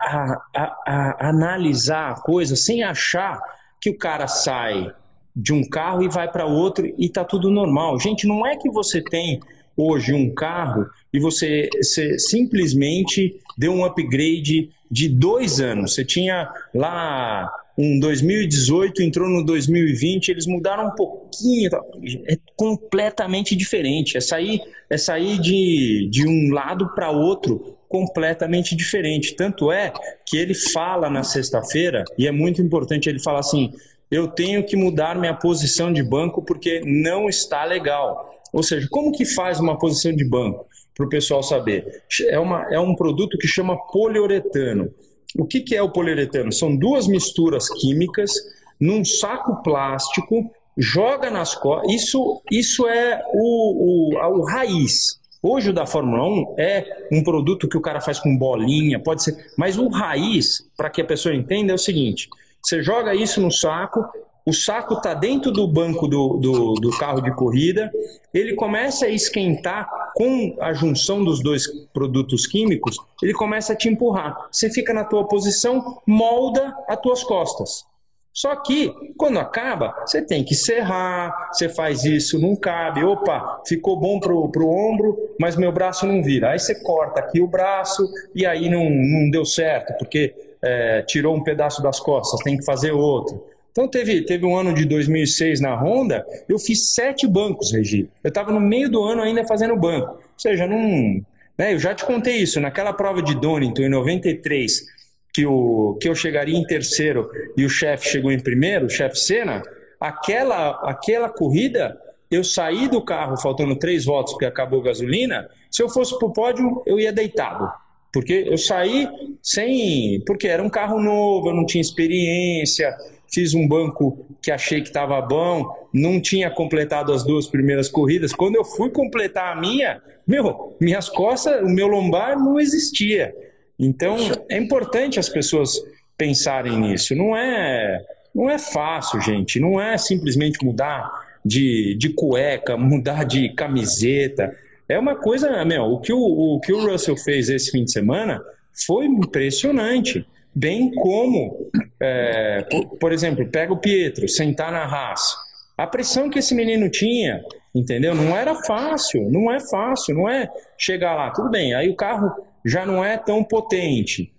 a, 0.00 0.42
a, 0.54 0.76
a 0.86 1.28
analisar 1.28 2.12
a 2.12 2.20
coisa 2.20 2.56
sem 2.56 2.82
achar 2.82 3.40
que 3.80 3.90
o 3.90 3.96
cara 3.96 4.26
sai 4.26 4.92
de 5.34 5.52
um 5.52 5.62
carro 5.68 6.02
e 6.02 6.08
vai 6.08 6.30
para 6.30 6.46
outro 6.46 6.86
e 6.86 7.06
está 7.06 7.24
tudo 7.24 7.50
normal. 7.50 7.98
Gente, 8.00 8.26
não 8.26 8.44
é 8.46 8.56
que 8.56 8.68
você 8.68 9.00
tem 9.00 9.40
hoje 9.76 10.12
um 10.12 10.34
carro 10.34 10.86
e 11.12 11.20
você, 11.20 11.68
você, 11.80 12.18
simplesmente 12.18 13.40
deu 13.56 13.72
um 13.72 13.84
upgrade 13.84 14.70
de 14.90 15.08
dois 15.08 15.60
anos. 15.60 15.94
Você 15.94 16.04
tinha 16.04 16.52
lá 16.74 17.48
um 17.78 18.00
2018, 18.00 19.04
entrou 19.04 19.28
no 19.28 19.44
2020, 19.44 20.30
eles 20.30 20.46
mudaram 20.46 20.88
um 20.88 20.94
pouquinho, 20.96 21.70
tá? 21.70 21.80
é 22.26 22.36
completamente 22.56 23.54
diferente. 23.54 24.16
É 24.16 24.20
sair, 24.20 24.60
é 24.90 24.98
sair 24.98 25.40
de, 25.40 26.08
de 26.10 26.26
um 26.26 26.52
lado 26.52 26.92
para 26.92 27.12
outro 27.12 27.78
completamente 27.88 28.74
diferente. 28.74 29.36
Tanto 29.36 29.70
é 29.70 29.92
que 30.26 30.36
ele 30.36 30.54
fala 30.54 31.08
na 31.08 31.22
sexta-feira, 31.22 32.02
e 32.18 32.26
é 32.26 32.32
muito 32.32 32.60
importante 32.60 33.08
ele 33.08 33.20
falar 33.20 33.38
assim: 33.38 33.72
eu 34.10 34.26
tenho 34.26 34.64
que 34.64 34.74
mudar 34.74 35.16
minha 35.16 35.34
posição 35.34 35.92
de 35.92 36.02
banco 36.02 36.42
porque 36.42 36.80
não 36.84 37.28
está 37.28 37.64
legal. 37.64 38.34
Ou 38.52 38.62
seja, 38.64 38.88
como 38.90 39.12
que 39.12 39.24
faz 39.24 39.60
uma 39.60 39.78
posição 39.78 40.12
de 40.12 40.24
banco? 40.24 40.66
Para 40.96 41.06
o 41.06 41.08
pessoal 41.08 41.44
saber. 41.44 42.02
É, 42.26 42.40
uma, 42.40 42.66
é 42.74 42.80
um 42.80 42.96
produto 42.96 43.38
que 43.38 43.46
chama 43.46 43.78
poliuretano. 43.86 44.92
O 45.36 45.44
que, 45.44 45.60
que 45.60 45.74
é 45.76 45.82
o 45.82 45.90
poliuretano? 45.90 46.52
São 46.52 46.74
duas 46.76 47.06
misturas 47.06 47.68
químicas 47.80 48.32
num 48.80 49.04
saco 49.04 49.62
plástico, 49.62 50.50
joga 50.76 51.30
nas 51.30 51.54
costas. 51.54 51.92
Isso, 51.92 52.42
isso 52.50 52.86
é 52.86 53.22
o, 53.34 54.14
o, 54.14 54.38
o 54.38 54.44
raiz. 54.44 55.18
Hoje 55.42 55.70
o 55.70 55.72
da 55.72 55.86
Fórmula 55.86 56.24
1 56.26 56.54
é 56.58 57.08
um 57.12 57.22
produto 57.22 57.68
que 57.68 57.76
o 57.76 57.80
cara 57.80 58.00
faz 58.00 58.18
com 58.18 58.36
bolinha, 58.36 58.98
pode 58.98 59.22
ser. 59.22 59.52
Mas 59.56 59.78
o 59.78 59.88
raiz, 59.88 60.68
para 60.76 60.90
que 60.90 61.00
a 61.00 61.04
pessoa 61.04 61.34
entenda, 61.34 61.72
é 61.72 61.74
o 61.74 61.78
seguinte: 61.78 62.28
você 62.62 62.82
joga 62.82 63.14
isso 63.14 63.40
no 63.40 63.50
saco, 63.50 64.04
o 64.48 64.52
saco 64.52 64.94
está 64.94 65.12
dentro 65.12 65.52
do 65.52 65.68
banco 65.68 66.08
do, 66.08 66.38
do, 66.38 66.72
do, 66.72 66.90
carro 66.96 67.20
de 67.20 67.30
corrida, 67.34 67.90
ele 68.32 68.54
começa 68.54 69.04
a 69.04 69.10
esquentar 69.10 69.86
com 70.14 70.56
a 70.58 70.72
junção 70.72 71.22
dos 71.22 71.42
dois 71.42 71.66
produtos 71.92 72.46
químicos, 72.46 72.96
ele 73.22 73.34
começa 73.34 73.74
a 73.74 73.76
te 73.76 73.90
empurrar. 73.90 74.48
Você 74.50 74.70
fica 74.70 74.94
na 74.94 75.04
tua 75.04 75.26
posição, 75.26 76.00
molda 76.06 76.74
as 76.88 76.98
tuas 76.98 77.22
costas. 77.22 77.84
Só 78.32 78.56
que, 78.56 78.90
quando 79.18 79.38
acaba, 79.38 79.94
você 80.06 80.22
tem 80.22 80.42
que 80.42 80.54
serrar, 80.54 81.50
você 81.52 81.68
faz 81.68 82.04
isso, 82.04 82.38
não 82.38 82.56
cabe. 82.56 83.04
Opa, 83.04 83.62
ficou 83.66 83.98
bom 83.98 84.18
pro, 84.18 84.48
pro 84.48 84.66
ombro, 84.66 85.18
mas 85.38 85.56
meu 85.56 85.72
braço 85.72 86.06
não 86.06 86.22
vira. 86.22 86.52
Aí 86.52 86.58
você 86.58 86.74
corta 86.74 87.20
aqui 87.20 87.42
o 87.42 87.46
braço 87.46 88.08
e 88.34 88.46
aí 88.46 88.70
não, 88.70 88.88
não 88.88 89.28
deu 89.28 89.44
certo, 89.44 89.92
porque 89.98 90.34
é, 90.62 91.02
tirou 91.02 91.36
um 91.36 91.42
pedaço 91.42 91.82
das 91.82 92.00
costas, 92.00 92.40
tem 92.40 92.56
que 92.56 92.64
fazer 92.64 92.92
outro. 92.92 93.44
Então 93.78 93.86
teve, 93.86 94.22
teve 94.22 94.44
um 94.44 94.56
ano 94.56 94.74
de 94.74 94.84
2006 94.84 95.60
na 95.60 95.72
Honda, 95.80 96.26
eu 96.48 96.58
fiz 96.58 96.94
sete 96.94 97.28
bancos, 97.28 97.70
Regi. 97.72 98.10
Eu 98.24 98.28
estava 98.28 98.50
no 98.50 98.58
meio 98.58 98.90
do 98.90 99.04
ano 99.04 99.22
ainda 99.22 99.46
fazendo 99.46 99.76
banco. 99.76 100.14
Ou 100.14 100.20
seja, 100.36 100.66
não, 100.66 101.24
né, 101.56 101.74
eu 101.74 101.78
já 101.78 101.94
te 101.94 102.04
contei 102.04 102.38
isso, 102.38 102.60
naquela 102.60 102.92
prova 102.92 103.22
de 103.22 103.36
Donington 103.36 103.82
em 103.82 103.88
93, 103.88 104.84
que, 105.32 105.46
o, 105.46 105.96
que 106.00 106.08
eu 106.08 106.14
chegaria 106.16 106.58
em 106.58 106.64
terceiro 106.64 107.30
e 107.56 107.64
o 107.64 107.70
chefe 107.70 108.08
chegou 108.08 108.32
em 108.32 108.40
primeiro, 108.40 108.86
o 108.86 108.90
chefe 108.90 109.16
Senna, 109.16 109.62
aquela, 110.00 110.70
aquela 110.82 111.28
corrida 111.28 111.96
eu 112.32 112.42
saí 112.42 112.88
do 112.88 113.00
carro 113.00 113.36
faltando 113.36 113.76
três 113.76 114.04
voltas 114.04 114.32
porque 114.32 114.44
acabou 114.44 114.80
a 114.80 114.86
gasolina, 114.86 115.48
se 115.70 115.80
eu 115.80 115.88
fosse 115.88 116.18
para 116.18 116.26
o 116.26 116.32
pódio 116.32 116.82
eu 116.84 116.98
ia 116.98 117.12
deitado. 117.12 117.70
Porque 118.12 118.46
eu 118.48 118.56
saí 118.56 119.06
sem. 119.42 120.22
Porque 120.26 120.48
era 120.48 120.62
um 120.62 120.70
carro 120.70 120.98
novo, 120.98 121.50
eu 121.50 121.54
não 121.54 121.66
tinha 121.66 121.82
experiência, 121.82 122.96
fiz 123.32 123.54
um 123.54 123.66
banco 123.66 124.26
que 124.42 124.50
achei 124.50 124.80
que 124.80 124.88
estava 124.88 125.20
bom, 125.20 125.66
não 125.92 126.20
tinha 126.20 126.50
completado 126.50 127.12
as 127.12 127.24
duas 127.24 127.46
primeiras 127.46 127.88
corridas. 127.88 128.32
Quando 128.32 128.56
eu 128.56 128.64
fui 128.64 128.90
completar 128.90 129.56
a 129.56 129.60
minha, 129.60 130.00
meu, 130.26 130.76
minhas 130.80 131.08
costas, 131.08 131.62
o 131.62 131.68
meu 131.68 131.86
lombar 131.86 132.38
não 132.38 132.58
existia. 132.58 133.34
Então 133.78 134.16
é 134.48 134.56
importante 134.58 135.18
as 135.18 135.28
pessoas 135.28 135.80
pensarem 136.16 136.78
nisso. 136.78 137.14
Não 137.14 137.36
é, 137.36 138.02
não 138.34 138.50
é 138.50 138.58
fácil, 138.58 139.20
gente. 139.20 139.60
Não 139.60 139.80
é 139.80 139.96
simplesmente 139.96 140.64
mudar 140.64 141.08
de, 141.44 141.96
de 141.98 142.10
cueca, 142.10 142.76
mudar 142.78 143.24
de 143.24 143.50
camiseta. 143.50 144.56
É 144.88 144.98
uma 144.98 145.14
coisa, 145.14 145.64
meu, 145.64 145.84
o 145.84 146.00
que 146.00 146.12
o, 146.12 146.18
o 146.18 146.60
que 146.60 146.72
o 146.72 146.90
Russell 146.90 147.16
fez 147.16 147.48
esse 147.48 147.70
fim 147.70 147.84
de 147.84 147.92
semana 147.92 148.42
foi 148.86 149.06
impressionante. 149.06 150.26
Bem 150.54 150.90
como, 150.90 151.70
é, 152.00 152.62
por, 152.70 152.98
por, 152.98 153.12
exemplo, 153.12 153.46
pega 153.48 153.72
o 153.72 153.78
Pietro, 153.78 154.28
sentar 154.28 154.72
na 154.72 154.86
raça. 154.86 155.36
A 155.76 155.86
pressão 155.86 156.30
que 156.30 156.38
esse 156.38 156.54
menino 156.54 156.90
tinha, 156.90 157.42
entendeu? 157.74 158.14
Não 158.14 158.36
era 158.36 158.54
fácil, 158.54 159.30
não 159.30 159.50
é 159.50 159.60
fácil, 159.60 160.14
não 160.14 160.28
é 160.28 160.48
chegar 160.76 161.14
lá, 161.14 161.30
tudo 161.30 161.50
bem, 161.50 161.74
aí 161.74 161.88
o 161.88 161.96
carro 161.96 162.32
já 162.64 162.84
não 162.84 163.04
é 163.04 163.16
tão 163.16 163.44
potente. 163.44 164.32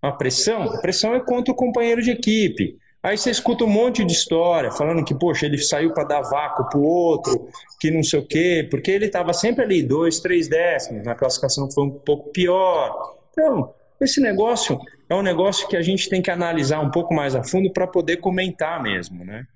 A 0.00 0.12
pressão, 0.12 0.62
a 0.64 0.78
pressão 0.80 1.14
é 1.14 1.20
contra 1.20 1.52
o 1.52 1.56
companheiro 1.56 2.02
de 2.02 2.10
equipe. 2.10 2.76
Aí 3.02 3.18
você 3.18 3.30
escuta 3.30 3.64
um 3.64 3.68
monte 3.68 4.02
de 4.02 4.14
história 4.14 4.70
falando 4.70 5.04
que, 5.04 5.14
poxa, 5.14 5.44
ele 5.44 5.58
saiu 5.58 5.92
para 5.92 6.04
dar 6.04 6.22
vácuo 6.22 6.68
para 6.70 6.78
o 6.78 6.84
outro, 6.84 7.48
que 7.78 7.90
não 7.90 8.02
sei 8.02 8.18
o 8.18 8.26
quê, 8.26 8.66
porque 8.70 8.90
ele 8.90 9.06
estava 9.06 9.32
sempre 9.34 9.62
ali, 9.62 9.82
dois, 9.82 10.20
três 10.20 10.48
décimos, 10.48 11.04
na 11.04 11.14
classificação 11.14 11.70
foi 11.70 11.84
um 11.84 11.90
pouco 11.90 12.30
pior. 12.30 13.16
Então, 13.30 13.74
esse 14.00 14.20
negócio 14.20 14.78
é 15.08 15.14
um 15.14 15.22
negócio 15.22 15.68
que 15.68 15.76
a 15.76 15.82
gente 15.82 16.08
tem 16.08 16.22
que 16.22 16.30
analisar 16.30 16.80
um 16.80 16.90
pouco 16.90 17.14
mais 17.14 17.34
a 17.34 17.42
fundo 17.42 17.72
para 17.72 17.86
poder 17.86 18.18
comentar 18.18 18.82
mesmo, 18.82 19.24
né? 19.24 19.46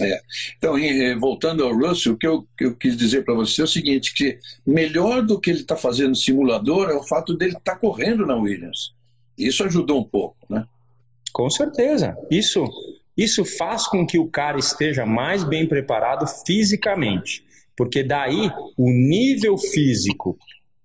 É. 0.00 0.20
Então, 0.56 0.78
eh, 0.78 1.14
voltando 1.16 1.62
ao 1.64 1.74
Russell, 1.74 2.14
o 2.14 2.16
que 2.16 2.26
eu, 2.26 2.46
eu 2.58 2.74
quis 2.74 2.96
dizer 2.96 3.24
para 3.24 3.34
você 3.34 3.60
é 3.60 3.64
o 3.64 3.68
seguinte, 3.68 4.14
que 4.14 4.38
melhor 4.66 5.22
do 5.22 5.38
que 5.38 5.50
ele 5.50 5.60
está 5.60 5.76
fazendo 5.76 6.10
no 6.10 6.16
simulador 6.16 6.88
é 6.88 6.94
o 6.94 7.02
fato 7.02 7.36
dele 7.36 7.52
estar 7.52 7.74
tá 7.74 7.78
correndo 7.78 8.24
na 8.24 8.34
Williams. 8.34 8.94
Isso 9.36 9.62
ajudou 9.64 10.00
um 10.00 10.04
pouco, 10.04 10.36
né? 10.48 10.66
Com 11.32 11.50
certeza. 11.50 12.16
Isso, 12.30 12.64
isso 13.16 13.44
faz 13.44 13.86
com 13.86 14.06
que 14.06 14.18
o 14.18 14.28
cara 14.28 14.58
esteja 14.58 15.04
mais 15.04 15.44
bem 15.44 15.66
preparado 15.66 16.26
fisicamente. 16.46 17.44
Porque 17.76 18.02
daí 18.02 18.50
o 18.76 18.90
nível 18.90 19.56
físico 19.58 20.38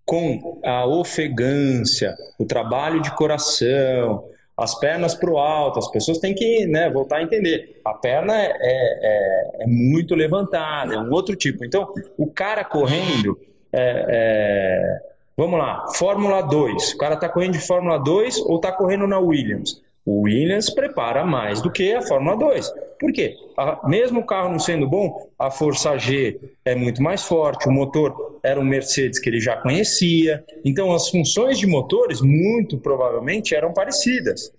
com 0.08 0.62
a 0.64 0.86
ofegância, 0.86 2.16
o 2.40 2.46
trabalho 2.46 3.02
de 3.02 3.14
coração, 3.14 4.24
as 4.56 4.74
pernas 4.80 5.14
para 5.14 5.30
o 5.30 5.38
alto, 5.38 5.80
as 5.80 5.92
pessoas 5.92 6.18
têm 6.18 6.34
que 6.34 6.66
né, 6.66 6.90
voltar 6.90 7.18
a 7.18 7.24
entender. 7.24 7.82
A 7.84 7.94
perna 7.94 8.34
é, 8.34 8.54
é, 8.62 9.64
é, 9.64 9.68
muito 9.68 10.16
levantada, 10.16 10.96
é 10.96 10.98
um 10.98 11.12
outro 11.12 11.36
tipo. 11.36 11.66
Então, 11.66 11.94
o 12.18 12.26
cara 12.26 12.64
correndo, 12.64 13.38
é, 13.74 14.06
é 14.08 15.00
vamos 15.36 15.60
lá, 15.60 15.86
Fórmula 15.94 16.42
2. 16.42 16.94
O 16.94 16.98
cara 16.98 17.16
está 17.16 17.28
correndo 17.28 17.54
de 17.54 17.68
Fórmula 17.68 18.00
2 18.00 18.38
ou 18.40 18.56
está 18.56 18.72
correndo 18.72 19.06
na 19.06 19.20
Williams? 19.20 19.84
O 20.06 20.22
Williams 20.22 20.70
prepara 20.70 21.26
mais 21.26 21.62
do 21.62 21.70
que 21.70 21.94
a 21.94 22.02
Fórmula 22.02 22.38
2. 22.38 22.74
Por 23.00 23.12
quê? 23.12 23.36
A, 23.56 23.88
mesmo 23.88 24.22
o 24.22 24.26
carro 24.26 24.50
não 24.50 24.60
sendo 24.60 24.88
bom, 24.88 25.30
a 25.38 25.52
força 25.52 25.98
G 25.98 26.40
é 26.66 26.76
muito 26.76 27.02
mais 27.02 27.24
forte, 27.24 27.68
o 27.68 27.72
motor 27.72 28.40
era 28.44 28.60
um 28.60 28.64
Mercedes 28.64 29.20
que 29.20 29.30
ele 29.30 29.40
já 29.40 29.58
conhecia. 29.58 30.44
Então, 30.66 30.94
as 30.94 31.10
funções 31.10 31.60
de 31.60 31.68
motores, 31.68 32.22
muito 32.22 32.78
provavelmente, 32.78 33.56
eram 33.56 33.74
parecidas. 33.74 34.52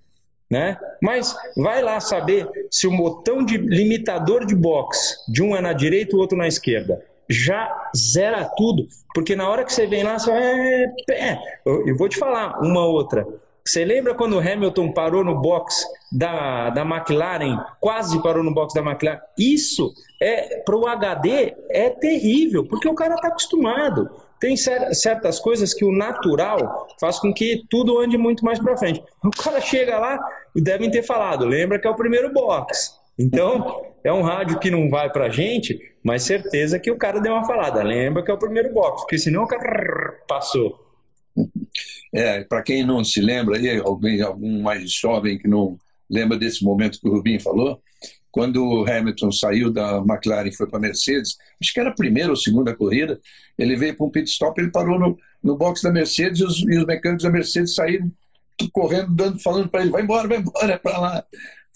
Né? 0.50 0.78
Mas 1.02 1.36
vai 1.56 1.82
lá 1.82 2.00
saber 2.00 2.48
se 2.70 2.86
o 2.86 2.96
botão 2.96 3.44
de 3.44 3.58
limitador 3.58 4.46
de 4.46 4.54
box 4.54 5.24
de 5.28 5.42
um 5.42 5.54
é 5.54 5.60
na 5.60 5.72
direita 5.72 6.14
e 6.14 6.16
o 6.16 6.20
outro 6.20 6.38
na 6.38 6.48
esquerda. 6.48 7.04
Já 7.28 7.90
zera 7.94 8.44
tudo, 8.56 8.88
porque 9.14 9.36
na 9.36 9.46
hora 9.46 9.62
que 9.62 9.72
você 9.72 9.86
vem 9.86 10.02
lá, 10.02 10.18
você 10.18 10.30
vai. 10.30 10.42
É, 10.42 10.94
é. 11.10 11.38
Eu, 11.66 11.88
eu 11.88 11.96
vou 11.96 12.08
te 12.08 12.16
falar 12.16 12.58
uma 12.60 12.86
outra. 12.86 13.26
Você 13.68 13.84
lembra 13.84 14.14
quando 14.14 14.34
o 14.34 14.40
Hamilton 14.40 14.92
parou 14.92 15.22
no 15.22 15.38
box 15.42 15.84
da, 16.10 16.70
da 16.70 16.80
McLaren, 16.86 17.62
quase 17.78 18.22
parou 18.22 18.42
no 18.42 18.54
box 18.54 18.72
da 18.72 18.80
McLaren? 18.80 19.20
Isso 19.38 19.92
é 20.18 20.60
para 20.60 20.74
o 20.74 20.86
HD 20.86 21.54
é 21.68 21.90
terrível, 21.90 22.66
porque 22.66 22.88
o 22.88 22.94
cara 22.94 23.16
está 23.16 23.28
acostumado. 23.28 24.08
Tem 24.40 24.56
certas 24.56 25.38
coisas 25.38 25.74
que 25.74 25.84
o 25.84 25.92
natural 25.92 26.86
faz 26.98 27.18
com 27.18 27.30
que 27.30 27.66
tudo 27.68 27.98
ande 27.98 28.16
muito 28.16 28.42
mais 28.42 28.58
para 28.58 28.74
frente. 28.74 29.02
O 29.22 29.30
cara 29.30 29.60
chega 29.60 29.98
lá 29.98 30.18
e 30.56 30.62
devem 30.62 30.90
ter 30.90 31.02
falado, 31.02 31.44
lembra 31.44 31.78
que 31.78 31.86
é 31.86 31.90
o 31.90 31.96
primeiro 31.96 32.32
box. 32.32 32.94
Então, 33.18 33.82
é 34.02 34.10
um 34.10 34.22
rádio 34.22 34.58
que 34.60 34.70
não 34.70 34.88
vai 34.88 35.12
para 35.12 35.28
gente, 35.28 35.78
mas 36.02 36.22
certeza 36.22 36.78
que 36.78 36.90
o 36.90 36.96
cara 36.96 37.20
deu 37.20 37.34
uma 37.34 37.44
falada. 37.44 37.82
Lembra 37.82 38.22
que 38.22 38.30
é 38.30 38.34
o 38.34 38.38
primeiro 38.38 38.72
box, 38.72 39.02
porque 39.02 39.18
senão 39.18 39.42
o 39.42 39.46
cara 39.46 40.22
passou. 40.26 40.87
É, 42.12 42.42
para 42.44 42.62
quem 42.62 42.84
não 42.84 43.04
se 43.04 43.20
lembra, 43.20 43.56
aí, 43.56 43.78
alguém, 43.78 44.20
algum 44.20 44.62
mais 44.62 44.90
jovem 44.90 45.38
que 45.38 45.48
não 45.48 45.78
lembra 46.08 46.38
desse 46.38 46.64
momento 46.64 47.00
que 47.00 47.08
o 47.08 47.12
Rubinho 47.12 47.40
falou, 47.40 47.80
quando 48.30 48.64
o 48.64 48.88
Hamilton 48.88 49.32
saiu 49.32 49.70
da 49.70 49.98
McLaren 49.98 50.48
e 50.48 50.54
foi 50.54 50.66
para 50.66 50.78
a 50.78 50.82
Mercedes, 50.82 51.36
acho 51.60 51.72
que 51.72 51.80
era 51.80 51.90
a 51.90 51.94
primeira 51.94 52.30
ou 52.30 52.36
segunda 52.36 52.74
corrida, 52.74 53.20
ele 53.58 53.76
veio 53.76 53.96
para 53.96 54.06
um 54.06 54.10
pit 54.10 54.30
stop, 54.30 54.60
ele 54.60 54.70
parou 54.70 54.98
no, 54.98 55.18
no 55.42 55.56
box 55.56 55.82
da 55.82 55.90
Mercedes 55.90 56.40
e 56.40 56.44
os, 56.44 56.58
e 56.60 56.78
os 56.78 56.86
mecânicos 56.86 57.24
da 57.24 57.30
Mercedes 57.30 57.74
saíram 57.74 58.10
correndo, 58.72 59.14
dando, 59.14 59.38
falando 59.38 59.68
para 59.68 59.82
ele, 59.82 59.90
vai 59.90 60.02
embora, 60.02 60.28
vai 60.28 60.38
embora, 60.38 60.72
é 60.72 60.78
para 60.78 60.98
lá. 60.98 61.24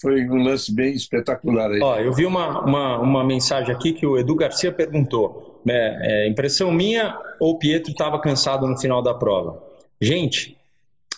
Foi 0.00 0.28
um 0.28 0.42
lance 0.42 0.74
bem 0.74 0.94
espetacular 0.94 1.70
aí. 1.70 1.80
Ó, 1.80 1.96
eu 1.98 2.12
vi 2.12 2.26
uma, 2.26 2.60
uma, 2.64 2.98
uma 2.98 3.24
mensagem 3.24 3.72
aqui 3.72 3.92
que 3.92 4.04
o 4.04 4.18
Edu 4.18 4.34
Garcia 4.34 4.72
perguntou. 4.72 5.51
É, 5.68 6.24
é, 6.24 6.28
impressão 6.28 6.72
minha 6.72 7.16
ou 7.38 7.52
o 7.52 7.58
Pietro 7.58 7.92
estava 7.92 8.20
cansado 8.20 8.66
no 8.66 8.78
final 8.78 9.02
da 9.02 9.14
prova? 9.14 9.62
Gente, 10.00 10.56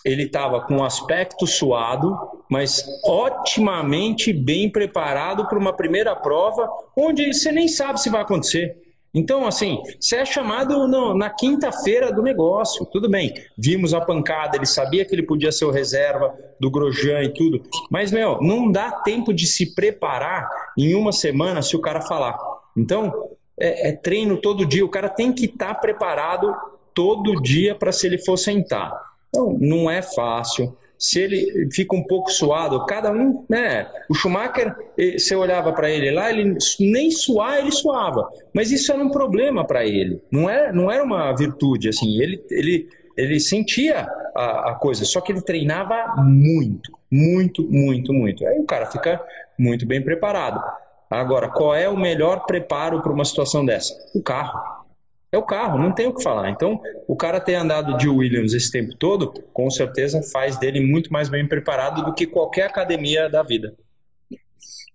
ele 0.05 0.23
estava 0.23 0.61
com 0.61 0.75
um 0.75 0.83
aspecto 0.83 1.47
suado, 1.47 2.15
mas 2.47 2.85
otimamente 3.03 4.31
bem 4.31 4.69
preparado 4.69 5.47
para 5.47 5.57
uma 5.57 5.73
primeira 5.73 6.15
prova, 6.15 6.69
onde 6.95 7.33
você 7.33 7.51
nem 7.51 7.67
sabe 7.67 7.99
se 7.99 8.09
vai 8.09 8.21
acontecer. 8.21 8.85
Então, 9.15 9.47
assim, 9.47 9.81
você 9.97 10.17
é 10.17 10.25
chamado 10.25 10.87
no, 10.89 11.15
na 11.15 11.29
quinta-feira 11.29 12.11
do 12.11 12.21
negócio, 12.21 12.85
tudo 12.85 13.09
bem. 13.09 13.33
Vimos 13.57 13.93
a 13.93 14.01
pancada, 14.01 14.57
ele 14.57 14.65
sabia 14.65 15.05
que 15.05 15.15
ele 15.15 15.23
podia 15.23 15.53
ser 15.53 15.63
o 15.63 15.71
reserva 15.71 16.35
do 16.59 16.69
Grosjean 16.69 17.23
e 17.23 17.33
tudo, 17.33 17.63
mas, 17.89 18.11
meu, 18.11 18.39
não 18.41 18.69
dá 18.69 18.91
tempo 18.91 19.33
de 19.33 19.47
se 19.47 19.73
preparar 19.73 20.49
em 20.77 20.93
uma 20.93 21.13
semana 21.13 21.61
se 21.61 21.77
o 21.77 21.81
cara 21.81 22.01
falar. 22.01 22.37
Então, 22.75 23.34
é, 23.59 23.89
é 23.89 23.91
treino 23.91 24.37
todo 24.37 24.65
dia, 24.65 24.85
o 24.85 24.89
cara 24.89 25.09
tem 25.09 25.31
que 25.31 25.45
estar 25.45 25.73
tá 25.73 25.75
preparado 25.75 26.53
todo 26.93 27.41
dia 27.41 27.75
para 27.75 27.91
se 27.91 28.07
ele 28.07 28.17
for 28.17 28.37
sentar. 28.37 28.93
Então, 29.29 29.57
não 29.59 29.89
é 29.89 30.01
fácil. 30.01 30.75
Se 30.97 31.19
ele 31.19 31.69
fica 31.73 31.93
um 31.93 32.03
pouco 32.03 32.31
suado, 32.31 32.85
cada 32.85 33.11
um, 33.11 33.45
né? 33.49 33.85
O 34.09 34.13
Schumacher, 34.13 34.73
você 34.97 35.35
olhava 35.35 35.73
para 35.73 35.89
ele 35.89 36.09
lá, 36.09 36.31
ele 36.31 36.57
nem 36.79 37.11
suar, 37.11 37.59
ele 37.59 37.71
suava. 37.71 38.29
Mas 38.53 38.71
isso 38.71 38.93
era 38.93 39.03
um 39.03 39.09
problema 39.09 39.65
para 39.65 39.85
ele. 39.85 40.21
Não 40.31 40.49
era, 40.49 40.71
não 40.71 40.89
era 40.89 41.03
uma 41.03 41.33
virtude, 41.33 41.89
assim. 41.89 42.17
Ele, 42.21 42.41
ele, 42.49 42.87
ele 43.17 43.39
sentia 43.41 44.07
a, 44.33 44.71
a 44.71 44.75
coisa, 44.75 45.03
só 45.03 45.19
que 45.19 45.33
ele 45.33 45.41
treinava 45.41 46.15
muito, 46.23 46.97
muito, 47.11 47.69
muito, 47.69 48.13
muito. 48.13 48.47
Aí 48.47 48.57
o 48.57 48.65
cara 48.65 48.85
fica 48.85 49.21
muito 49.59 49.85
bem 49.85 50.01
preparado. 50.01 50.63
Agora, 51.09 51.49
qual 51.49 51.75
é 51.75 51.87
o 51.87 51.97
melhor 51.97 52.45
preparo 52.45 53.01
para 53.01 53.11
uma 53.11 53.25
situação 53.25 53.65
dessa? 53.65 53.93
O 54.13 54.21
carro. 54.21 54.85
É 55.31 55.37
o 55.37 55.43
carro, 55.43 55.77
não 55.77 55.91
tem 55.91 56.07
o 56.07 56.13
que 56.13 56.23
falar. 56.23 56.49
Então, 56.49 56.81
o 57.07 57.15
cara 57.15 57.41
ter 57.41 57.55
andado 57.55 57.97
de 57.97 58.07
Williams 58.07 58.53
esse 58.53 58.71
tempo 58.71 58.95
todo, 58.95 59.33
com 59.51 59.69
certeza 59.69 60.21
faz 60.31 60.57
dele 60.57 60.79
muito 60.79 61.11
mais 61.11 61.27
bem 61.27 61.45
preparado 61.45 62.05
do 62.05 62.13
que 62.13 62.25
qualquer 62.25 62.67
academia 62.67 63.29
da 63.29 63.43
vida. 63.43 63.75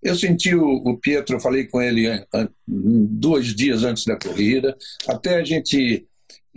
Eu 0.02 0.14
senti 0.14 0.54
o, 0.54 0.76
o 0.76 0.96
Pietro, 0.96 1.36
eu 1.36 1.40
falei 1.40 1.66
com 1.66 1.80
ele 1.82 2.08
dois 2.66 3.54
dias 3.54 3.84
antes 3.84 4.06
da 4.06 4.18
corrida, 4.18 4.76
até 5.06 5.36
a 5.36 5.44
gente. 5.44 6.06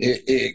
É, 0.00 0.34
é, 0.34 0.54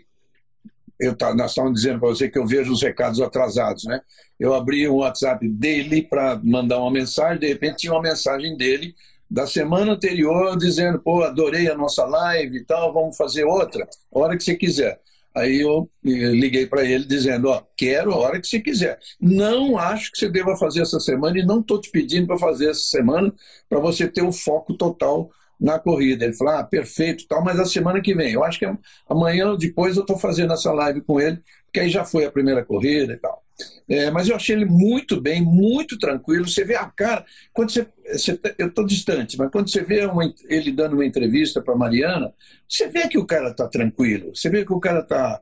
eu 1.00 1.16
tá, 1.16 1.34
nós 1.34 1.52
estávamos 1.52 1.80
dizendo 1.80 2.00
para 2.00 2.10
você 2.10 2.30
que 2.30 2.38
eu 2.38 2.46
vejo 2.46 2.74
os 2.74 2.82
recados 2.82 3.22
atrasados, 3.22 3.86
né? 3.86 4.02
Eu 4.40 4.54
abri 4.54 4.88
o 4.88 4.98
WhatsApp 4.98 5.48
dele 5.48 6.02
para 6.02 6.40
mandar 6.44 6.80
uma 6.80 6.92
mensagem, 6.92 7.40
de 7.40 7.48
repente 7.48 7.78
tinha 7.78 7.94
uma 7.94 8.02
mensagem 8.02 8.56
dele 8.58 8.94
da 9.30 9.46
semana 9.46 9.94
anterior 9.94 10.58
dizendo, 10.58 11.00
pô, 11.00 11.24
adorei 11.24 11.70
a 11.70 11.78
nossa 11.78 12.04
live 12.06 12.58
e 12.58 12.66
tal, 12.66 12.92
vamos 12.94 13.16
fazer 13.16 13.44
outra, 13.44 13.88
hora 14.12 14.36
que 14.36 14.44
você 14.44 14.56
quiser. 14.56 15.00
Aí 15.36 15.62
eu 15.62 15.90
liguei 16.04 16.66
para 16.66 16.84
ele 16.84 17.06
dizendo, 17.06 17.50
ó, 17.50 17.62
quero 17.78 18.12
a 18.12 18.18
hora 18.18 18.42
que 18.42 18.48
você 18.48 18.60
quiser. 18.60 19.00
Não 19.22 19.78
acho 19.78 20.12
que 20.12 20.18
você 20.18 20.28
deva 20.28 20.58
fazer 20.58 20.82
essa 20.82 21.00
semana 21.00 21.38
e 21.38 21.46
não 21.46 21.60
estou 21.60 21.80
te 21.80 21.90
pedindo 21.92 22.28
para 22.28 22.38
fazer 22.40 22.72
essa 22.72 22.82
semana 22.82 23.34
para 23.70 23.80
você 23.80 24.08
ter 24.08 24.24
o 24.24 24.32
foco 24.32 24.74
total 24.74 25.30
na 25.60 25.78
corrida. 25.78 26.26
Ele 26.26 26.34
falou, 26.34 26.54
ah, 26.54 26.64
perfeito, 26.64 27.28
tal, 27.28 27.44
mas 27.44 27.60
a 27.60 27.66
semana 27.66 28.02
que 28.02 28.14
vem. 28.14 28.34
Eu 28.34 28.44
acho 28.44 28.60
que 28.60 28.66
amanhã 29.08 29.50
ou 29.52 29.58
depois 29.58 29.96
eu 29.96 30.02
estou 30.02 30.18
fazendo 30.18 30.54
essa 30.54 30.72
live 30.72 31.02
com 31.02 31.20
ele, 31.20 31.40
porque 31.66 31.80
aí 31.82 31.90
já 31.90 32.06
foi 32.06 32.26
a 32.26 32.32
primeira 32.32 32.64
corrida 32.64 33.14
e 33.14 33.18
tal. 33.18 33.44
É, 33.90 34.10
mas 34.10 34.30
eu 34.30 34.36
achei 34.36 34.56
ele 34.56 34.66
muito 34.66 35.20
bem, 35.20 35.42
muito 35.42 35.98
tranquilo. 35.98 36.48
Você 36.48 36.64
vê 36.64 36.76
a 36.76 36.86
cara, 36.86 37.26
quando 37.52 37.72
você, 37.72 37.86
você 38.06 38.38
tá, 38.38 38.54
eu 38.58 38.68
estou 38.68 38.86
distante, 38.86 39.38
mas 39.38 39.52
quando 39.52 39.70
você 39.70 39.84
vê 39.84 40.06
uma, 40.06 40.34
ele 40.48 40.72
dando 40.72 40.94
uma 40.94 41.06
entrevista 41.06 41.62
para 41.62 41.76
Mariana, 41.76 42.34
você 42.68 42.88
vê 42.88 43.08
que 43.08 43.18
o 43.18 43.26
cara 43.26 43.50
está 43.50 43.68
tranquilo, 43.68 44.34
você 44.34 44.50
vê 44.50 44.64
que 44.64 44.72
o 44.72 44.80
cara 44.80 45.02
está 45.02 45.42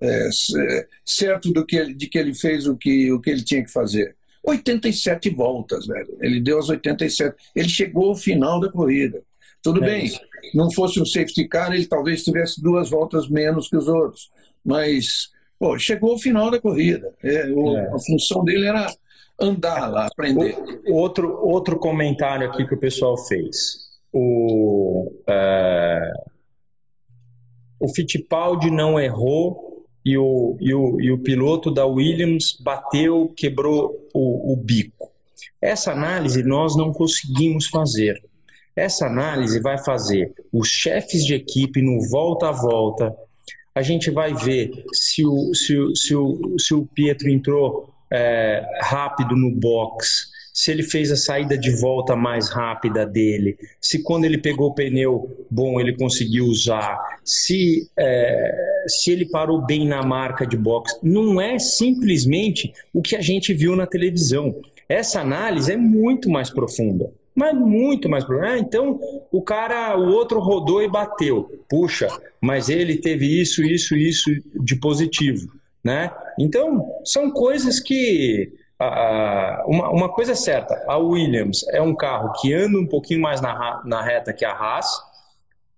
é, 0.00 0.28
certo 1.04 1.52
do 1.52 1.64
que 1.64 1.92
de 1.94 2.06
que 2.06 2.18
ele 2.18 2.34
fez 2.34 2.66
o 2.66 2.76
que, 2.76 3.10
o 3.10 3.20
que 3.20 3.30
ele 3.30 3.42
tinha 3.42 3.64
que 3.64 3.72
fazer. 3.72 4.14
87 4.44 5.30
voltas, 5.30 5.86
velho. 5.86 6.16
Ele 6.20 6.40
deu 6.40 6.58
as 6.58 6.68
87. 6.68 7.34
Ele 7.54 7.68
chegou 7.68 8.10
ao 8.10 8.16
final 8.16 8.60
da 8.60 8.70
corrida. 8.70 9.22
Tudo 9.72 9.84
é 9.84 9.88
bem, 9.88 10.04
isso. 10.06 10.20
não 10.54 10.70
fosse 10.70 11.00
um 11.00 11.06
safety 11.06 11.46
car, 11.48 11.72
ele 11.72 11.86
talvez 11.86 12.24
tivesse 12.24 12.62
duas 12.62 12.90
voltas 12.90 13.28
menos 13.28 13.68
que 13.68 13.76
os 13.76 13.88
outros. 13.88 14.30
Mas 14.64 15.30
Pô, 15.58 15.78
chegou 15.78 16.12
ao 16.12 16.18
final 16.18 16.50
da 16.50 16.60
corrida. 16.60 17.14
É, 17.22 17.46
o, 17.46 17.76
é. 17.76 17.88
A 17.88 17.98
função 17.98 18.44
dele 18.44 18.66
era 18.66 18.86
andar 19.40 19.90
lá, 19.90 20.06
aprender. 20.06 20.56
O, 20.88 20.94
outro, 20.94 21.38
outro 21.42 21.78
comentário 21.78 22.48
aqui 22.48 22.66
que 22.66 22.74
o 22.74 22.78
pessoal 22.78 23.16
fez. 23.16 23.86
O, 24.12 25.10
é, 25.28 26.12
o 27.80 27.88
Fittipaldi 27.94 28.70
não 28.70 29.00
errou 29.00 29.86
e 30.04 30.16
o, 30.16 30.56
e, 30.60 30.74
o, 30.74 31.00
e 31.00 31.10
o 31.10 31.18
piloto 31.18 31.70
da 31.70 31.86
Williams 31.86 32.56
bateu, 32.60 33.32
quebrou 33.36 34.08
o, 34.14 34.52
o 34.52 34.56
bico. 34.56 35.10
Essa 35.60 35.92
análise 35.92 36.42
nós 36.42 36.76
não 36.76 36.92
conseguimos 36.92 37.66
fazer. 37.66 38.22
Essa 38.76 39.06
análise 39.06 39.58
vai 39.58 39.78
fazer 39.78 40.34
os 40.52 40.68
chefes 40.68 41.24
de 41.24 41.34
equipe 41.34 41.80
no 41.80 41.98
volta 42.10 42.50
a 42.50 42.52
volta, 42.52 43.16
a 43.74 43.80
gente 43.80 44.10
vai 44.10 44.34
ver 44.34 44.70
se 44.92 45.24
o, 45.24 45.54
se 45.54 45.78
o, 45.78 45.96
se 45.96 46.14
o, 46.14 46.58
se 46.58 46.74
o 46.74 46.86
Pietro 46.86 47.30
entrou 47.30 47.94
é, 48.12 48.62
rápido 48.82 49.34
no 49.34 49.50
box, 49.50 50.28
se 50.52 50.70
ele 50.70 50.82
fez 50.82 51.10
a 51.10 51.16
saída 51.16 51.56
de 51.56 51.70
volta 51.70 52.14
mais 52.14 52.50
rápida 52.50 53.06
dele, 53.06 53.58
se 53.80 54.02
quando 54.02 54.24
ele 54.24 54.38
pegou 54.38 54.68
o 54.68 54.74
pneu 54.74 55.46
bom 55.50 55.80
ele 55.80 55.96
conseguiu 55.96 56.44
usar, 56.44 56.98
se, 57.24 57.90
é, 57.98 58.84
se 58.86 59.10
ele 59.10 59.26
parou 59.26 59.64
bem 59.64 59.86
na 59.86 60.02
marca 60.02 60.46
de 60.46 60.56
box. 60.56 60.98
Não 61.02 61.40
é 61.40 61.58
simplesmente 61.58 62.72
o 62.92 63.00
que 63.00 63.16
a 63.16 63.20
gente 63.22 63.52
viu 63.54 63.74
na 63.74 63.86
televisão. 63.86 64.54
Essa 64.86 65.20
análise 65.20 65.72
é 65.72 65.76
muito 65.76 66.30
mais 66.30 66.50
profunda 66.50 67.10
mas 67.36 67.54
muito 67.54 68.08
mais 68.08 68.24
problema. 68.24 68.54
Ah, 68.54 68.58
então 68.58 68.98
o 69.30 69.42
cara, 69.42 69.96
o 69.96 70.08
outro 70.08 70.40
rodou 70.40 70.82
e 70.82 70.88
bateu. 70.88 71.62
Puxa, 71.68 72.08
mas 72.40 72.70
ele 72.70 72.96
teve 72.96 73.40
isso, 73.40 73.62
isso, 73.62 73.94
isso 73.94 74.30
de 74.54 74.74
positivo, 74.76 75.52
né? 75.84 76.10
Então 76.38 76.84
são 77.04 77.30
coisas 77.30 77.78
que 77.78 78.50
uma, 79.66 79.90
uma 79.90 80.08
coisa 80.08 80.32
é 80.32 80.34
certa, 80.34 80.82
a 80.86 80.98
Williams 80.98 81.66
é 81.70 81.80
um 81.80 81.94
carro 81.94 82.32
que 82.40 82.52
anda 82.52 82.78
um 82.78 82.86
pouquinho 82.86 83.20
mais 83.20 83.40
na, 83.40 83.82
na 83.84 84.02
reta 84.02 84.32
que 84.32 84.44
a 84.44 84.52
Haas, 84.52 84.86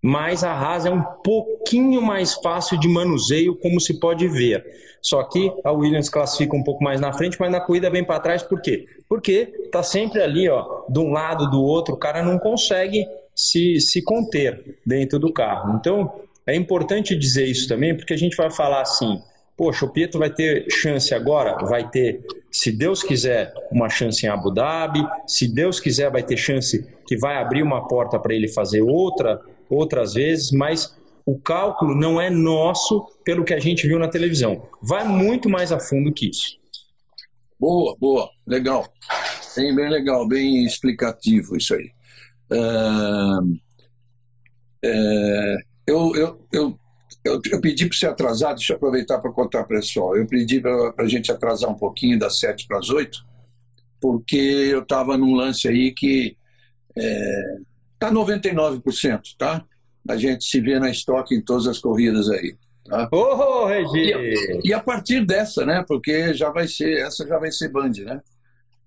mas 0.03 0.45
a 0.45 0.53
Haas 0.53 0.87
é 0.87 0.91
um 0.91 1.03
pouquinho 1.03 2.01
mais 2.01 2.35
fácil 2.35 2.79
de 2.79 2.89
manuseio, 2.89 3.57
como 3.57 3.81
se 3.81 3.99
pode 3.99 4.27
ver. 4.29 4.65
Só 5.01 5.23
que 5.23 5.53
a 5.65 5.73
Williams 5.73 6.09
classifica 6.09 6.57
um 6.57 6.63
pouco 6.63 6.83
mais 6.83 7.01
na 7.01 7.13
frente, 7.13 7.37
mas 7.39 7.51
na 7.51 7.61
corrida 7.61 7.91
vem 7.91 8.05
para 8.05 8.21
trás, 8.21 8.43
por 8.43 8.61
quê? 8.61 8.87
Porque 9.09 9.53
está 9.65 9.83
sempre 9.83 10.21
ali, 10.23 10.49
ó, 10.49 10.85
de 10.89 10.99
um 10.99 11.11
lado, 11.11 11.51
do 11.51 11.63
outro, 11.63 11.95
o 11.95 11.99
cara 11.99 12.23
não 12.23 12.39
consegue 12.39 13.07
se, 13.35 13.81
se 13.81 14.03
conter 14.03 14.79
dentro 14.85 15.19
do 15.19 15.33
carro. 15.33 15.77
Então, 15.79 16.13
é 16.47 16.55
importante 16.55 17.17
dizer 17.17 17.47
isso 17.47 17.69
também, 17.69 17.97
porque 17.97 18.13
a 18.13 18.19
gente 18.19 18.37
vai 18.37 18.51
falar 18.51 18.83
assim, 18.83 19.21
poxa, 19.57 19.85
o 19.85 19.91
Pietro 19.91 20.19
vai 20.19 20.31
ter 20.31 20.67
chance 20.71 21.15
agora? 21.15 21.57
Vai 21.67 21.89
ter, 21.89 22.21
se 22.51 22.73
Deus 22.73 23.03
quiser, 23.03 23.53
uma 23.71 23.89
chance 23.89 24.25
em 24.25 24.29
Abu 24.29 24.51
Dhabi, 24.51 25.07
se 25.27 25.47
Deus 25.47 25.79
quiser, 25.79 26.11
vai 26.11 26.23
ter 26.23 26.37
chance 26.37 26.87
que 27.07 27.17
vai 27.17 27.37
abrir 27.37 27.63
uma 27.63 27.87
porta 27.87 28.19
para 28.19 28.35
ele 28.35 28.49
fazer 28.49 28.83
outra, 28.83 29.41
outras 29.69 30.15
vezes, 30.15 30.51
mas 30.51 30.97
o 31.25 31.39
cálculo 31.39 31.95
não 31.95 32.21
é 32.21 32.31
nosso 32.31 33.07
pelo 33.25 33.45
que 33.45 33.53
a 33.53 33.59
gente 33.59 33.87
viu 33.87 33.99
na 33.99 34.09
televisão. 34.09 34.67
Vai 34.81 35.07
muito 35.07 35.49
mais 35.49 35.71
a 35.71 35.79
fundo 35.79 36.13
que 36.13 36.31
isso. 36.31 36.59
Boa, 37.61 37.97
boa, 37.99 38.31
legal. 38.47 38.91
Bem, 39.55 39.75
bem 39.75 39.91
legal, 39.91 40.27
bem 40.27 40.65
explicativo 40.65 41.57
isso 41.57 41.75
aí. 41.75 41.91
Uh, 42.51 43.59
é, 44.83 45.57
eu, 45.87 46.15
eu, 46.15 46.47
eu, 46.53 46.79
eu, 47.25 47.41
eu 47.51 47.61
pedi 47.61 47.87
para 47.87 47.99
você 47.99 48.07
atrasar, 48.07 48.55
deixa 48.55 48.73
eu 48.73 48.77
aproveitar 48.77 49.19
para 49.19 49.33
contar 49.33 49.65
para 49.65 49.77
o 49.77 49.81
pessoal. 49.81 50.17
Eu 50.17 50.27
pedi 50.27 50.61
para 50.61 50.95
a 50.99 51.09
gente 51.09 51.31
atrasar 51.31 51.69
um 51.69 51.75
pouquinho 51.75 52.19
das 52.19 52.39
7 52.39 52.67
para 52.67 52.79
as 52.79 52.89
8, 52.89 53.19
porque 54.01 54.37
eu 54.37 54.81
estava 54.81 55.19
num 55.19 55.35
lance 55.35 55.69
aí 55.69 55.93
que 55.93 56.37
está 57.99 58.09
é, 58.09 58.13
99%, 58.13 59.21
tá? 59.37 59.65
a 60.09 60.17
gente 60.17 60.45
se 60.45 60.61
vê 60.61 60.79
na 60.79 60.91
estoque 60.91 61.35
em 61.35 61.41
todas 61.41 61.67
as 61.67 61.79
corridas 61.79 62.31
aí. 62.31 62.57
Tá? 62.85 63.09
Oh, 63.13 63.67
Regi! 63.67 64.13
E, 64.15 64.61
e, 64.65 64.73
a 64.73 64.81
partir 64.81 65.25
dessa, 65.25 65.67
né? 65.67 65.85
Porque 65.87 66.33
já 66.33 66.51
vai 66.51 66.67
ser, 66.67 66.99
essa 67.01 67.27
já 67.27 67.39
vai 67.39 67.53
ser 67.53 67.69
Band, 67.69 67.93
né? 67.99 68.21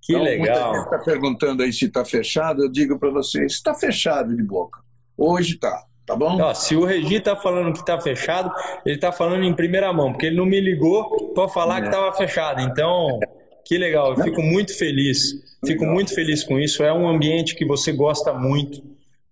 Que 0.01 0.13
então, 0.13 0.23
legal. 0.23 0.71
Muita 0.71 0.77
gente 0.77 0.83
está 0.85 0.99
perguntando 0.99 1.63
aí 1.63 1.71
se 1.71 1.85
está 1.85 2.03
fechado, 2.03 2.63
eu 2.63 2.71
digo 2.71 2.97
para 2.97 3.11
vocês, 3.11 3.53
está 3.53 3.75
fechado 3.75 4.35
de 4.35 4.41
boca. 4.41 4.79
Hoje 5.15 5.53
está, 5.53 5.83
tá 6.07 6.15
bom? 6.15 6.41
Ó, 6.41 6.53
se 6.55 6.75
o 6.75 6.83
Regi 6.83 7.17
está 7.17 7.35
falando 7.35 7.71
que 7.73 7.79
está 7.79 8.01
fechado, 8.01 8.51
ele 8.83 8.95
está 8.95 9.11
falando 9.11 9.43
em 9.43 9.53
primeira 9.53 9.93
mão, 9.93 10.11
porque 10.11 10.25
ele 10.25 10.37
não 10.37 10.45
me 10.47 10.59
ligou 10.59 11.31
para 11.35 11.47
falar 11.47 11.77
é. 11.77 11.81
que 11.81 11.87
estava 11.87 12.11
fechado. 12.13 12.61
Então, 12.61 13.19
que 13.63 13.77
legal, 13.77 14.15
eu 14.15 14.23
fico 14.23 14.41
muito 14.41 14.75
feliz. 14.75 15.33
Fico 15.63 15.85
muito 15.85 16.15
feliz 16.15 16.43
com 16.43 16.59
isso. 16.59 16.81
É 16.83 16.91
um 16.91 17.07
ambiente 17.07 17.53
que 17.53 17.63
você 17.63 17.91
gosta 17.91 18.33
muito. 18.33 18.81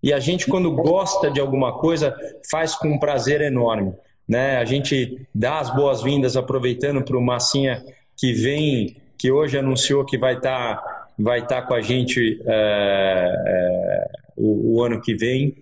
E 0.01 0.13
a 0.13 0.19
gente, 0.19 0.47
quando 0.47 0.71
gosta 0.71 1.29
de 1.29 1.39
alguma 1.39 1.73
coisa, 1.77 2.15
faz 2.49 2.75
com 2.75 2.87
um 2.89 2.99
prazer 2.99 3.41
enorme. 3.41 3.93
Né? 4.27 4.57
A 4.57 4.65
gente 4.65 5.27
dá 5.33 5.59
as 5.59 5.73
boas-vindas, 5.75 6.37
aproveitando 6.37 7.03
para 7.03 7.17
o 7.17 7.21
Massinha 7.21 7.83
que 8.15 8.31
vem, 8.33 8.97
que 9.17 9.31
hoje 9.31 9.57
anunciou 9.57 10.05
que 10.05 10.17
vai 10.17 10.35
estar 10.35 10.77
tá, 10.77 11.07
vai 11.17 11.45
tá 11.45 11.61
com 11.61 11.73
a 11.73 11.81
gente 11.81 12.41
é, 12.45 13.33
é, 13.47 14.07
o, 14.37 14.75
o 14.75 14.83
ano 14.83 15.01
que 15.01 15.13
vem. 15.13 15.55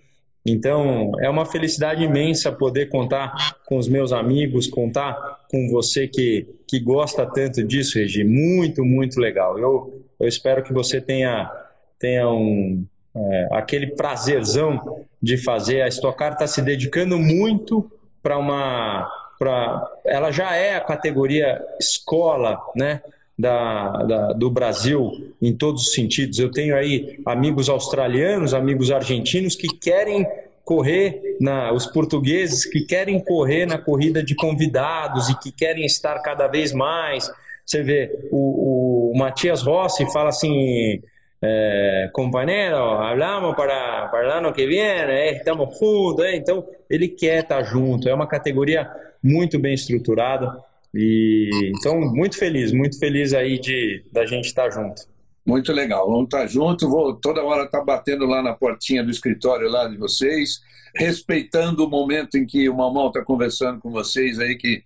Então, 0.46 1.12
é 1.20 1.28
uma 1.28 1.44
felicidade 1.44 2.02
imensa 2.02 2.50
poder 2.52 2.88
contar 2.88 3.56
com 3.66 3.76
os 3.76 3.88
meus 3.88 4.12
amigos, 4.12 4.66
contar 4.66 5.40
com 5.50 5.68
você 5.68 6.06
que, 6.06 6.46
que 6.66 6.78
gosta 6.78 7.26
tanto 7.26 7.62
disso, 7.62 7.98
Regi. 7.98 8.24
Muito, 8.24 8.84
muito 8.84 9.20
legal. 9.20 9.58
Eu, 9.58 10.04
eu 10.18 10.28
espero 10.28 10.62
que 10.62 10.72
você 10.72 11.00
tenha, 11.00 11.50
tenha 11.98 12.28
um, 12.30 12.86
é, 13.18 13.48
aquele 13.52 13.88
prazerzão 13.88 15.04
de 15.22 15.36
fazer. 15.36 15.82
A 15.82 15.88
Stock 15.88 16.16
Car 16.16 16.32
está 16.32 16.46
se 16.46 16.62
dedicando 16.62 17.18
muito 17.18 17.90
para 18.22 18.38
uma. 18.38 19.10
Pra, 19.38 19.86
ela 20.04 20.30
já 20.30 20.54
é 20.54 20.76
a 20.76 20.80
categoria 20.80 21.60
escola, 21.78 22.58
né? 22.74 23.00
Da, 23.38 24.02
da, 24.02 24.32
do 24.32 24.50
Brasil 24.50 25.32
em 25.40 25.54
todos 25.54 25.82
os 25.82 25.92
sentidos. 25.92 26.40
Eu 26.40 26.50
tenho 26.50 26.74
aí 26.74 27.20
amigos 27.24 27.68
australianos, 27.68 28.52
amigos 28.52 28.90
argentinos 28.90 29.54
que 29.54 29.68
querem 29.68 30.26
correr, 30.64 31.36
na, 31.40 31.72
os 31.72 31.86
portugueses 31.86 32.64
que 32.64 32.80
querem 32.80 33.18
correr 33.20 33.64
na 33.64 33.78
corrida 33.78 34.24
de 34.24 34.34
convidados 34.34 35.28
e 35.28 35.38
que 35.38 35.52
querem 35.52 35.86
estar 35.86 36.18
cada 36.18 36.48
vez 36.48 36.72
mais. 36.72 37.30
Você 37.64 37.82
vê, 37.82 38.28
o, 38.32 39.12
o 39.12 39.16
Matias 39.16 39.62
Rossi 39.62 40.04
fala 40.12 40.30
assim: 40.30 41.00
eh, 41.40 42.10
compañeros, 42.12 43.00
hablamos 43.00 43.54
para, 43.54 44.10
para 44.10 44.24
el 44.24 44.30
ano 44.32 44.52
que 44.52 44.66
vem, 44.66 44.80
eh, 44.80 45.36
estamos 45.36 45.78
juntos, 45.78 46.24
eh, 46.24 46.36
então 46.36 46.66
ele 46.90 47.08
quer 47.08 47.42
estar 47.42 47.62
junto, 47.62 48.08
é 48.08 48.14
uma 48.14 48.26
categoria 48.26 48.90
muito 49.22 49.58
bem 49.58 49.74
estruturada 49.74 50.58
e 50.92 51.48
então 51.76 52.00
muito 52.00 52.36
feliz, 52.36 52.72
muito 52.72 52.98
feliz 52.98 53.32
aí 53.34 53.58
de 53.58 54.04
da 54.12 54.26
gente 54.26 54.46
estar 54.46 54.70
junto. 54.70 55.02
Muito 55.46 55.72
legal. 55.72 56.06
Vamos 56.06 56.24
estar 56.24 56.46
junto. 56.46 56.86
Vou 56.90 57.14
toda 57.14 57.42
hora 57.42 57.64
estar 57.64 57.82
batendo 57.82 58.26
lá 58.26 58.42
na 58.42 58.52
portinha 58.52 59.02
do 59.02 59.10
escritório 59.10 59.66
lá 59.70 59.88
de 59.88 59.96
vocês, 59.96 60.60
respeitando 60.94 61.86
o 61.86 61.88
momento 61.88 62.36
em 62.36 62.44
que 62.44 62.68
o 62.68 62.76
Mamão 62.76 63.08
está 63.08 63.24
conversando 63.24 63.80
com 63.80 63.90
vocês 63.90 64.38
aí 64.38 64.56
que, 64.56 64.82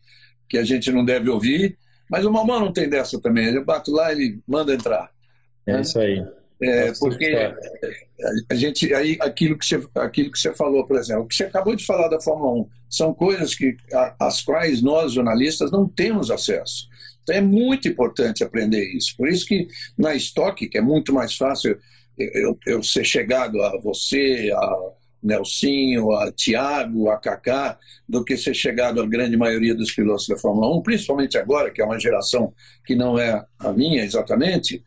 que 0.48 0.56
a 0.56 0.62
gente 0.62 0.92
não 0.92 1.04
deve 1.04 1.28
ouvir. 1.28 1.76
Mas 2.08 2.24
o 2.24 2.30
Mamão 2.30 2.60
não 2.60 2.72
tem 2.72 2.88
dessa 2.88 3.20
também. 3.20 3.52
Eu 3.52 3.64
bato 3.64 3.90
lá, 3.90 4.12
ele 4.12 4.40
manda 4.46 4.72
entrar. 4.72 5.10
É 5.66 5.80
isso 5.80 5.98
aí. 5.98 6.24
É, 6.62 6.92
porque 6.98 7.34
a 8.50 8.54
gente 8.54 8.94
aí 8.94 9.18
aquilo 9.20 9.58
que 9.58 9.66
você 9.66 9.82
aquilo 9.96 10.30
que 10.30 10.38
você 10.38 10.54
falou, 10.54 10.86
por 10.86 10.96
exemplo, 10.96 11.24
o 11.24 11.26
que 11.26 11.34
você 11.34 11.44
acabou 11.44 11.74
de 11.74 11.84
falar 11.84 12.08
da 12.08 12.20
Fórmula 12.20 12.62
1, 12.62 12.68
são 12.88 13.12
coisas 13.12 13.54
que 13.54 13.76
as 14.20 14.42
quais 14.42 14.80
nós 14.80 15.12
jornalistas 15.12 15.72
não 15.72 15.88
temos 15.88 16.30
acesso. 16.30 16.88
Então 17.22 17.34
é 17.34 17.40
muito 17.40 17.88
importante 17.88 18.44
aprender 18.44 18.84
isso. 18.96 19.14
Por 19.16 19.28
isso 19.28 19.46
que 19.46 19.66
na 19.98 20.14
estoque, 20.14 20.68
que 20.68 20.78
é 20.78 20.82
muito 20.82 21.12
mais 21.12 21.36
fácil 21.36 21.78
eu, 22.16 22.58
eu 22.66 22.82
ser 22.82 23.04
chegado 23.04 23.60
a 23.62 23.80
você, 23.80 24.52
a 24.54 24.76
Nelsinho, 25.22 26.12
a 26.12 26.32
Tiago, 26.32 27.08
a 27.08 27.16
Kaká, 27.16 27.78
do 28.08 28.24
que 28.24 28.36
ser 28.36 28.54
chegado 28.54 29.00
à 29.00 29.06
grande 29.06 29.36
maioria 29.36 29.74
dos 29.74 29.92
pilotos 29.92 30.26
da 30.26 30.36
Fórmula 30.36 30.76
1, 30.76 30.82
principalmente 30.82 31.38
agora, 31.38 31.70
que 31.70 31.80
é 31.80 31.84
uma 31.84 31.98
geração 31.98 32.52
que 32.84 32.94
não 32.94 33.18
é 33.18 33.44
a 33.58 33.72
minha 33.72 34.04
exatamente. 34.04 34.82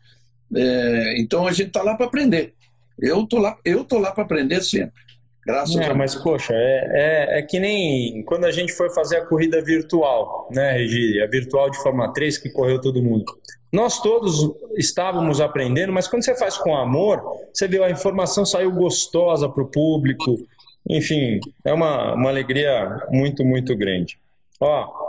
É, 0.54 1.14
então 1.18 1.46
a 1.46 1.52
gente 1.52 1.68
está 1.68 1.82
lá 1.82 1.94
para 1.94 2.06
aprender. 2.06 2.54
Eu 2.98 3.26
tô 3.26 3.38
lá, 3.38 3.56
eu 3.64 3.84
tô 3.84 3.98
lá 3.98 4.12
para 4.12 4.24
aprender 4.24 4.62
sempre. 4.62 5.06
Graças 5.46 5.76
é, 5.76 5.86
a 5.86 5.94
Mas, 5.94 6.16
poxa, 6.16 6.52
é, 6.52 6.90
é, 6.92 7.38
é, 7.38 7.42
que 7.42 7.60
nem 7.60 8.24
quando 8.24 8.46
a 8.46 8.50
gente 8.50 8.72
foi 8.72 8.90
fazer 8.90 9.18
a 9.18 9.24
corrida 9.24 9.62
virtual, 9.62 10.48
né, 10.50 10.72
Regi? 10.72 11.22
A 11.22 11.26
virtual 11.28 11.70
de 11.70 11.78
Fórmula 11.78 12.12
3 12.12 12.36
que 12.38 12.50
correu 12.50 12.80
todo 12.80 13.00
mundo. 13.00 13.24
Nós 13.72 14.00
todos 14.00 14.50
estávamos 14.76 15.40
aprendendo, 15.40 15.92
mas 15.92 16.08
quando 16.08 16.24
você 16.24 16.36
faz 16.36 16.56
com 16.56 16.76
amor, 16.76 17.22
você 17.52 17.68
vê 17.68 17.80
a 17.82 17.90
informação 17.90 18.44
saiu 18.44 18.72
gostosa 18.72 19.48
para 19.48 19.62
o 19.62 19.68
público. 19.70 20.36
Enfim, 20.88 21.38
é 21.64 21.72
uma, 21.72 22.14
uma 22.14 22.28
alegria 22.28 23.06
muito, 23.10 23.44
muito 23.44 23.76
grande. 23.76 24.18
Ó, 24.60 25.05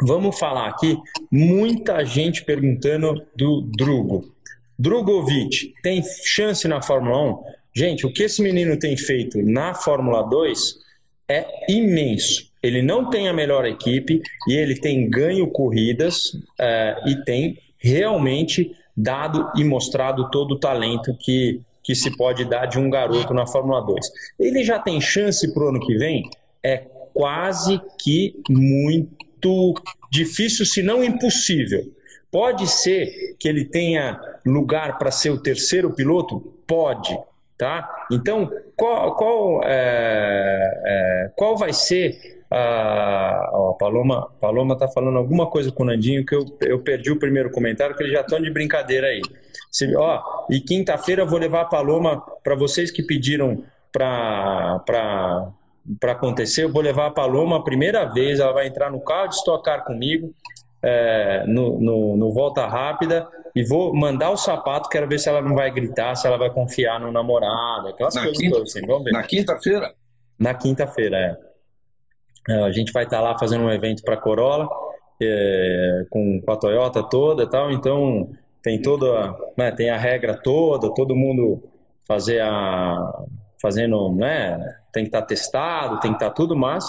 vamos 0.00 0.38
falar 0.38 0.68
aqui, 0.68 0.96
muita 1.30 2.04
gente 2.04 2.44
perguntando 2.44 3.22
do 3.34 3.62
Drugo. 3.62 4.32
Drogovic 4.78 5.74
tem 5.82 6.02
chance 6.02 6.68
na 6.68 6.82
Fórmula 6.82 7.32
1? 7.32 7.44
Gente, 7.74 8.06
o 8.06 8.12
que 8.12 8.22
esse 8.22 8.42
menino 8.42 8.78
tem 8.78 8.96
feito 8.96 9.40
na 9.42 9.74
Fórmula 9.74 10.22
2 10.22 10.78
é 11.28 11.46
imenso. 11.68 12.50
Ele 12.62 12.82
não 12.82 13.10
tem 13.10 13.28
a 13.28 13.32
melhor 13.32 13.64
equipe 13.64 14.22
e 14.48 14.54
ele 14.54 14.74
tem 14.74 15.08
ganho 15.08 15.46
corridas 15.48 16.32
é, 16.58 16.96
e 17.06 17.16
tem 17.24 17.58
realmente 17.78 18.74
dado 18.96 19.50
e 19.56 19.64
mostrado 19.64 20.30
todo 20.30 20.52
o 20.52 20.58
talento 20.58 21.16
que, 21.18 21.60
que 21.82 21.94
se 21.94 22.16
pode 22.16 22.44
dar 22.44 22.66
de 22.66 22.78
um 22.78 22.88
garoto 22.90 23.32
na 23.34 23.46
Fórmula 23.46 23.80
2. 23.82 24.06
Ele 24.38 24.64
já 24.64 24.78
tem 24.78 25.00
chance 25.00 25.52
para 25.52 25.64
o 25.64 25.68
ano 25.68 25.80
que 25.80 25.96
vem? 25.96 26.28
É 26.62 26.78
quase 27.12 27.80
que 28.02 28.40
muito 28.48 29.25
difícil, 30.10 30.64
se 30.64 30.82
não 30.82 31.02
impossível. 31.02 31.84
Pode 32.30 32.66
ser 32.66 33.36
que 33.38 33.48
ele 33.48 33.64
tenha 33.64 34.20
lugar 34.44 34.98
para 34.98 35.10
ser 35.10 35.30
o 35.30 35.40
terceiro 35.40 35.92
piloto? 35.94 36.40
Pode, 36.66 37.16
tá? 37.56 38.06
Então, 38.10 38.50
qual, 38.74 39.16
qual, 39.16 39.60
é, 39.64 40.82
é, 40.84 41.30
qual 41.36 41.56
vai 41.56 41.72
ser 41.72 42.36
a, 42.50 43.50
ó, 43.52 43.72
Paloma 43.72 44.28
Paloma 44.40 44.74
está 44.74 44.86
falando 44.86 45.18
alguma 45.18 45.46
coisa 45.46 45.72
com 45.72 45.82
o 45.82 45.86
Nandinho 45.86 46.24
que 46.24 46.34
eu, 46.34 46.44
eu 46.60 46.78
perdi 46.80 47.10
o 47.10 47.18
primeiro 47.18 47.50
comentário, 47.50 47.96
que 47.96 48.02
eles 48.02 48.12
já 48.12 48.20
estão 48.20 48.40
de 48.40 48.50
brincadeira 48.50 49.08
aí. 49.08 49.22
Se, 49.70 49.94
ó, 49.96 50.22
e 50.50 50.60
quinta-feira 50.60 51.22
eu 51.22 51.26
vou 51.26 51.38
levar 51.38 51.62
a 51.62 51.66
Paloma 51.66 52.20
para 52.42 52.54
vocês 52.54 52.90
que 52.90 53.02
pediram 53.02 53.64
para 53.92 55.50
para 56.00 56.12
acontecer, 56.12 56.64
eu 56.64 56.72
vou 56.72 56.82
levar 56.82 57.06
a 57.06 57.10
Paloma 57.10 57.58
a 57.58 57.62
primeira 57.62 58.04
vez, 58.04 58.40
ela 58.40 58.52
vai 58.52 58.66
entrar 58.66 58.90
no 58.90 59.00
carro 59.00 59.28
de 59.28 59.36
estocar 59.36 59.84
comigo, 59.84 60.34
é, 60.82 61.44
no, 61.46 61.80
no, 61.80 62.16
no, 62.16 62.32
volta 62.32 62.66
rápida 62.66 63.26
e 63.54 63.64
vou 63.64 63.94
mandar 63.94 64.30
o 64.30 64.36
sapato, 64.36 64.88
quero 64.88 65.08
ver 65.08 65.18
se 65.18 65.28
ela 65.28 65.40
não 65.40 65.54
vai 65.54 65.70
gritar, 65.70 66.14
se 66.14 66.26
ela 66.26 66.36
vai 66.36 66.50
confiar 66.50 67.00
no 67.00 67.10
namorado, 67.10 67.88
aquelas 67.88 68.14
na 68.14 68.22
coisas 68.22 68.38
quinta, 68.38 68.56
todas 68.56 68.70
assim, 68.70 68.86
vamos 68.86 69.04
ver. 69.04 69.12
Na 69.12 69.22
quinta-feira? 69.22 69.94
Na 70.38 70.54
quinta-feira, 70.54 71.16
é. 72.48 72.52
é. 72.52 72.62
A 72.62 72.70
gente 72.70 72.92
vai 72.92 73.04
estar 73.04 73.18
tá 73.18 73.22
lá 73.22 73.38
fazendo 73.38 73.64
um 73.64 73.70
evento 73.70 74.02
para 74.02 74.16
Corolla, 74.16 74.68
é, 75.20 76.04
com, 76.10 76.40
com, 76.42 76.52
a 76.52 76.56
Toyota 76.56 77.02
toda 77.02 77.44
e 77.44 77.48
tal, 77.48 77.70
então 77.70 78.30
tem 78.62 78.80
toda, 78.82 79.34
né, 79.56 79.70
tem 79.72 79.90
a 79.90 79.96
regra 79.96 80.34
toda, 80.34 80.92
todo 80.92 81.16
mundo 81.16 81.62
fazer 82.06 82.40
a 82.42 83.24
fazendo, 83.60 84.14
né, 84.14 84.58
tem 84.96 85.04
que 85.04 85.08
estar 85.08 85.20
tá 85.20 85.26
testado, 85.26 86.00
tem 86.00 86.10
que 86.10 86.16
estar 86.16 86.30
tá 86.30 86.34
tudo, 86.34 86.56
mas 86.56 86.84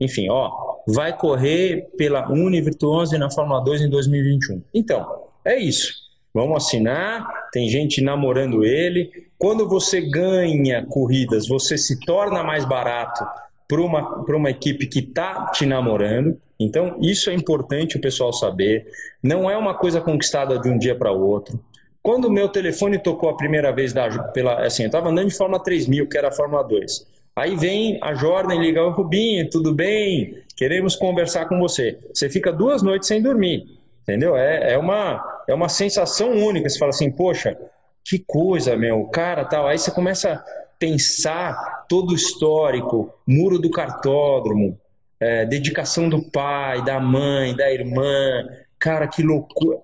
enfim, 0.00 0.28
ó, 0.30 0.76
vai 0.86 1.16
correr 1.16 1.88
pela 1.96 2.30
Univirtuose 2.30 3.18
na 3.18 3.30
Fórmula 3.30 3.60
2 3.64 3.82
em 3.82 3.90
2021. 3.90 4.62
Então, 4.72 5.24
é 5.44 5.58
isso. 5.58 5.92
Vamos 6.32 6.64
assinar, 6.64 7.26
tem 7.52 7.68
gente 7.68 8.00
namorando 8.00 8.64
ele. 8.64 9.10
Quando 9.36 9.68
você 9.68 10.00
ganha 10.00 10.86
corridas, 10.86 11.48
você 11.48 11.76
se 11.76 11.98
torna 12.00 12.44
mais 12.44 12.64
barato 12.64 13.26
para 13.66 13.80
uma, 13.80 14.24
uma 14.28 14.50
equipe 14.50 14.86
que 14.86 15.00
está 15.00 15.50
te 15.50 15.66
namorando. 15.66 16.40
Então, 16.60 16.96
isso 17.00 17.28
é 17.28 17.34
importante 17.34 17.96
o 17.96 18.00
pessoal 18.00 18.32
saber. 18.32 18.86
Não 19.20 19.50
é 19.50 19.56
uma 19.56 19.74
coisa 19.74 20.00
conquistada 20.00 20.60
de 20.60 20.68
um 20.68 20.78
dia 20.78 20.94
para 20.94 21.10
o 21.10 21.26
outro. 21.26 21.58
Quando 22.00 22.26
o 22.26 22.30
meu 22.30 22.48
telefone 22.48 22.98
tocou 22.98 23.28
a 23.28 23.36
primeira 23.36 23.72
vez, 23.72 23.92
da, 23.92 24.08
pela, 24.32 24.64
assim, 24.64 24.84
eu 24.84 24.86
estava 24.86 25.08
andando 25.08 25.28
de 25.28 25.36
Fórmula 25.36 25.62
3000, 25.62 26.08
que 26.08 26.16
era 26.16 26.28
a 26.28 26.32
Fórmula 26.32 26.62
2. 26.62 27.17
Aí 27.38 27.54
vem 27.54 28.00
a 28.02 28.14
Jordan 28.14 28.56
e 28.56 28.58
liga, 28.58 28.82
o 28.82 28.90
Rubinho, 28.90 29.48
tudo 29.48 29.72
bem? 29.72 30.42
Queremos 30.56 30.96
conversar 30.96 31.46
com 31.46 31.56
você. 31.60 31.96
Você 32.12 32.28
fica 32.28 32.52
duas 32.52 32.82
noites 32.82 33.06
sem 33.06 33.22
dormir, 33.22 33.64
entendeu? 34.02 34.36
É, 34.36 34.72
é, 34.72 34.76
uma, 34.76 35.24
é 35.48 35.54
uma 35.54 35.68
sensação 35.68 36.32
única. 36.32 36.68
Você 36.68 36.76
fala 36.76 36.88
assim, 36.88 37.12
poxa, 37.12 37.56
que 38.04 38.18
coisa, 38.18 38.76
meu, 38.76 39.04
cara 39.04 39.44
tal. 39.44 39.68
Aí 39.68 39.78
você 39.78 39.92
começa 39.92 40.32
a 40.32 40.44
pensar 40.80 41.86
todo 41.88 42.10
o 42.10 42.16
histórico, 42.16 43.14
muro 43.24 43.60
do 43.60 43.70
cartódromo, 43.70 44.76
é, 45.20 45.46
dedicação 45.46 46.08
do 46.08 46.20
pai, 46.32 46.84
da 46.84 46.98
mãe, 46.98 47.54
da 47.54 47.72
irmã. 47.72 48.48
Cara, 48.80 49.06
que 49.06 49.22
loucura. 49.22 49.78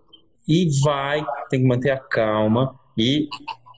E 0.49 0.69
vai, 0.83 1.25
tem 1.49 1.61
que 1.61 1.69
manter 1.69 1.91
a 1.91 1.99
calma 2.01 2.75
e, 2.99 3.29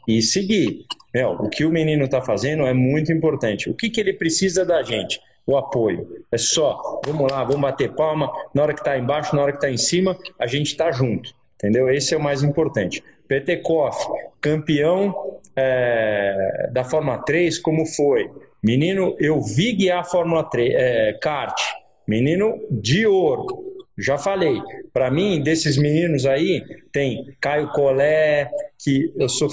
e 0.09 0.23
seguir. 0.23 0.87
Meu, 1.17 1.31
o 1.31 1.49
que 1.49 1.65
o 1.65 1.71
menino 1.71 2.05
está 2.05 2.21
fazendo 2.21 2.67
é 2.67 2.75
muito 2.75 3.11
importante. 3.11 3.71
O 3.71 3.75
que, 3.75 3.89
que 3.89 3.99
ele 3.99 4.13
precisa 4.13 4.67
da 4.67 4.83
gente? 4.83 5.19
O 5.47 5.57
apoio. 5.57 6.07
É 6.31 6.37
só, 6.37 7.01
vamos 7.07 7.33
lá, 7.33 7.43
vamos 7.43 7.63
bater 7.63 7.95
palma. 7.95 8.31
Na 8.53 8.63
hora 8.63 8.75
que 8.75 8.81
está 8.81 8.99
embaixo, 8.99 9.35
na 9.35 9.41
hora 9.41 9.53
que 9.53 9.57
está 9.57 9.71
em 9.71 9.79
cima, 9.79 10.15
a 10.39 10.47
gente 10.47 10.67
está 10.67 10.93
junto. 10.93 11.33
Entendeu? 11.55 11.89
Esse 11.89 12.13
é 12.13 12.19
o 12.19 12.21
mais 12.21 12.43
importante. 12.43 13.03
PT 13.27 13.57
Koff, 13.63 14.07
campeão 14.43 15.41
é, 15.57 16.69
da 16.71 16.85
Fórmula 16.85 17.17
3, 17.17 17.61
como 17.61 17.87
foi? 17.87 18.31
Menino, 18.63 19.17
eu 19.19 19.41
vi 19.41 19.73
guiar 19.73 20.01
a 20.01 20.05
Fórmula 20.05 20.45
3, 20.45 20.75
é, 20.75 21.13
kart. 21.15 21.59
Menino 22.07 22.61
de 22.71 23.07
ouro. 23.07 23.65
Já 23.99 24.19
falei. 24.19 24.61
Para 24.93 25.11
mim, 25.11 25.43
desses 25.43 25.79
meninos 25.79 26.27
aí, 26.27 26.63
tem 26.93 27.35
Caio 27.41 27.71
Collet, 27.71 28.51
que 28.79 29.15
eu 29.17 29.31
sou 29.31 29.49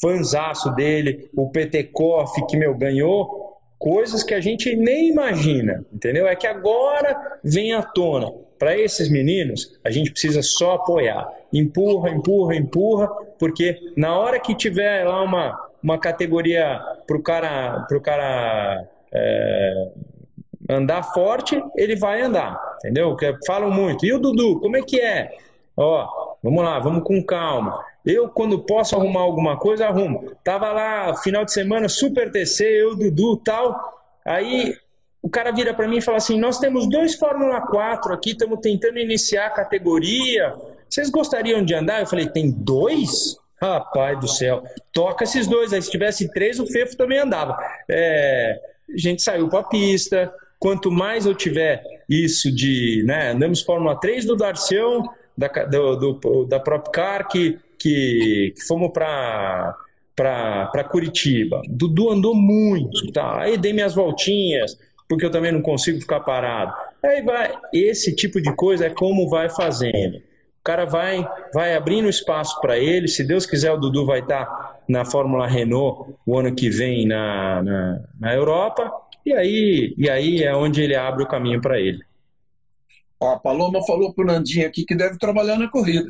fanzaço 0.00 0.74
dele, 0.74 1.28
o 1.36 1.50
Petekoff, 1.50 2.44
que, 2.46 2.56
meu, 2.56 2.74
ganhou 2.74 3.56
coisas 3.78 4.22
que 4.22 4.34
a 4.34 4.40
gente 4.40 4.74
nem 4.74 5.10
imagina, 5.10 5.84
entendeu? 5.92 6.26
É 6.26 6.34
que 6.34 6.46
agora 6.46 7.38
vem 7.42 7.74
à 7.74 7.82
tona. 7.82 8.30
Para 8.58 8.76
esses 8.78 9.10
meninos, 9.10 9.78
a 9.84 9.90
gente 9.90 10.10
precisa 10.10 10.42
só 10.42 10.72
apoiar. 10.72 11.28
Empurra, 11.52 12.10
empurra, 12.10 12.54
empurra, 12.54 13.08
porque 13.38 13.78
na 13.96 14.18
hora 14.18 14.40
que 14.40 14.54
tiver 14.54 15.04
lá 15.04 15.22
uma, 15.22 15.68
uma 15.82 15.98
categoria 15.98 16.80
para 17.06 17.16
o 17.16 17.22
cara, 17.22 17.84
pro 17.86 18.00
cara 18.00 18.82
é, 19.12 19.88
andar 20.70 21.02
forte, 21.02 21.62
ele 21.76 21.96
vai 21.96 22.22
andar, 22.22 22.58
entendeu? 22.78 23.14
Falam 23.46 23.70
muito. 23.70 24.06
E 24.06 24.12
o 24.12 24.18
Dudu, 24.18 24.58
como 24.60 24.76
é 24.76 24.82
que 24.82 25.00
é? 25.00 25.30
Ó, 25.76 26.36
vamos 26.42 26.64
lá, 26.64 26.78
vamos 26.78 27.04
com 27.04 27.22
calma. 27.22 27.84
Eu, 28.06 28.28
quando 28.28 28.60
posso 28.60 28.94
arrumar 28.94 29.22
alguma 29.22 29.58
coisa, 29.58 29.86
arrumo. 29.86 30.32
Tava 30.44 30.70
lá, 30.70 31.16
final 31.16 31.44
de 31.44 31.52
semana, 31.52 31.88
Super 31.88 32.30
TC, 32.30 32.64
eu, 32.64 32.94
Dudu 32.94 33.36
tal. 33.38 33.76
Aí 34.24 34.76
o 35.20 35.28
cara 35.28 35.50
vira 35.50 35.74
para 35.74 35.88
mim 35.88 35.96
e 35.98 36.02
fala 36.02 36.18
assim: 36.18 36.38
Nós 36.38 36.60
temos 36.60 36.88
dois 36.88 37.16
Fórmula 37.16 37.60
4 37.62 38.14
aqui, 38.14 38.30
estamos 38.30 38.60
tentando 38.60 39.00
iniciar 39.00 39.46
a 39.46 39.50
categoria. 39.50 40.54
Vocês 40.88 41.10
gostariam 41.10 41.64
de 41.64 41.74
andar? 41.74 42.00
Eu 42.00 42.06
falei: 42.06 42.28
Tem 42.28 42.48
dois? 42.48 43.36
Rapaz 43.60 44.20
do 44.20 44.28
céu, 44.28 44.62
toca 44.92 45.24
esses 45.24 45.46
dois. 45.46 45.72
Aí 45.72 45.80
se 45.80 45.90
tivesse 45.90 46.30
três, 46.30 46.60
o 46.60 46.66
Fefo 46.66 46.94
também 46.96 47.18
andava. 47.18 47.56
É, 47.88 48.60
a 48.88 48.96
gente 48.96 49.22
saiu 49.22 49.48
para 49.48 49.60
a 49.60 49.64
pista. 49.64 50.32
Quanto 50.58 50.90
mais 50.90 51.26
eu 51.26 51.34
tiver 51.34 51.82
isso 52.08 52.54
de, 52.54 53.02
né, 53.06 53.32
andamos 53.32 53.62
Fórmula 53.62 53.98
3 53.98 54.24
do 54.24 54.36
Darcião, 54.36 55.08
da, 55.36 55.48
do, 55.48 55.96
do, 55.96 56.44
da 56.44 56.62
que 57.30 57.58
que, 57.78 58.54
que 58.56 58.66
fomos 58.66 58.90
para 58.92 59.76
para 60.16 60.82
Curitiba. 60.84 61.60
Dudu 61.68 62.10
andou 62.10 62.34
muito, 62.34 63.12
tá? 63.12 63.42
Aí 63.42 63.58
dei 63.58 63.74
minhas 63.74 63.94
voltinhas, 63.94 64.78
porque 65.06 65.26
eu 65.26 65.30
também 65.30 65.52
não 65.52 65.60
consigo 65.60 66.00
ficar 66.00 66.20
parado. 66.20 66.72
Aí 67.04 67.22
vai, 67.22 67.52
esse 67.72 68.16
tipo 68.16 68.40
de 68.40 68.50
coisa 68.56 68.86
é 68.86 68.90
como 68.90 69.28
vai 69.28 69.50
fazendo. 69.50 70.16
O 70.16 70.64
cara 70.64 70.86
vai, 70.86 71.24
vai 71.52 71.76
abrindo 71.76 72.08
espaço 72.08 72.58
para 72.62 72.78
ele. 72.78 73.06
Se 73.08 73.22
Deus 73.22 73.44
quiser, 73.44 73.72
o 73.72 73.76
Dudu 73.76 74.06
vai 74.06 74.20
estar 74.20 74.46
tá 74.46 74.80
na 74.88 75.04
Fórmula 75.04 75.46
Renault 75.46 76.14
o 76.26 76.38
ano 76.38 76.54
que 76.54 76.70
vem 76.70 77.06
na, 77.06 77.62
na, 77.62 78.00
na 78.18 78.34
Europa. 78.34 78.90
E 79.24 79.32
aí, 79.32 79.94
e 79.98 80.08
aí 80.08 80.42
é 80.42 80.56
onde 80.56 80.82
ele 80.82 80.96
abre 80.96 81.22
o 81.22 81.28
caminho 81.28 81.60
para 81.60 81.78
ele. 81.78 82.00
A 83.22 83.36
Paloma 83.36 83.84
falou 83.86 84.12
para 84.12 84.24
o 84.24 84.26
Nandinho 84.26 84.66
aqui 84.66 84.84
que 84.84 84.94
deve 84.94 85.18
trabalhar 85.18 85.58
na 85.58 85.68
corrida. 85.68 86.08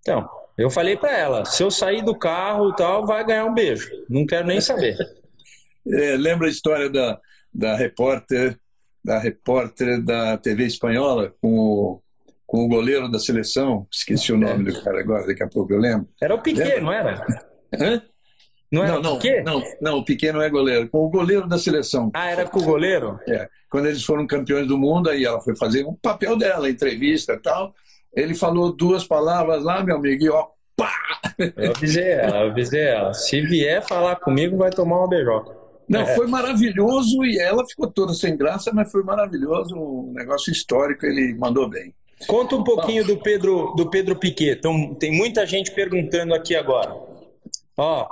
Então, 0.00 0.28
eu 0.56 0.70
falei 0.70 0.96
para 0.96 1.16
ela, 1.16 1.44
se 1.44 1.62
eu 1.62 1.70
sair 1.70 2.02
do 2.02 2.14
carro 2.14 2.70
e 2.70 2.76
tal, 2.76 3.06
vai 3.06 3.24
ganhar 3.24 3.44
um 3.44 3.54
beijo. 3.54 3.90
Não 4.08 4.26
quero 4.26 4.46
nem 4.46 4.60
saber. 4.60 4.96
é, 5.92 6.16
lembra 6.16 6.46
a 6.46 6.50
história 6.50 6.88
da, 6.88 7.18
da 7.52 7.76
repórter 7.76 8.58
da 9.04 9.18
repórter 9.18 10.02
da 10.02 10.36
TV 10.36 10.64
espanhola 10.64 11.34
com 11.40 11.58
o, 11.58 12.02
com 12.46 12.64
o 12.64 12.68
goleiro 12.68 13.10
da 13.10 13.18
seleção? 13.18 13.86
Esqueci 13.90 14.32
o 14.32 14.36
nome 14.36 14.64
do 14.64 14.82
cara 14.82 15.00
agora, 15.00 15.26
daqui 15.26 15.42
a 15.42 15.48
pouco 15.48 15.72
eu 15.72 15.78
lembro. 15.78 16.08
Era 16.20 16.34
o 16.34 16.42
Piquet, 16.42 16.64
lembra? 16.64 16.80
não 16.82 16.92
era? 16.92 17.26
Hã? 17.72 18.02
Não, 18.70 18.84
era 18.84 19.00
não, 19.00 19.14
o 19.14 19.18
Piquet? 19.18 19.42
Não, 19.42 19.62
não, 19.80 19.98
o 19.98 20.04
Piquet 20.04 20.32
não 20.32 20.42
é 20.42 20.48
goleiro. 20.48 20.88
Com 20.88 20.98
o 20.98 21.10
goleiro 21.10 21.48
da 21.48 21.58
seleção. 21.58 22.10
Ah, 22.14 22.30
era 22.30 22.46
com 22.46 22.60
o 22.60 22.64
goleiro? 22.64 23.18
É. 23.26 23.48
Quando 23.68 23.86
eles 23.86 24.04
foram 24.04 24.26
campeões 24.26 24.66
do 24.66 24.78
mundo, 24.78 25.10
aí 25.10 25.24
ela 25.24 25.40
foi 25.40 25.56
fazer 25.56 25.84
o 25.84 25.90
um 25.90 25.94
papel 25.94 26.36
dela, 26.36 26.70
entrevista 26.70 27.32
e 27.32 27.38
tal. 27.38 27.74
Ele 28.14 28.34
falou 28.34 28.74
duas 28.74 29.04
palavras 29.04 29.62
lá, 29.62 29.82
meu 29.82 29.96
amigo, 29.96 30.24
e 30.24 30.28
ó, 30.28 30.46
pá! 30.76 30.92
Eu 31.56 31.72
avisei 31.72 32.10
ela, 32.10 32.40
eu 32.40 32.50
avisei 32.50 32.82
ela. 32.82 33.14
Se 33.14 33.40
vier 33.40 33.86
falar 33.86 34.16
comigo, 34.16 34.56
vai 34.56 34.70
tomar 34.70 34.98
uma 34.98 35.08
beijoca. 35.08 35.56
Não, 35.88 36.02
é. 36.02 36.14
foi 36.14 36.26
maravilhoso 36.28 37.24
e 37.24 37.38
ela 37.40 37.66
ficou 37.66 37.90
toda 37.90 38.14
sem 38.14 38.36
graça, 38.36 38.70
mas 38.72 38.90
foi 38.92 39.02
maravilhoso, 39.02 39.74
um 39.74 40.12
negócio 40.14 40.52
histórico, 40.52 41.04
ele 41.04 41.34
mandou 41.34 41.68
bem. 41.68 41.92
Conta 42.26 42.54
um 42.54 42.62
pouquinho 42.62 43.04
do 43.04 43.16
Pedro, 43.16 43.74
do 43.74 43.88
Pedro 43.88 44.14
Piquet. 44.14 44.58
Então, 44.58 44.94
tem 44.94 45.10
muita 45.10 45.46
gente 45.46 45.72
perguntando 45.72 46.34
aqui 46.34 46.54
agora. 46.54 46.94
Ó, 47.76 48.06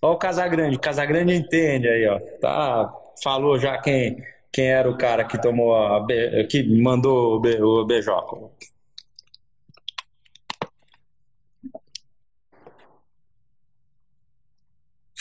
ó 0.00 0.12
o 0.12 0.16
Casagrande, 0.16 0.78
Casagrande 0.78 1.34
entende 1.34 1.88
aí, 1.88 2.06
ó. 2.06 2.18
Tá, 2.40 2.92
falou 3.22 3.58
já 3.58 3.76
quem, 3.78 4.16
quem 4.50 4.66
era 4.66 4.88
o 4.88 4.96
cara 4.96 5.24
que 5.24 5.40
tomou 5.40 5.74
a, 5.74 6.06
que 6.48 6.62
mandou 6.80 7.36
o 7.36 7.84
beijoco. 7.84 8.52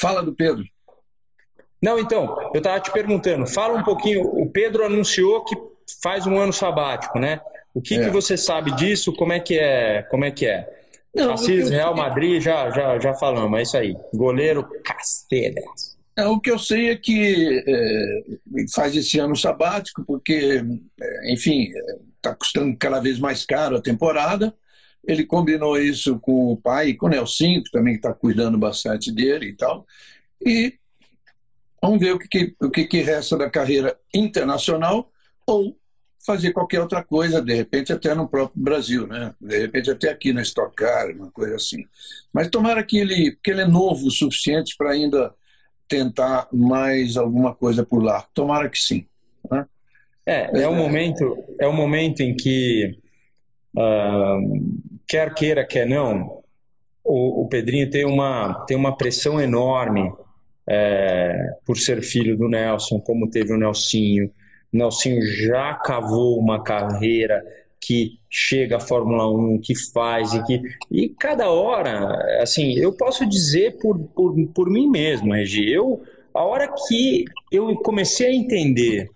Fala 0.02 0.24
do 0.24 0.34
Pedro. 0.34 0.64
Não, 1.82 2.00
então, 2.00 2.50
eu 2.54 2.58
estava 2.58 2.80
te 2.80 2.92
perguntando, 2.92 3.48
fala 3.48 3.78
um 3.78 3.84
pouquinho, 3.84 4.22
o 4.24 4.50
Pedro 4.50 4.86
anunciou 4.86 5.44
que 5.44 5.56
faz 6.02 6.28
um 6.28 6.38
ano 6.40 6.54
sabático, 6.54 7.20
né? 7.20 7.40
O 7.74 7.82
que, 7.82 7.96
é. 7.96 8.04
que 8.04 8.10
você 8.10 8.38
sabe 8.38 8.76
disso? 8.76 9.14
Como 9.14 9.32
é 9.32 9.40
que 9.40 9.58
é? 9.58 10.04
Como 10.04 10.26
é 10.26 10.32
que 10.32 10.46
é? 10.46 10.68
Não, 11.14 11.34
Assis, 11.34 11.70
Real 11.70 11.96
Madrid, 11.96 12.42
já, 12.42 12.70
já, 12.70 13.00
já 13.00 13.14
falamos, 13.14 13.60
é 13.60 13.64
isso 13.64 13.78
aí. 13.78 13.96
Goleiro 14.14 14.68
Castedas. 14.84 15.98
É, 16.16 16.26
o 16.26 16.40
que 16.40 16.52
eu 16.52 16.60
sei 16.60 16.90
é 16.90 16.96
que 16.96 17.64
é, 17.68 18.24
faz 18.74 18.96
esse 18.96 19.20
ano 19.20 19.36
sabático, 19.36 20.04
porque, 20.06 20.64
é, 21.02 21.34
enfim, 21.34 21.70
está 22.16 22.36
custando 22.36 22.76
cada 22.78 23.00
vez 23.00 23.20
mais 23.20 23.46
caro 23.46 23.78
a 23.78 23.82
temporada. 23.82 24.54
Ele 25.04 25.26
combinou 25.26 25.78
isso 25.78 26.20
com 26.20 26.52
o 26.52 26.58
pai 26.58 26.94
com 26.94 27.08
o 27.08 27.10
Nelson, 27.10 27.62
que 27.64 27.72
também 27.72 27.96
está 27.96 28.14
cuidando 28.14 28.58
bastante 28.58 29.12
dele 29.12 29.48
e 29.48 29.54
tal. 29.54 29.86
E 30.46 30.76
vamos 31.82 32.00
ver 32.00 32.14
o 32.14 32.20
que, 32.20 32.28
que 32.28 32.56
o 32.62 32.70
que, 32.70 32.86
que 32.86 33.02
resta 33.02 33.38
da 33.38 33.50
carreira 33.50 33.98
internacional 34.14 35.12
ou 35.48 35.76
fazer 36.26 36.54
qualquer 36.54 36.80
outra 36.80 37.04
coisa, 37.04 37.42
de 37.42 37.54
repente 37.54 37.92
até 37.92 38.14
no 38.14 38.28
próprio 38.28 38.62
Brasil, 38.62 39.08
né? 39.08 39.34
De 39.42 39.58
repente 39.58 39.90
até 39.90 40.10
aqui 40.10 40.32
na 40.32 40.42
Stock 40.44 40.76
Car, 40.76 41.10
uma 41.12 41.32
coisa 41.32 41.56
assim. 41.56 41.84
Mas 42.32 42.50
tomara 42.50 42.84
que 42.84 42.98
ele, 42.98 43.38
que 43.44 43.52
ele 43.52 43.62
é 43.62 43.68
novo 43.68 44.08
o 44.08 44.12
suficiente 44.12 44.76
para 44.78 44.92
ainda 44.92 45.34
tentar 45.88 46.48
mais 46.54 47.18
alguma 47.18 47.56
coisa 47.56 47.84
por 47.84 48.04
lá. 48.04 48.26
Tomara 48.34 48.70
que 48.70 48.80
sim. 48.80 49.06
Né? 49.50 49.66
É, 50.26 50.62
é 50.62 50.68
o 50.68 50.76
momento, 50.76 51.44
é 51.60 51.68
o 51.68 51.74
momento 51.74 52.22
em 52.22 52.36
que 52.36 52.98
uh, 53.76 54.91
quer 55.12 55.34
queira, 55.34 55.66
quer 55.66 55.86
não, 55.86 56.42
o, 57.04 57.42
o, 57.42 57.48
Pedrinho 57.50 57.90
tem 57.90 58.06
uma, 58.06 58.64
tem 58.66 58.78
uma 58.78 58.96
pressão 58.96 59.42
enorme 59.42 60.10
é, 60.66 61.36
por 61.66 61.78
ser 61.78 62.02
filho 62.02 62.38
do 62.38 62.48
Nelson, 62.48 62.98
como 63.02 63.30
teve 63.30 63.52
o 63.52 63.58
Nelsinho. 63.58 64.32
O 64.74 64.78
Nelsinho 64.78 65.22
já 65.22 65.74
cavou 65.74 66.40
uma 66.40 66.64
carreira 66.64 67.44
que 67.78 68.20
chega 68.30 68.78
à 68.78 68.80
Fórmula 68.80 69.30
1, 69.30 69.60
que 69.60 69.76
faz 69.92 70.34
e 70.34 70.44
que 70.46 70.62
e 70.90 71.10
cada 71.10 71.50
hora, 71.50 72.42
assim, 72.42 72.78
eu 72.78 72.94
posso 72.94 73.28
dizer 73.28 73.80
por, 73.82 74.00
por, 74.00 74.34
por 74.56 74.70
mim 74.70 74.88
mesmo, 74.88 75.34
Regi, 75.34 75.70
eu 75.70 76.02
a 76.34 76.46
hora 76.46 76.74
que 76.88 77.26
eu 77.52 77.76
comecei 77.78 78.28
a 78.28 78.34
entender 78.34 79.10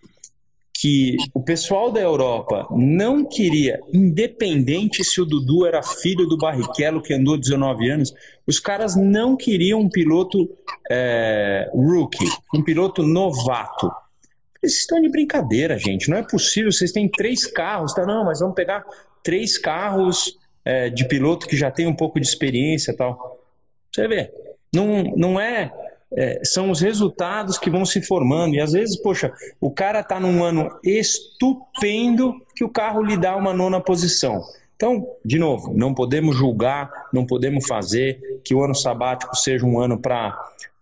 que 0.78 1.16
o 1.34 1.42
pessoal 1.42 1.90
da 1.90 2.02
Europa 2.02 2.68
não 2.70 3.24
queria, 3.24 3.80
independente 3.94 5.06
se 5.06 5.22
o 5.22 5.26
Dudu 5.26 5.66
era 5.66 5.82
filho 5.82 6.28
do 6.28 6.38
Barrichello, 6.38 7.02
que 7.02 7.14
andou 7.14 7.38
19 7.38 7.90
anos, 7.90 8.14
os 8.46 8.60
caras 8.60 8.94
não 8.94 9.38
queriam 9.38 9.80
um 9.80 9.90
piloto 9.90 10.50
é, 10.92 11.70
rookie, 11.74 12.28
um 12.54 12.62
piloto 12.62 13.02
novato. 13.04 13.90
Eles 14.62 14.78
estão 14.80 15.02
de 15.02 15.10
brincadeira, 15.10 15.78
gente. 15.80 16.10
Não 16.10 16.18
é 16.18 16.24
possível. 16.24 16.72
Vocês 16.72 16.92
têm 16.92 17.08
três 17.08 17.46
carros, 17.46 17.94
tá? 17.94 18.06
Não, 18.06 18.26
mas 18.26 18.42
vamos 18.42 18.56
pegar 18.56 18.84
três 19.24 19.58
carros 19.58 20.38
é, 20.66 20.90
de 20.90 21.08
piloto 21.08 21.48
que 21.48 21.56
já 21.56 21.72
tem 21.72 21.88
um 21.88 21.96
pouco 21.96 22.20
de 22.20 22.28
experiência 22.28 22.94
tal. 22.94 23.40
Você 23.94 24.10
vê, 24.10 24.30
não, 24.74 25.04
não 25.16 25.40
é 25.40 25.72
é, 26.14 26.40
são 26.44 26.70
os 26.70 26.82
resultados 26.82 27.58
que 27.58 27.70
vão 27.70 27.86
se 27.86 28.02
formando. 28.02 28.56
E 28.56 28.62
às 28.62 28.74
vezes, 28.74 28.98
poxa, 29.02 29.32
o 29.60 29.72
cara 29.72 30.00
está 30.00 30.20
num 30.20 30.44
ano 30.44 30.70
estupendo 30.84 32.36
que 32.56 32.64
o 32.64 32.70
carro 32.70 33.02
lhe 33.02 33.18
dá 33.18 33.36
uma 33.36 33.54
nona 33.54 33.80
posição. 33.80 34.42
Então, 34.76 35.08
de 35.24 35.40
novo, 35.40 35.74
não 35.74 35.94
podemos 35.94 36.36
julgar, 36.36 36.92
não 37.14 37.26
podemos 37.26 37.66
fazer 37.66 38.42
que 38.44 38.54
o 38.54 38.64
ano 38.64 38.76
sabático 38.76 39.36
seja 39.36 39.66
um 39.66 39.80
ano 39.80 39.98
para 39.98 40.38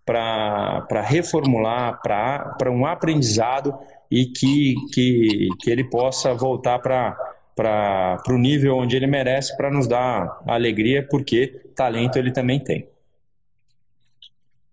para 0.06 1.02
reformular, 1.02 2.02
para 2.02 2.70
um 2.70 2.86
aprendizado 2.86 3.74
e 4.12 4.26
que, 4.26 4.76
que, 4.94 5.48
que 5.60 5.72
ele 5.72 5.86
possa 5.86 6.34
voltar 6.34 6.78
para 6.78 8.22
o 8.28 8.38
nível 8.38 8.76
onde 8.76 8.98
ele 8.98 9.08
merece 9.08 9.56
para 9.56 9.72
nos 9.72 9.88
dar 9.88 10.42
alegria, 10.46 11.08
porque 11.10 11.62
talento 11.74 12.18
ele 12.18 12.32
também 12.32 12.60
tem. 12.60 12.86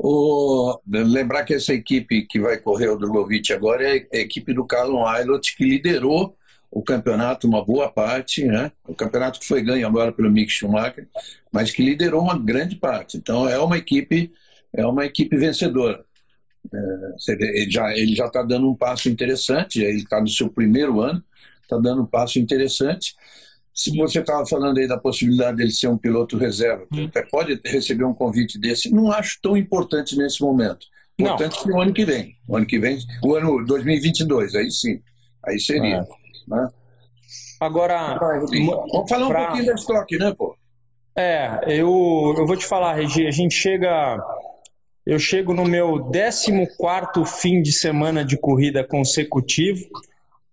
O, 0.03 0.81
lembrar 0.87 1.45
que 1.45 1.53
essa 1.53 1.75
equipe 1.75 2.27
que 2.27 2.41
vai 2.41 2.57
correr 2.57 2.89
o 2.89 2.97
Drogovic 2.97 3.53
agora 3.53 3.85
é 3.85 4.07
a 4.15 4.17
equipe 4.21 4.55
do 4.55 4.65
Carlon 4.65 5.07
Aylot, 5.07 5.55
que 5.55 5.63
liderou 5.63 6.35
o 6.71 6.83
campeonato 6.83 7.47
uma 7.47 7.63
boa 7.63 7.93
parte, 7.93 8.47
né? 8.47 8.73
o 8.89 8.95
campeonato 8.95 9.39
que 9.39 9.47
foi 9.47 9.61
ganho 9.61 9.87
agora 9.87 10.11
pelo 10.11 10.31
Mick 10.31 10.51
Schumacher, 10.51 11.07
mas 11.53 11.71
que 11.71 11.83
liderou 11.83 12.23
uma 12.23 12.39
grande 12.39 12.77
parte. 12.77 13.19
Então 13.19 13.47
é 13.47 13.59
uma 13.59 13.77
equipe, 13.77 14.33
é 14.73 14.87
uma 14.87 15.05
equipe 15.05 15.37
vencedora. 15.37 16.03
É, 16.73 17.33
ele 17.33 17.71
já 17.71 17.93
ele 17.95 18.15
já 18.15 18.25
está 18.25 18.43
dando 18.43 18.71
um 18.71 18.75
passo 18.75 19.07
interessante, 19.11 19.83
ele 19.83 19.99
está 19.99 20.19
no 20.19 20.29
seu 20.29 20.49
primeiro 20.49 21.03
ano, 21.03 21.23
está 21.63 21.77
dando 21.77 22.03
um 22.03 22.07
passo 22.07 22.39
interessante. 22.39 23.15
Se 23.81 23.97
você 23.97 24.20
estava 24.20 24.45
falando 24.45 24.76
aí 24.76 24.87
da 24.87 24.99
possibilidade 24.99 25.57
dele 25.57 25.70
ser 25.70 25.89
um 25.89 25.97
piloto 25.97 26.37
reserva, 26.37 26.87
hum. 26.93 27.07
até 27.07 27.22
pode 27.22 27.59
receber 27.64 28.05
um 28.05 28.12
convite 28.12 28.59
desse, 28.59 28.91
não 28.91 29.11
acho 29.11 29.39
tão 29.43 29.57
importante 29.57 30.18
nesse 30.18 30.43
momento. 30.43 30.87
Importante 31.18 31.62
que 31.62 31.70
o 31.70 31.81
ano 31.81 31.91
que 31.91 32.05
vem. 32.05 32.37
O 32.47 32.57
ano 32.59 32.66
que 32.66 32.78
vem, 32.78 32.99
o 33.24 33.35
ano 33.35 33.64
2022, 33.64 34.55
aí 34.55 34.70
sim. 34.70 35.01
Aí 35.47 35.59
seria. 35.59 35.97
É. 35.97 36.05
Né? 36.47 36.68
Agora. 37.59 38.18
Vamos 38.18 39.09
falar 39.09 39.28
pra... 39.28 39.41
um 39.41 39.47
pouquinho 39.47 39.66
da 39.66 39.72
estoque, 39.72 40.18
né, 40.18 40.35
pô? 40.37 40.55
É, 41.16 41.61
eu, 41.66 42.35
eu 42.37 42.47
vou 42.47 42.57
te 42.59 42.66
falar, 42.66 42.97
Regi, 42.97 43.26
a 43.26 43.31
gente 43.31 43.55
chega. 43.55 44.22
Eu 45.07 45.18
chego 45.18 45.55
no 45.55 45.64
meu 45.64 46.11
14 46.11 47.41
fim 47.41 47.62
de 47.62 47.72
semana 47.72 48.22
de 48.22 48.37
corrida 48.37 48.87
consecutivo 48.87 49.89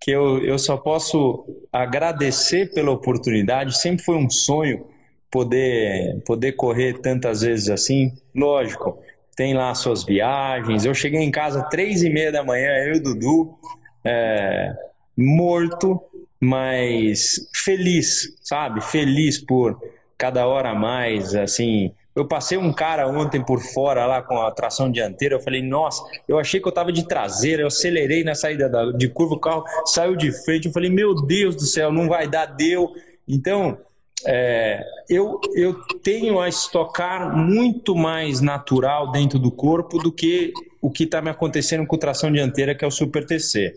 que 0.08 0.12
eu, 0.12 0.41
eu 0.41 0.58
só 0.58 0.78
posso 0.78 1.45
agradecer 1.70 2.72
pela 2.74 2.91
oportunidade. 2.91 3.78
Sempre 3.78 4.05
foi 4.05 4.16
um 4.16 4.30
sonho 4.30 4.88
poder, 5.30 6.24
poder 6.26 6.53
correr 6.53 7.01
tantas 7.01 7.41
vezes 7.41 7.70
assim. 7.70 8.14
Lógico, 8.34 8.97
tem 9.36 9.53
lá 9.53 9.76
suas 9.76 10.05
viagens. 10.05 10.86
Eu 10.86 10.93
cheguei 10.93 11.20
em 11.20 11.30
casa 11.30 11.62
três 11.64 12.03
e 12.03 12.10
meia 12.10 12.32
da 12.32 12.41
manhã, 12.41 12.70
eu 12.86 12.93
e 12.93 12.97
o 12.99 13.03
Dudu, 13.03 13.60
é, 14.05 14.74
morto, 15.18 16.01
mas 16.39 17.45
feliz, 17.53 18.34
sabe? 18.41 18.80
Feliz 18.80 19.38
por, 19.38 19.78
cada 20.18 20.47
hora 20.47 20.74
mais, 20.74 21.36
assim. 21.36 21.91
Eu 22.18 22.26
passei 22.26 22.57
um 22.57 22.74
cara 22.74 23.07
ontem 23.07 23.45
por 23.45 23.61
fora 23.61 24.07
lá 24.07 24.24
com 24.24 24.41
a 24.41 24.49
tração 24.49 24.91
dianteira, 24.91 25.36
eu 25.36 25.39
falei, 25.39 25.61
nossa, 25.61 26.03
eu 26.28 26.39
achei 26.39 26.59
que 26.59 26.68
eu 26.68 26.72
tava 26.72 26.91
de 26.91 27.07
traseira, 27.07 27.61
eu 27.61 27.68
acelerei 27.68 28.24
na 28.24 28.34
saída 28.34 28.68
de 28.93 29.07
curva, 29.07 29.36
o 29.36 29.39
carro 29.39 29.63
saiu 29.86 30.15
de 30.15 30.32
frente, 30.43 30.65
eu 30.65 30.74
falei, 30.74 30.89
meu 30.89 31.13
Deus 31.13 31.55
do 31.55 31.61
céu, 31.61 31.91
não 31.91 32.07
vai 32.07 32.28
dar, 32.28 32.47
deu. 32.47 32.91
Então, 33.28 33.78
é, 34.26 34.84
eu, 35.07 35.39
eu 35.53 35.76
tenho 36.01 36.39
a 36.39 36.49
estocar 36.49 37.38
muito 37.38 37.95
mais 37.95 38.41
natural 38.41 39.11
dentro 39.11 39.38
do 39.38 39.51
corpo 39.51 39.99
do 39.99 40.11
que 40.11 40.51
o 40.82 40.89
que 40.89 41.03
está 41.03 41.22
me 41.22 41.30
acontecendo 41.30 41.86
com 41.86 41.99
tração 41.99 42.32
dianteira, 42.32 42.74
que 42.74 42.84
é 42.84 42.88
o 42.88 42.91
Super 42.91 43.28
TC. 43.28 43.76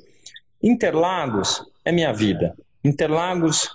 Interlagos 0.62 1.62
é 1.84 1.92
minha 1.92 2.10
vida. 2.14 2.56
Interlagos, 2.82 3.68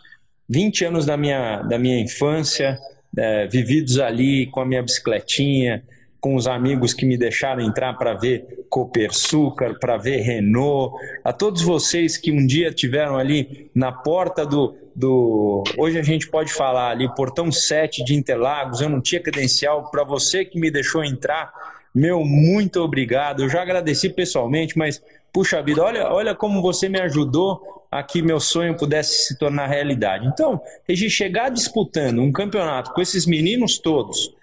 20 0.49 0.85
anos 0.85 1.05
da 1.05 1.15
minha, 1.15 1.61
da 1.61 1.77
minha 1.77 1.99
infância, 1.99 2.79
é, 3.17 3.47
vividos 3.47 3.99
ali 3.99 4.47
com 4.47 4.59
a 4.59 4.65
minha 4.65 4.81
bicicletinha, 4.81 5.83
com 6.19 6.35
os 6.35 6.47
amigos 6.47 6.91
que 6.91 7.05
me 7.05 7.17
deixaram 7.17 7.61
entrar 7.61 7.93
para 7.93 8.15
ver 8.15 8.65
Copersucar, 8.67 9.77
para 9.79 9.95
ver 9.95 10.21
Renault, 10.21 10.95
a 11.23 11.31
todos 11.31 11.61
vocês 11.61 12.17
que 12.17 12.31
um 12.31 12.45
dia 12.45 12.71
tiveram 12.71 13.15
ali 13.15 13.69
na 13.75 13.91
porta 13.91 14.43
do, 14.43 14.75
do. 14.95 15.63
Hoje 15.77 15.99
a 15.99 16.01
gente 16.01 16.27
pode 16.27 16.51
falar 16.51 16.89
ali, 16.89 17.07
portão 17.13 17.51
7 17.51 18.03
de 18.03 18.15
Interlagos, 18.15 18.81
eu 18.81 18.89
não 18.89 18.99
tinha 18.99 19.21
credencial, 19.21 19.91
para 19.91 20.03
você 20.03 20.43
que 20.43 20.59
me 20.59 20.71
deixou 20.71 21.03
entrar, 21.03 21.53
meu, 21.93 22.25
muito 22.25 22.81
obrigado. 22.81 23.43
Eu 23.43 23.49
já 23.49 23.61
agradeci 23.61 24.09
pessoalmente, 24.09 24.77
mas 24.77 25.01
puxa 25.31 25.61
vida, 25.61 25.83
olha, 25.83 26.11
olha 26.11 26.33
como 26.33 26.61
você 26.61 26.89
me 26.89 26.99
ajudou 26.99 27.84
a 27.95 28.03
que 28.03 28.21
meu 28.21 28.41
sonho 28.41 28.75
pudesse 28.75 29.25
se 29.25 29.37
tornar 29.37 29.67
realidade. 29.67 30.27
Então, 30.27 30.61
Regi, 30.85 31.09
chegar 31.09 31.49
disputando 31.49 32.19
um 32.19 32.31
campeonato 32.31 32.91
com 32.93 33.01
esses 33.01 33.25
meninos 33.25 33.77
todos, 33.77 34.33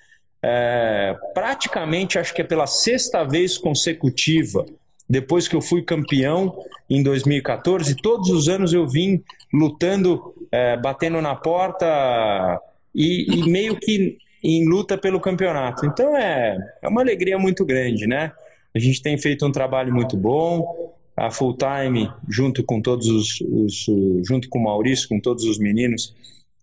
é, 0.42 1.14
praticamente 1.34 2.18
acho 2.18 2.32
que 2.32 2.40
é 2.40 2.44
pela 2.44 2.66
sexta 2.66 3.22
vez 3.24 3.58
consecutiva, 3.58 4.64
depois 5.08 5.46
que 5.46 5.54
eu 5.54 5.60
fui 5.60 5.82
campeão 5.82 6.64
em 6.88 7.02
2014, 7.02 7.94
todos 7.96 8.30
os 8.30 8.48
anos 8.48 8.72
eu 8.72 8.88
vim 8.88 9.22
lutando, 9.52 10.34
é, 10.50 10.74
batendo 10.78 11.20
na 11.20 11.34
porta 11.34 12.58
e, 12.94 13.38
e, 13.38 13.50
meio 13.50 13.76
que 13.76 14.16
em 14.42 14.66
luta 14.66 14.96
pelo 14.96 15.20
campeonato. 15.20 15.84
Então 15.84 16.16
é, 16.16 16.56
é 16.80 16.88
uma 16.88 17.02
alegria 17.02 17.38
muito 17.38 17.66
grande, 17.66 18.06
né? 18.06 18.32
A 18.74 18.78
gente 18.78 19.02
tem 19.02 19.18
feito 19.18 19.46
um 19.46 19.52
trabalho 19.52 19.92
muito 19.92 20.16
bom, 20.16 20.94
a 21.16 21.30
full 21.30 21.56
time 21.56 22.10
junto 22.28 22.64
com 22.64 22.80
todos 22.80 23.06
os, 23.06 23.40
os 23.40 23.86
junto 24.26 24.48
com 24.48 24.58
o 24.58 24.64
Maurício, 24.64 25.08
com 25.08 25.20
todos 25.20 25.44
os 25.44 25.58
meninos 25.58 26.14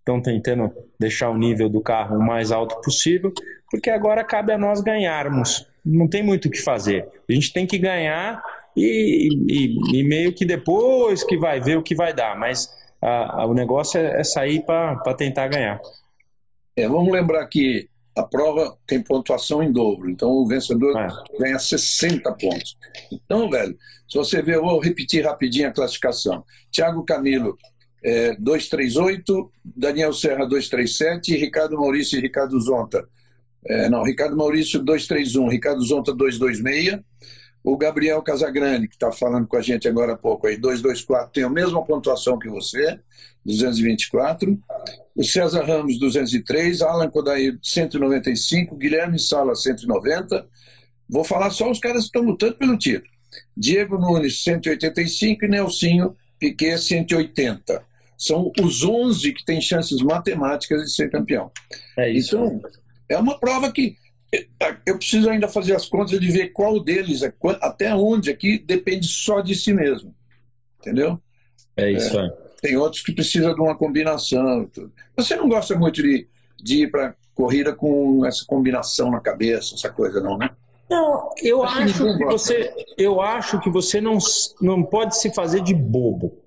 estão 0.10 0.22
tentando 0.22 0.72
deixar 1.00 1.30
o 1.30 1.38
nível 1.38 1.70
do 1.70 1.82
carro 1.82 2.18
o 2.18 2.26
mais 2.26 2.52
alto 2.52 2.82
possível, 2.82 3.32
porque 3.70 3.90
agora 3.90 4.24
cabe 4.24 4.52
a 4.52 4.58
nós 4.58 4.82
ganharmos. 4.82 5.68
Não 5.86 6.08
tem 6.08 6.24
muito 6.24 6.48
o 6.48 6.52
que 6.52 6.62
fazer. 6.62 7.08
A 7.30 7.34
gente 7.34 7.54
tem 7.54 7.68
que 7.68 7.78
ganhar 7.78 8.42
e, 8.76 9.30
e, 9.48 10.00
e 10.00 10.04
meio 10.04 10.34
que 10.34 10.46
depois 10.46 11.24
que 11.24 11.38
vai 11.38 11.60
ver 11.60 11.78
o 11.78 11.84
que 11.84 11.96
vai 11.96 12.14
dar. 12.14 12.38
Mas 12.38 12.70
a, 13.02 13.42
a, 13.42 13.46
o 13.46 13.54
negócio 13.54 14.00
é, 14.00 14.20
é 14.20 14.24
sair 14.24 14.66
para 14.66 15.14
tentar 15.14 15.48
ganhar. 15.48 15.80
É, 16.76 16.88
vamos 16.88 17.12
lembrar 17.12 17.46
que 17.48 17.89
a 18.20 18.24
prova 18.24 18.78
tem 18.86 19.02
pontuação 19.02 19.64
em 19.64 19.72
dobro, 19.72 20.10
então 20.10 20.30
o 20.30 20.48
vencedor 20.48 20.98
é. 20.98 21.08
ganha 21.40 21.58
60 21.58 22.32
pontos. 22.34 22.78
Então, 23.12 23.50
velho, 23.50 23.78
se 24.08 24.18
você 24.18 24.42
ver, 24.42 24.56
eu 24.56 24.62
vou 24.62 24.80
repetir 24.80 25.26
rapidinho 25.26 25.70
a 25.70 25.72
classificação. 25.72 26.44
Thiago 26.72 27.06
Camilo, 27.06 27.58
é, 28.04 28.36
238, 28.36 29.52
Daniel 29.64 30.14
Serra 30.14 30.46
237, 30.46 31.36
Ricardo 31.38 31.78
Maurício 31.78 32.18
e 32.18 32.22
Ricardo 32.22 32.60
Zonta. 32.60 33.08
É, 33.66 33.90
não, 33.90 34.04
Ricardo 34.04 34.36
Maurício 34.36 34.80
231, 34.80 35.48
Ricardo 35.48 35.82
Zonta 35.84 36.14
226. 36.14 37.00
O 37.70 37.78
Gabriel 37.78 38.20
Casagrande, 38.24 38.88
que 38.88 38.96
está 38.96 39.12
falando 39.12 39.48
com 39.48 39.56
a 39.56 39.62
gente 39.62 39.88
agora 39.88 40.14
há 40.14 40.18
pouco, 40.18 40.48
aí, 40.48 40.58
224, 40.58 41.32
tem 41.32 41.44
a 41.44 41.50
mesma 41.50 41.86
pontuação 41.86 42.40
que 42.40 42.50
você, 42.50 43.00
224. 43.46 44.60
O 45.16 45.24
César 45.24 45.64
Ramos, 45.64 46.00
203. 46.00 46.82
Alan 46.82 47.12
Kodair, 47.12 47.60
195. 47.62 48.76
Guilherme 48.76 49.20
Sala, 49.20 49.56
190. 49.56 50.48
Vou 51.08 51.24
falar 51.24 51.52
só 51.52 51.70
os 51.70 51.78
caras 51.78 52.02
que 52.02 52.08
estão 52.08 52.24
lutando 52.24 52.56
pelo 52.56 52.76
título. 52.76 53.12
Diego 53.56 54.00
Nunes, 54.00 54.42
185. 54.44 55.46
E 55.46 55.48
Nelsinho 55.48 56.16
Piquet, 56.40 56.80
180 56.80 57.88
são 58.18 58.52
os 58.60 58.84
11 58.84 59.32
que 59.32 59.46
têm 59.46 59.62
chances 59.62 60.02
matemáticas 60.02 60.82
de 60.82 60.92
ser 60.92 61.12
campeão. 61.12 61.52
É 61.98 62.12
isso. 62.12 62.36
Então, 62.36 62.62
é 63.08 63.18
uma 63.18 63.40
prova 63.40 63.72
que 63.72 63.96
eu 64.86 64.98
preciso 64.98 65.30
ainda 65.30 65.48
fazer 65.48 65.76
as 65.76 65.86
contas 65.86 66.20
de 66.20 66.32
ver 66.32 66.50
qual 66.50 66.80
deles, 66.80 67.24
é, 67.24 67.34
até 67.62 67.94
onde 67.96 68.30
aqui 68.30 68.60
depende 68.60 69.08
só 69.08 69.42
de 69.42 69.56
si 69.56 69.74
mesmo. 69.74 70.14
Entendeu? 70.80 71.20
É 71.76 71.92
isso. 71.92 72.20
É, 72.20 72.30
tem 72.62 72.78
outros 72.78 73.02
que 73.02 73.12
precisam 73.12 73.54
de 73.54 73.62
uma 73.62 73.76
combinação. 73.76 74.70
Você 75.16 75.36
não 75.36 75.48
gosta 75.48 75.76
muito 75.76 76.02
de, 76.02 76.28
de 76.62 76.84
ir 76.84 76.92
para 76.92 77.16
corrida 77.34 77.74
com 77.74 78.26
essa 78.26 78.44
combinação 78.46 79.12
na 79.12 79.20
cabeça, 79.20 79.76
essa 79.76 79.90
coisa, 79.90 80.20
não, 80.20 80.38
né? 80.38 80.50
Não, 80.90 81.30
eu 81.42 81.64
acho, 81.64 81.82
acho 81.82 82.18
que 82.18 82.26
você, 82.26 82.74
eu 82.98 83.22
acho 83.22 83.60
que 83.62 83.70
você 83.70 84.02
não, 84.02 84.18
não 84.60 84.84
pode 84.84 85.18
se 85.18 85.34
fazer 85.34 85.62
de 85.62 85.74
bobo. 85.74 86.38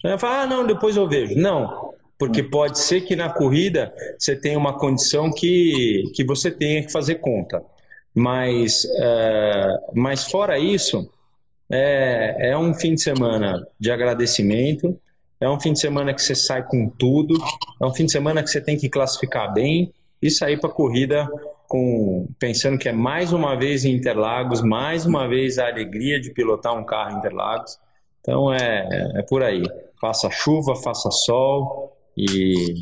Você 0.00 0.08
vai 0.08 0.18
falar, 0.18 0.42
ah, 0.42 0.46
não, 0.46 0.66
depois 0.66 0.96
eu 0.96 1.08
vejo. 1.08 1.34
Não, 1.36 1.94
porque 2.18 2.42
pode 2.42 2.78
ser 2.80 3.02
que 3.02 3.14
na 3.14 3.30
corrida 3.30 3.94
você 4.18 4.34
tenha 4.34 4.58
uma 4.58 4.76
condição 4.76 5.30
que, 5.30 6.10
que 6.14 6.24
você 6.24 6.50
tenha 6.50 6.82
que 6.82 6.90
fazer 6.90 7.16
conta. 7.16 7.62
Mas, 8.14 8.84
é, 8.98 9.76
mas 9.94 10.24
fora 10.24 10.58
isso, 10.58 11.08
é, 11.70 12.50
é 12.50 12.58
um 12.58 12.74
fim 12.74 12.94
de 12.94 13.02
semana 13.02 13.64
de 13.78 13.92
agradecimento, 13.92 14.98
é 15.40 15.48
um 15.48 15.60
fim 15.60 15.72
de 15.72 15.80
semana 15.80 16.12
que 16.12 16.20
você 16.20 16.34
sai 16.34 16.66
com 16.66 16.88
tudo, 16.88 17.34
é 17.80 17.86
um 17.86 17.94
fim 17.94 18.06
de 18.06 18.12
semana 18.12 18.42
que 18.42 18.50
você 18.50 18.60
tem 18.60 18.76
que 18.76 18.88
classificar 18.88 19.52
bem 19.54 19.92
e 20.20 20.28
sair 20.28 20.58
para 20.58 20.70
a 20.70 20.72
corrida 20.72 21.28
com, 21.68 22.26
pensando 22.40 22.78
que 22.78 22.88
é 22.88 22.92
mais 22.92 23.32
uma 23.32 23.54
vez 23.54 23.84
em 23.84 23.94
Interlagos, 23.94 24.60
mais 24.60 25.06
uma 25.06 25.28
vez 25.28 25.58
a 25.58 25.68
alegria 25.68 26.20
de 26.20 26.30
pilotar 26.30 26.76
um 26.76 26.84
carro 26.84 27.12
em 27.12 27.18
Interlagos. 27.18 27.78
Então 28.20 28.52
é, 28.52 29.12
é 29.14 29.22
por 29.22 29.44
aí 29.44 29.62
faça 30.00 30.30
chuva, 30.30 30.76
faça 30.76 31.10
sol, 31.10 31.96
e 32.18 32.74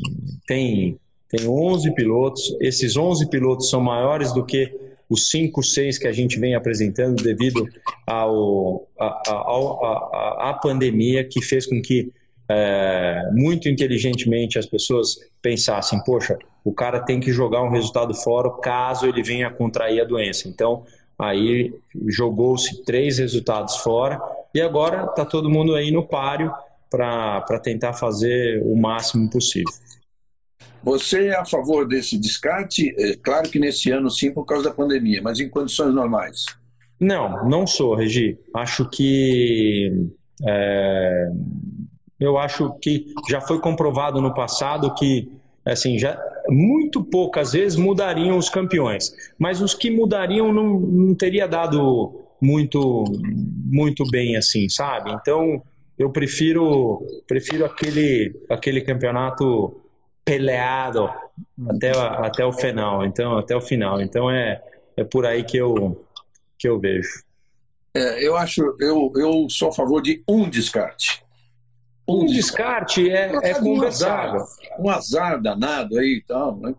tem, 0.47 0.97
tem 1.29 1.47
11 1.47 1.93
pilotos. 1.93 2.57
Esses 2.59 2.97
11 2.97 3.29
pilotos 3.29 3.69
são 3.69 3.79
maiores 3.79 4.33
do 4.33 4.43
que 4.43 4.73
os 5.07 5.29
5, 5.29 5.61
6 5.63 5.99
que 5.99 6.07
a 6.07 6.11
gente 6.11 6.39
vem 6.39 6.55
apresentando 6.55 7.21
devido 7.23 7.65
ao, 8.05 8.87
a 8.97 10.57
pandemia 10.61 11.23
que 11.23 11.41
fez 11.41 11.65
com 11.65 11.81
que 11.81 12.11
é, 12.49 13.29
muito 13.33 13.69
inteligentemente 13.69 14.57
as 14.57 14.65
pessoas 14.65 15.17
pensassem, 15.41 16.01
poxa, 16.03 16.37
o 16.63 16.73
cara 16.73 16.99
tem 16.99 17.19
que 17.19 17.31
jogar 17.31 17.61
um 17.61 17.69
resultado 17.69 18.13
fora 18.13 18.49
caso 18.61 19.05
ele 19.05 19.21
venha 19.21 19.49
contrair 19.49 20.01
a 20.01 20.05
doença. 20.05 20.47
Então, 20.47 20.83
aí 21.17 21.73
jogou-se 22.07 22.83
três 22.83 23.17
resultados 23.17 23.77
fora 23.77 24.19
e 24.53 24.61
agora 24.61 25.05
está 25.05 25.25
todo 25.25 25.49
mundo 25.49 25.75
aí 25.75 25.91
no 25.91 26.05
páreo 26.05 26.51
para 26.89 27.59
tentar 27.61 27.93
fazer 27.93 28.61
o 28.63 28.75
máximo 28.75 29.29
possível. 29.29 29.71
Você 30.83 31.27
é 31.27 31.35
a 31.35 31.45
favor 31.45 31.87
desse 31.87 32.17
descarte? 32.17 32.93
É, 32.97 33.15
claro 33.17 33.49
que 33.49 33.59
nesse 33.59 33.91
ano 33.91 34.09
sim, 34.09 34.31
por 34.31 34.45
causa 34.45 34.69
da 34.69 34.75
pandemia, 34.75 35.21
mas 35.21 35.39
em 35.39 35.49
condições 35.49 35.93
normais? 35.93 36.45
Não, 36.99 37.47
não 37.47 37.67
sou, 37.67 37.95
Regi. 37.95 38.37
Acho 38.55 38.89
que. 38.89 39.91
É, 40.47 41.29
eu 42.19 42.37
acho 42.37 42.73
que 42.79 43.13
já 43.29 43.41
foi 43.41 43.59
comprovado 43.59 44.21
no 44.21 44.33
passado 44.33 44.93
que 44.95 45.29
assim, 45.65 45.99
já 45.99 46.17
muito 46.49 47.03
poucas 47.03 47.51
vezes 47.53 47.77
mudariam 47.77 48.37
os 48.37 48.49
campeões, 48.49 49.11
mas 49.37 49.61
os 49.61 49.73
que 49.73 49.91
mudariam 49.91 50.53
não, 50.53 50.79
não 50.79 51.15
teria 51.15 51.47
dado 51.47 52.21
muito 52.41 53.03
muito 53.65 54.03
bem 54.09 54.37
assim, 54.37 54.69
sabe? 54.69 55.11
Então, 55.11 55.61
eu 55.97 56.11
prefiro 56.11 57.05
prefiro 57.27 57.65
aquele 57.65 58.39
aquele 58.49 58.81
campeonato 58.81 59.81
peleado 60.23 61.09
até 61.69 61.91
até 61.91 62.45
o 62.45 62.51
final 62.51 63.05
então 63.05 63.37
até 63.37 63.55
o 63.55 63.61
final. 63.61 64.01
Então 64.01 64.29
é 64.29 64.61
é 64.95 65.03
por 65.03 65.25
aí 65.25 65.43
que 65.43 65.57
eu 65.57 66.05
que 66.57 66.67
eu 66.67 66.79
vejo. 66.79 67.23
É, 67.93 68.25
eu 68.25 68.37
acho 68.37 68.75
eu 68.79 69.11
eu 69.15 69.47
sou 69.49 69.69
a 69.69 69.73
favor 69.73 70.01
de 70.01 70.23
um 70.27 70.49
descarte. 70.49 71.23
Um, 72.07 72.21
um 72.21 72.25
descarte 72.25 73.09
é, 73.09 73.35
é 73.41 73.53
conversável. 73.55 74.43
um 74.79 74.89
azar 74.89 75.41
danado 75.41 75.97
aí 75.97 76.19
e 76.19 76.23
tal 76.25 76.57
né? 76.57 76.73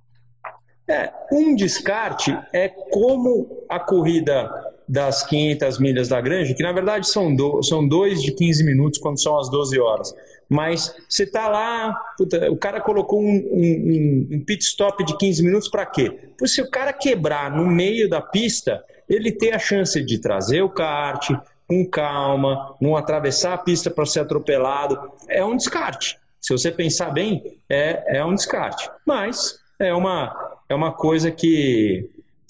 é 0.89 1.13
um 1.31 1.55
descarte 1.55 2.37
é 2.53 2.69
como 2.69 3.65
a 3.69 3.79
corrida 3.79 4.51
das 4.89 5.23
500 5.25 5.79
milhas 5.79 6.09
da 6.09 6.21
Granja, 6.21 6.55
que 6.55 6.63
na 6.63 6.73
verdade 6.73 7.07
são, 7.09 7.35
do, 7.35 7.63
são 7.63 7.87
dois 7.87 8.23
de 8.23 8.33
15 8.33 8.65
minutos 8.65 8.99
quando 8.99 9.21
são 9.21 9.39
as 9.39 9.51
12 9.51 9.79
horas. 9.79 10.15
Mas 10.49 10.95
você 11.07 11.27
tá 11.27 11.47
lá, 11.47 11.95
puta, 12.17 12.51
o 12.51 12.57
cara 12.57 12.81
colocou 12.81 13.21
um, 13.21 13.37
um, 13.53 14.29
um, 14.33 14.45
pit 14.45 14.65
stop 14.65 15.05
de 15.05 15.17
15 15.19 15.43
minutos 15.43 15.69
para 15.69 15.85
quê? 15.85 16.11
Porque 16.11 16.49
se 16.49 16.63
o 16.63 16.71
cara 16.71 16.93
quebrar 16.93 17.55
no 17.55 17.67
meio 17.67 18.09
da 18.09 18.23
pista, 18.23 18.83
ele 19.07 19.31
tem 19.31 19.53
a 19.53 19.59
chance 19.59 20.03
de 20.03 20.19
trazer 20.19 20.63
o 20.63 20.71
kart 20.71 21.31
com 21.67 21.85
calma, 21.85 22.75
não 22.81 22.97
atravessar 22.97 23.53
a 23.53 23.59
pista 23.59 23.91
para 23.91 24.07
ser 24.07 24.21
atropelado. 24.21 24.99
É 25.29 25.45
um 25.45 25.55
descarte. 25.55 26.19
Se 26.41 26.53
você 26.53 26.73
pensar 26.73 27.11
bem, 27.11 27.59
é, 27.69 28.19
é 28.19 28.25
um 28.25 28.35
descarte. 28.35 28.91
Mas 29.05 29.59
é 29.79 29.93
uma, 29.93 30.35
é 30.67 30.75
uma 30.75 30.93
coisa 30.93 31.31
que 31.31 32.09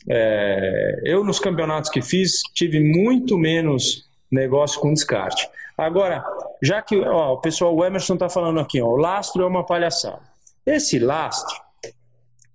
é, 0.09 1.01
eu, 1.05 1.23
nos 1.23 1.39
campeonatos 1.39 1.91
que 1.91 2.01
fiz, 2.01 2.43
tive 2.55 2.81
muito 2.81 3.37
menos 3.37 4.09
negócio 4.31 4.81
com 4.81 4.93
descarte. 4.93 5.49
Agora, 5.77 6.25
já 6.63 6.83
que 6.83 6.99
ó, 6.99 7.35
o 7.35 7.41
pessoal, 7.41 7.75
o 7.75 7.85
Emerson 7.85 8.15
está 8.15 8.29
falando 8.29 8.59
aqui, 8.59 8.81
ó, 8.81 8.87
o 8.87 8.97
lastro 8.97 9.43
é 9.43 9.47
uma 9.47 9.65
palhaçada. 9.65 10.23
Esse 10.67 10.99
lastro, 10.99 11.57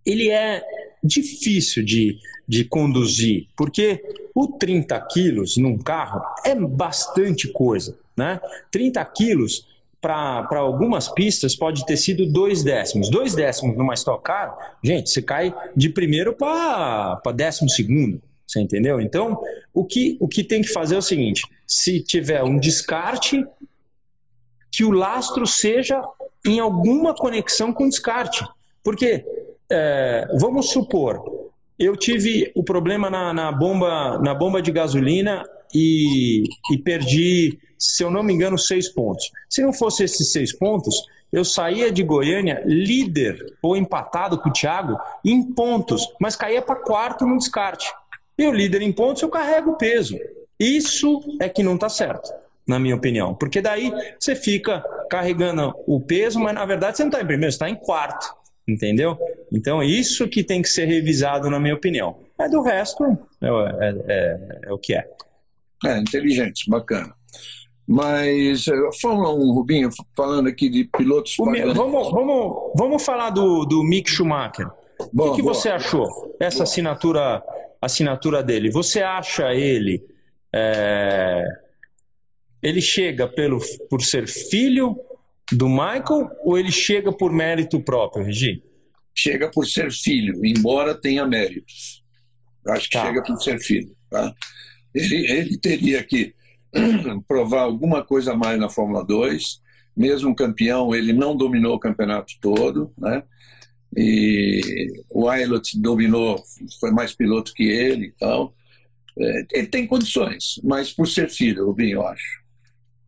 ele 0.05 0.29
é 0.29 0.63
difícil 1.03 1.83
de, 1.83 2.19
de 2.47 2.65
conduzir, 2.65 3.47
porque 3.55 4.03
o 4.35 4.47
30 4.47 4.99
quilos 5.11 5.57
num 5.57 5.77
carro 5.77 6.21
é 6.45 6.55
bastante 6.55 7.47
coisa. 7.47 7.97
Né? 8.15 8.39
30 8.71 9.03
quilos 9.05 9.67
para 10.03 10.59
algumas 10.59 11.07
pistas 11.07 11.55
pode 11.55 11.85
ter 11.85 11.95
sido 11.95 12.25
dois 12.25 12.61
décimos. 12.61 13.09
Dois 13.09 13.33
décimos 13.33 13.77
numa 13.77 13.93
Stock 13.93 14.21
Car, 14.21 14.77
gente, 14.83 15.09
você 15.09 15.21
cai 15.21 15.55
de 15.73 15.87
primeiro 15.87 16.33
para 16.33 17.21
décimo 17.33 17.69
segundo. 17.69 18.21
Você 18.45 18.59
entendeu? 18.59 18.99
Então, 18.99 19.41
o 19.73 19.85
que, 19.85 20.17
o 20.19 20.27
que 20.27 20.43
tem 20.43 20.61
que 20.61 20.67
fazer 20.67 20.95
é 20.95 20.97
o 20.97 21.01
seguinte: 21.01 21.43
se 21.65 22.01
tiver 22.01 22.43
um 22.43 22.59
descarte, 22.59 23.43
que 24.69 24.83
o 24.83 24.91
lastro 24.91 25.47
seja 25.47 26.01
em 26.45 26.59
alguma 26.59 27.15
conexão 27.15 27.71
com 27.71 27.87
descarte. 27.87 28.45
Porque, 28.83 29.23
é, 29.71 30.27
vamos 30.37 30.71
supor, 30.71 31.23
eu 31.79 31.95
tive 31.95 32.51
o 32.53 32.63
problema 32.63 33.09
na, 33.09 33.33
na, 33.33 33.51
bomba, 33.51 34.19
na 34.19 34.33
bomba 34.33 34.61
de 34.61 34.71
gasolina 34.71 35.45
e, 35.73 36.43
e 36.71 36.77
perdi, 36.77 37.57
se 37.83 38.03
eu 38.03 38.09
não 38.09 38.23
me 38.23 38.33
engano, 38.33 38.57
seis 38.57 38.87
pontos. 38.87 39.29
Se 39.49 39.61
não 39.61 39.73
fosse 39.73 40.03
esses 40.03 40.31
seis 40.31 40.53
pontos, 40.53 40.95
eu 41.31 41.43
saía 41.43 41.91
de 41.91 42.03
Goiânia 42.03 42.61
líder 42.65 43.57
ou 43.61 43.75
empatado 43.75 44.39
com 44.39 44.49
o 44.49 44.53
Thiago 44.53 44.97
em 45.25 45.43
pontos, 45.43 46.07
mas 46.19 46.35
caía 46.35 46.61
para 46.61 46.75
quarto 46.75 47.25
no 47.25 47.37
descarte. 47.37 47.91
E 48.37 48.45
o 48.45 48.51
líder 48.51 48.81
em 48.81 48.91
pontos 48.91 49.21
eu 49.21 49.29
carrego 49.29 49.71
o 49.71 49.77
peso. 49.77 50.17
Isso 50.59 51.21
é 51.41 51.49
que 51.49 51.63
não 51.63 51.75
está 51.75 51.89
certo, 51.89 52.31
na 52.65 52.79
minha 52.79 52.95
opinião. 52.95 53.35
Porque 53.35 53.61
daí 53.61 53.91
você 54.17 54.35
fica 54.35 54.81
carregando 55.09 55.73
o 55.85 55.99
peso, 55.99 56.39
mas 56.39 56.53
na 56.53 56.65
verdade 56.65 56.97
você 56.97 57.03
não 57.03 57.09
está 57.09 57.21
em 57.21 57.25
primeiro, 57.25 57.51
você 57.51 57.55
está 57.55 57.69
em 57.69 57.75
quarto. 57.75 58.33
Entendeu? 58.65 59.17
Então 59.51 59.83
isso 59.83 60.27
que 60.27 60.43
tem 60.43 60.61
que 60.61 60.69
ser 60.69 60.85
revisado, 60.85 61.49
na 61.49 61.59
minha 61.59 61.75
opinião. 61.75 62.17
Mas 62.37 62.49
do 62.49 62.61
resto, 62.61 63.03
é, 63.41 63.47
é, 63.47 63.95
é, 64.07 64.59
é 64.67 64.71
o 64.71 64.77
que 64.77 64.93
é. 64.93 65.05
É, 65.85 65.97
inteligente, 65.97 66.69
bacana. 66.69 67.13
Mas 67.87 68.67
eh, 68.67 68.89
Fórmula 69.01 69.33
1, 69.33 69.53
Rubinho, 69.53 69.89
falando 70.15 70.47
aqui 70.47 70.69
de 70.69 70.85
pilotos. 70.85 71.35
Vamos, 71.37 72.11
vamos, 72.11 72.71
vamos 72.75 73.03
falar 73.03 73.29
do, 73.29 73.65
do 73.65 73.83
Mick 73.83 74.09
Schumacher. 74.09 74.67
Boa, 75.11 75.31
o 75.31 75.35
que, 75.35 75.41
que 75.41 75.47
você 75.47 75.69
achou? 75.69 76.35
Essa 76.39 76.59
boa. 76.59 76.63
assinatura 76.63 77.43
assinatura 77.81 78.41
dele. 78.41 78.71
Você 78.71 79.01
acha 79.01 79.53
ele. 79.53 80.03
É, 80.53 81.43
ele 82.61 82.81
chega 82.81 83.27
pelo, 83.27 83.59
por 83.89 84.01
ser 84.01 84.27
filho 84.27 84.97
do 85.51 85.67
Michael 85.67 86.29
ou 86.43 86.57
ele 86.57 86.71
chega 86.71 87.11
por 87.11 87.31
mérito 87.31 87.81
próprio, 87.81 88.25
Regi? 88.25 88.63
Chega 89.13 89.51
por 89.51 89.65
ser 89.65 89.91
filho, 89.91 90.43
embora 90.45 90.95
tenha 90.95 91.25
méritos. 91.27 92.03
Acho 92.67 92.89
que 92.89 92.97
tá. 92.97 93.05
chega 93.05 93.23
por 93.23 93.41
ser 93.41 93.59
filho. 93.59 93.95
Tá? 94.09 94.33
Ele, 94.95 95.31
ele 95.31 95.57
teria 95.57 96.03
que 96.03 96.33
provar 97.27 97.61
alguma 97.61 98.03
coisa 98.03 98.33
a 98.33 98.37
mais 98.37 98.59
na 98.59 98.69
Fórmula 98.69 99.03
2. 99.05 99.61
Mesmo 99.95 100.35
campeão, 100.35 100.93
ele 100.93 101.13
não 101.13 101.35
dominou 101.35 101.75
o 101.75 101.79
campeonato 101.79 102.33
todo. 102.41 102.91
Né? 102.97 103.23
e 103.95 104.91
o 105.09 105.29
Aylot 105.29 105.79
dominou, 105.79 106.41
foi 106.79 106.91
mais 106.91 107.13
piloto 107.13 107.53
que 107.53 107.63
ele 107.63 108.07
e 108.07 108.11
tal. 108.11 108.53
É, 109.17 109.45
ele 109.51 109.67
tem 109.67 109.85
condições, 109.85 110.59
mas 110.63 110.91
por 110.91 111.07
ser 111.07 111.29
filho, 111.29 111.67
Rubinho, 111.67 111.97
eu 111.97 112.07
acho. 112.07 112.41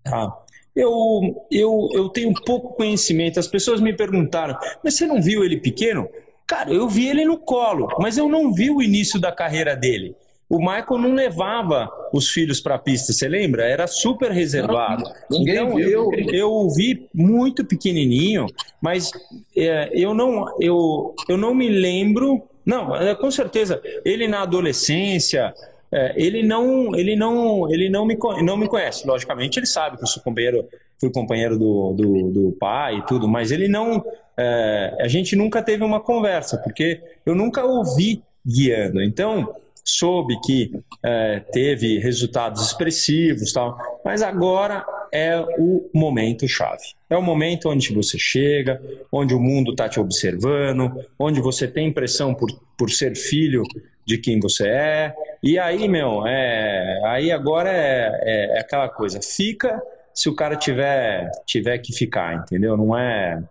Tá. 0.03 0.37
Eu, 0.75 1.45
eu, 1.49 1.89
eu 1.93 2.09
tenho 2.09 2.33
pouco 2.45 2.75
conhecimento. 2.75 3.39
As 3.39 3.47
pessoas 3.47 3.81
me 3.81 3.93
perguntaram, 3.93 4.57
mas 4.83 4.95
você 4.95 5.07
não 5.07 5.21
viu 5.21 5.43
ele 5.43 5.57
pequeno? 5.57 6.07
Cara, 6.45 6.71
eu 6.71 6.87
vi 6.87 7.07
ele 7.07 7.25
no 7.25 7.39
colo, 7.39 7.87
mas 7.99 8.17
eu 8.17 8.29
não 8.29 8.53
vi 8.53 8.69
o 8.69 8.81
início 8.81 9.19
da 9.19 9.31
carreira 9.31 9.75
dele 9.75 10.15
o 10.49 10.59
Michael 10.59 10.99
não 10.99 11.13
levava 11.13 11.89
os 12.13 12.29
filhos 12.29 12.59
para 12.59 12.75
a 12.75 12.79
pista, 12.79 13.11
você 13.11 13.27
lembra? 13.27 13.65
Era 13.67 13.87
super 13.87 14.31
reservado. 14.31 15.03
Não, 15.29 15.41
então 15.41 15.79
eu, 15.79 16.11
eu 16.31 16.69
vi 16.69 17.07
muito 17.13 17.65
pequenininho, 17.65 18.45
mas 18.79 19.11
é, 19.57 19.89
eu, 19.91 20.13
não, 20.13 20.45
eu, 20.59 21.15
eu 21.27 21.37
não 21.37 21.55
me 21.55 21.67
lembro. 21.67 22.43
Não, 22.63 22.95
é, 22.95 23.15
com 23.15 23.31
certeza, 23.31 23.81
ele 24.03 24.27
na 24.27 24.43
adolescência, 24.43 25.53
é, 25.91 26.13
ele 26.15 26.43
não, 26.43 26.95
ele 26.95 27.15
não, 27.15 27.71
ele 27.71 27.89
não 27.89 28.05
me, 28.05 28.17
não 28.43 28.55
me 28.55 28.67
conhece. 28.67 29.07
Logicamente, 29.07 29.57
ele 29.57 29.65
sabe 29.65 29.97
que 29.97 30.03
eu 30.03 30.07
sou 30.07 30.21
companheiro, 30.21 30.67
fui 30.99 31.11
companheiro 31.11 31.57
do, 31.57 31.93
do, 31.93 32.31
do 32.31 32.51
pai 32.59 32.97
e 32.97 33.01
tudo, 33.07 33.27
mas 33.27 33.51
ele 33.51 33.67
não. 33.67 34.05
É, 34.37 34.95
a 34.99 35.07
gente 35.07 35.35
nunca 35.35 35.63
teve 35.63 35.83
uma 35.83 35.99
conversa, 35.99 36.57
porque 36.57 37.01
eu 37.25 37.33
nunca 37.33 37.65
ouvi 37.65 38.21
guiando. 38.45 39.01
Então, 39.01 39.55
soube 39.85 40.39
que 40.41 40.71
é, 41.03 41.39
teve 41.51 41.99
resultados 41.99 42.65
expressivos, 42.65 43.53
tal, 43.53 43.77
mas 44.03 44.23
agora 44.23 44.83
é 45.11 45.39
o 45.59 45.87
momento 45.93 46.47
chave. 46.47 46.83
É 47.09 47.15
o 47.15 47.21
momento 47.21 47.69
onde 47.69 47.93
você 47.93 48.17
chega, 48.17 48.81
onde 49.11 49.33
o 49.33 49.39
mundo 49.39 49.71
está 49.71 49.87
te 49.87 49.99
observando, 49.99 50.91
onde 51.19 51.39
você 51.39 51.67
tem 51.67 51.87
impressão 51.87 52.33
por, 52.33 52.49
por 52.75 52.89
ser 52.89 53.15
filho 53.15 53.61
de 54.05 54.17
quem 54.17 54.39
você 54.39 54.67
é. 54.67 55.15
E 55.41 55.59
aí, 55.59 55.87
meu, 55.87 56.25
é, 56.25 57.01
aí 57.05 57.31
agora 57.31 57.71
é, 57.71 58.19
é, 58.23 58.57
é 58.57 58.59
aquela 58.59 58.89
coisa, 58.89 59.21
fica 59.21 59.81
se 60.15 60.29
o 60.29 60.35
cara 60.35 60.55
tiver, 60.55 61.29
tiver 61.45 61.77
que 61.79 61.93
ficar, 61.93 62.35
entendeu? 62.35 62.77
Não 62.77 62.97
é. 62.97 63.43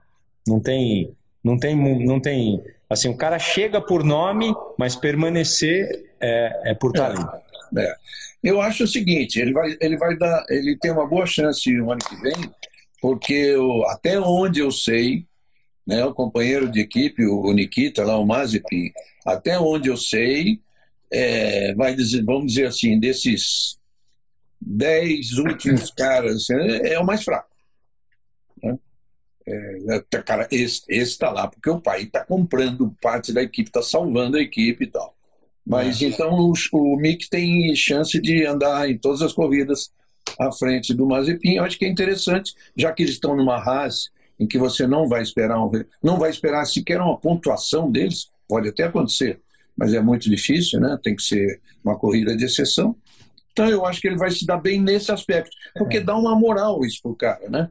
Não 0.48 0.58
tem. 0.58 1.14
Não 1.44 1.58
tem, 1.58 1.76
não 1.76 2.18
tem. 2.18 2.64
Assim, 2.88 3.08
o 3.10 3.16
cara 3.16 3.38
chega 3.38 3.80
por 3.80 4.02
nome, 4.02 4.54
mas 4.78 4.96
permanecer 4.96 6.13
é, 6.24 6.70
é 6.70 6.74
por 6.74 6.92
talento. 6.92 7.28
É, 7.76 7.82
é. 7.82 7.96
Eu 8.42 8.60
acho 8.60 8.84
o 8.84 8.88
seguinte, 8.88 9.40
ele 9.40 9.52
vai, 9.52 9.76
ele 9.80 9.96
vai 9.96 10.16
dar, 10.16 10.44
ele 10.50 10.76
tem 10.78 10.90
uma 10.90 11.06
boa 11.06 11.26
chance 11.26 11.70
no 11.72 11.90
ano 11.90 12.00
que 12.00 12.16
vem, 12.16 12.50
porque 13.00 13.32
eu, 13.32 13.86
até 13.88 14.20
onde 14.20 14.60
eu 14.60 14.70
sei, 14.70 15.26
né, 15.86 16.04
o 16.04 16.14
companheiro 16.14 16.70
de 16.70 16.80
equipe, 16.80 17.24
o 17.24 17.52
Nikita, 17.52 18.04
lá 18.04 18.18
o 18.18 18.26
Mazepin, 18.26 18.92
até 19.24 19.58
onde 19.58 19.88
eu 19.88 19.96
sei, 19.96 20.60
é, 21.10 21.74
vai 21.74 21.94
dizer, 21.94 22.22
vamos 22.24 22.48
dizer 22.52 22.66
assim, 22.66 22.98
desses 22.98 23.78
dez 24.60 25.32
últimos 25.38 25.90
caras, 25.96 26.48
é, 26.50 26.94
é 26.94 26.98
o 26.98 27.04
mais 27.04 27.22
fraco. 27.24 27.48
Né? 28.62 28.78
É, 29.46 29.96
é 29.96 30.22
cara, 30.22 30.48
esse 30.50 30.84
está 30.88 31.30
lá 31.30 31.48
porque 31.48 31.70
o 31.70 31.80
pai 31.80 32.02
está 32.02 32.24
comprando 32.24 32.94
parte 33.00 33.32
da 33.32 33.42
equipe, 33.42 33.68
está 33.68 33.82
salvando 33.82 34.36
a 34.36 34.42
equipe 34.42 34.84
e 34.84 34.86
tal. 34.86 35.14
Mas 35.66 36.02
é. 36.02 36.06
então 36.06 36.30
o, 36.32 36.52
o 36.72 36.96
Mick 36.96 37.28
tem 37.30 37.74
chance 37.74 38.20
de 38.20 38.44
andar 38.44 38.88
em 38.88 38.98
todas 38.98 39.22
as 39.22 39.32
corridas 39.32 39.90
à 40.38 40.52
frente 40.52 40.92
do 40.92 41.06
Mazepin. 41.06 41.54
Eu 41.54 41.64
acho 41.64 41.78
que 41.78 41.84
é 41.84 41.88
interessante, 41.88 42.54
já 42.76 42.92
que 42.92 43.02
eles 43.02 43.14
estão 43.14 43.36
numa 43.36 43.62
raça 43.62 44.10
em 44.38 44.46
que 44.46 44.58
você 44.58 44.86
não 44.86 45.08
vai 45.08 45.22
esperar 45.22 45.64
um, 45.64 45.70
não 46.02 46.18
vai 46.18 46.30
esperar 46.30 46.64
sequer 46.66 47.00
uma 47.00 47.18
pontuação 47.18 47.90
deles, 47.90 48.28
pode 48.48 48.68
até 48.68 48.84
acontecer, 48.84 49.40
mas 49.76 49.94
é 49.94 50.00
muito 50.00 50.28
difícil, 50.28 50.80
né? 50.80 50.98
Tem 51.02 51.14
que 51.14 51.22
ser 51.22 51.60
uma 51.84 51.96
corrida 51.96 52.36
de 52.36 52.44
exceção. 52.44 52.96
Então 53.52 53.68
eu 53.68 53.86
acho 53.86 54.00
que 54.00 54.08
ele 54.08 54.18
vai 54.18 54.30
se 54.30 54.44
dar 54.44 54.58
bem 54.58 54.80
nesse 54.80 55.12
aspecto, 55.12 55.50
porque 55.74 55.98
é. 55.98 56.00
dá 56.00 56.16
uma 56.16 56.36
moral 56.36 56.84
isso 56.84 57.00
pro 57.00 57.14
cara, 57.14 57.48
né? 57.48 57.70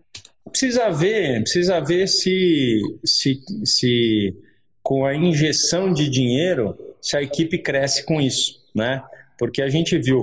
Precisa 0.50 0.89
ver, 0.89 1.41
precisa 1.41 1.80
ver 1.82 2.08
se, 2.08 2.82
se, 3.06 3.41
se 3.66 4.36
com 4.82 5.06
a 5.06 5.16
injeção 5.16 5.94
de 5.94 6.10
dinheiro 6.10 6.78
se 7.04 7.18
a 7.18 7.22
equipe 7.22 7.58
cresce 7.60 8.06
com 8.06 8.20
isso, 8.22 8.60
né? 8.74 9.04
Porque 9.38 9.62
a 9.62 9.70
gente 9.70 9.97
viu 9.99 10.22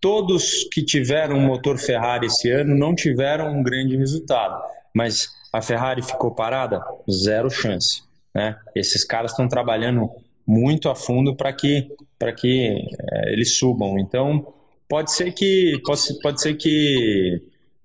todos 0.00 0.64
que 0.72 0.82
tiveram 0.82 1.38
motor 1.38 1.78
Ferrari 1.78 2.26
esse 2.26 2.50
ano 2.50 2.74
não 2.74 2.94
tiveram 2.94 3.52
um 3.56 3.62
grande 3.62 3.96
resultado, 3.96 4.60
mas 4.92 5.28
a 5.52 5.60
Ferrari 5.62 6.02
ficou 6.02 6.34
parada, 6.34 6.82
zero 7.08 7.50
chance, 7.50 8.02
né? 8.34 8.56
Esses 8.74 9.04
caras 9.04 9.30
estão 9.32 9.46
trabalhando 9.46 10.10
muito 10.46 10.88
a 10.88 10.94
fundo 10.94 11.36
para 11.36 11.52
que 11.52 11.88
para 12.18 12.32
que 12.32 12.68
é, 13.12 13.32
eles 13.32 13.56
subam. 13.58 13.98
Então 13.98 14.52
pode 14.88 15.12
ser 15.12 15.32
que 15.32 15.80
pode, 15.84 16.00
pode 16.22 16.40
ser 16.42 16.54
que 16.54 17.40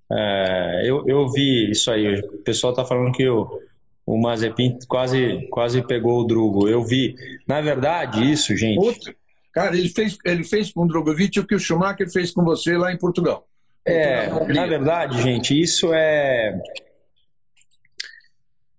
É, 0.10 0.84
eu, 0.86 1.04
eu 1.06 1.28
vi 1.30 1.70
isso 1.70 1.92
aí. 1.92 2.20
O 2.20 2.38
pessoal 2.44 2.74
tá 2.74 2.86
falando 2.86 3.12
que 3.12 3.28
o, 3.28 3.60
o 4.08 4.18
Mazepin 4.18 4.80
quase, 4.88 5.46
quase 5.52 5.86
pegou 5.86 6.22
o 6.22 6.24
Drugo. 6.24 6.70
Eu 6.70 6.82
vi. 6.82 7.14
Na 7.46 7.60
verdade, 7.60 8.32
isso, 8.32 8.56
gente. 8.56 8.80
Outro. 8.80 9.14
Cara, 9.54 9.76
ele 9.76 9.90
fez, 9.90 10.18
ele 10.24 10.46
fez 10.46 10.72
com 10.72 10.84
o 10.84 10.88
Drogovic 10.88 11.38
o 11.40 11.46
que 11.46 11.56
o 11.56 11.60
Schumacher 11.60 12.10
fez 12.10 12.32
com 12.32 12.44
você 12.46 12.78
lá 12.78 12.94
em 12.94 12.98
Portugal. 12.98 13.46
É, 13.86 14.30
na 14.54 14.66
verdade, 14.66 15.22
gente, 15.22 15.60
isso 15.60 15.94
é 15.94 16.58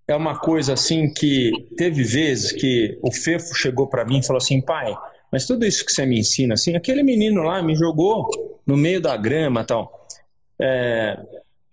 é 0.07 0.15
uma 0.15 0.39
coisa 0.39 0.73
assim 0.73 1.13
que 1.13 1.53
teve 1.77 2.03
vezes 2.03 2.53
que 2.53 2.99
o 3.03 3.13
Fefo 3.13 3.55
chegou 3.55 3.87
para 3.87 4.07
mim 4.07 4.21
e 4.21 4.27
falou 4.27 4.39
assim, 4.39 4.61
pai, 4.61 4.97
mas 5.31 5.47
tudo 5.47 5.67
isso 5.67 5.85
que 5.85 5.93
você 5.93 6.07
me 6.07 6.19
ensina, 6.19 6.55
assim, 6.55 6.75
aquele 6.75 7.03
menino 7.03 7.43
lá 7.43 7.63
me 7.63 7.75
jogou 7.75 8.27
no 8.67 8.77
meio 8.77 9.01
da 9.03 9.17
grama 9.17 9.65
tal. 9.65 10.07
É, 10.61 11.19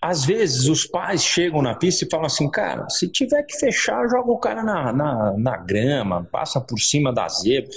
às 0.05 0.23
vezes 0.23 0.67
os 0.67 0.85
pais 0.85 1.23
chegam 1.23 1.63
na 1.63 1.73
pista 1.73 2.05
e 2.05 2.09
falam 2.09 2.27
assim, 2.27 2.47
cara, 2.47 2.87
se 2.89 3.07
tiver 3.07 3.41
que 3.41 3.57
fechar, 3.57 4.07
joga 4.07 4.31
o 4.31 4.37
cara 4.37 4.61
na, 4.61 4.93
na, 4.93 5.33
na 5.35 5.57
grama, 5.57 6.27
passa 6.31 6.61
por 6.61 6.77
cima 6.77 7.11
da 7.11 7.27
zebra. 7.27 7.71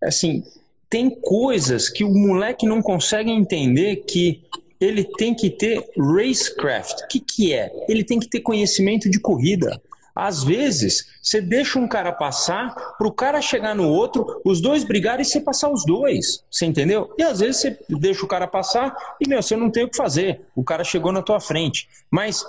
Assim, 0.00 0.44
tem 0.88 1.10
coisas 1.10 1.88
que 1.88 2.04
o 2.04 2.14
moleque 2.14 2.64
não 2.64 2.80
consegue 2.80 3.28
entender 3.28 4.04
que 4.06 4.44
ele 4.80 5.02
tem 5.02 5.34
que 5.34 5.50
ter 5.50 5.84
racecraft. 5.98 7.00
O 7.00 7.08
que, 7.08 7.18
que 7.18 7.52
é? 7.52 7.72
Ele 7.88 8.04
tem 8.04 8.20
que 8.20 8.28
ter 8.28 8.40
conhecimento 8.40 9.10
de 9.10 9.18
corrida. 9.18 9.82
Às 10.14 10.44
vezes, 10.44 11.06
você 11.20 11.40
deixa 11.40 11.78
um 11.78 11.88
cara 11.88 12.12
passar 12.12 12.74
para 12.96 13.06
o 13.06 13.12
cara 13.12 13.40
chegar 13.42 13.74
no 13.74 13.88
outro, 13.88 14.40
os 14.44 14.60
dois 14.60 14.84
brigarem 14.84 15.22
e 15.22 15.24
você 15.24 15.40
passar 15.40 15.70
os 15.70 15.84
dois. 15.84 16.44
Você 16.48 16.66
entendeu? 16.66 17.12
E 17.18 17.22
às 17.22 17.40
vezes 17.40 17.60
você 17.60 17.78
deixa 17.88 18.24
o 18.24 18.28
cara 18.28 18.46
passar 18.46 18.94
e, 19.20 19.28
meu, 19.28 19.42
você 19.42 19.56
não 19.56 19.70
tem 19.70 19.84
o 19.84 19.90
que 19.90 19.96
fazer. 19.96 20.42
O 20.54 20.62
cara 20.62 20.84
chegou 20.84 21.10
na 21.10 21.22
tua 21.22 21.40
frente. 21.40 21.88
Mas 22.10 22.44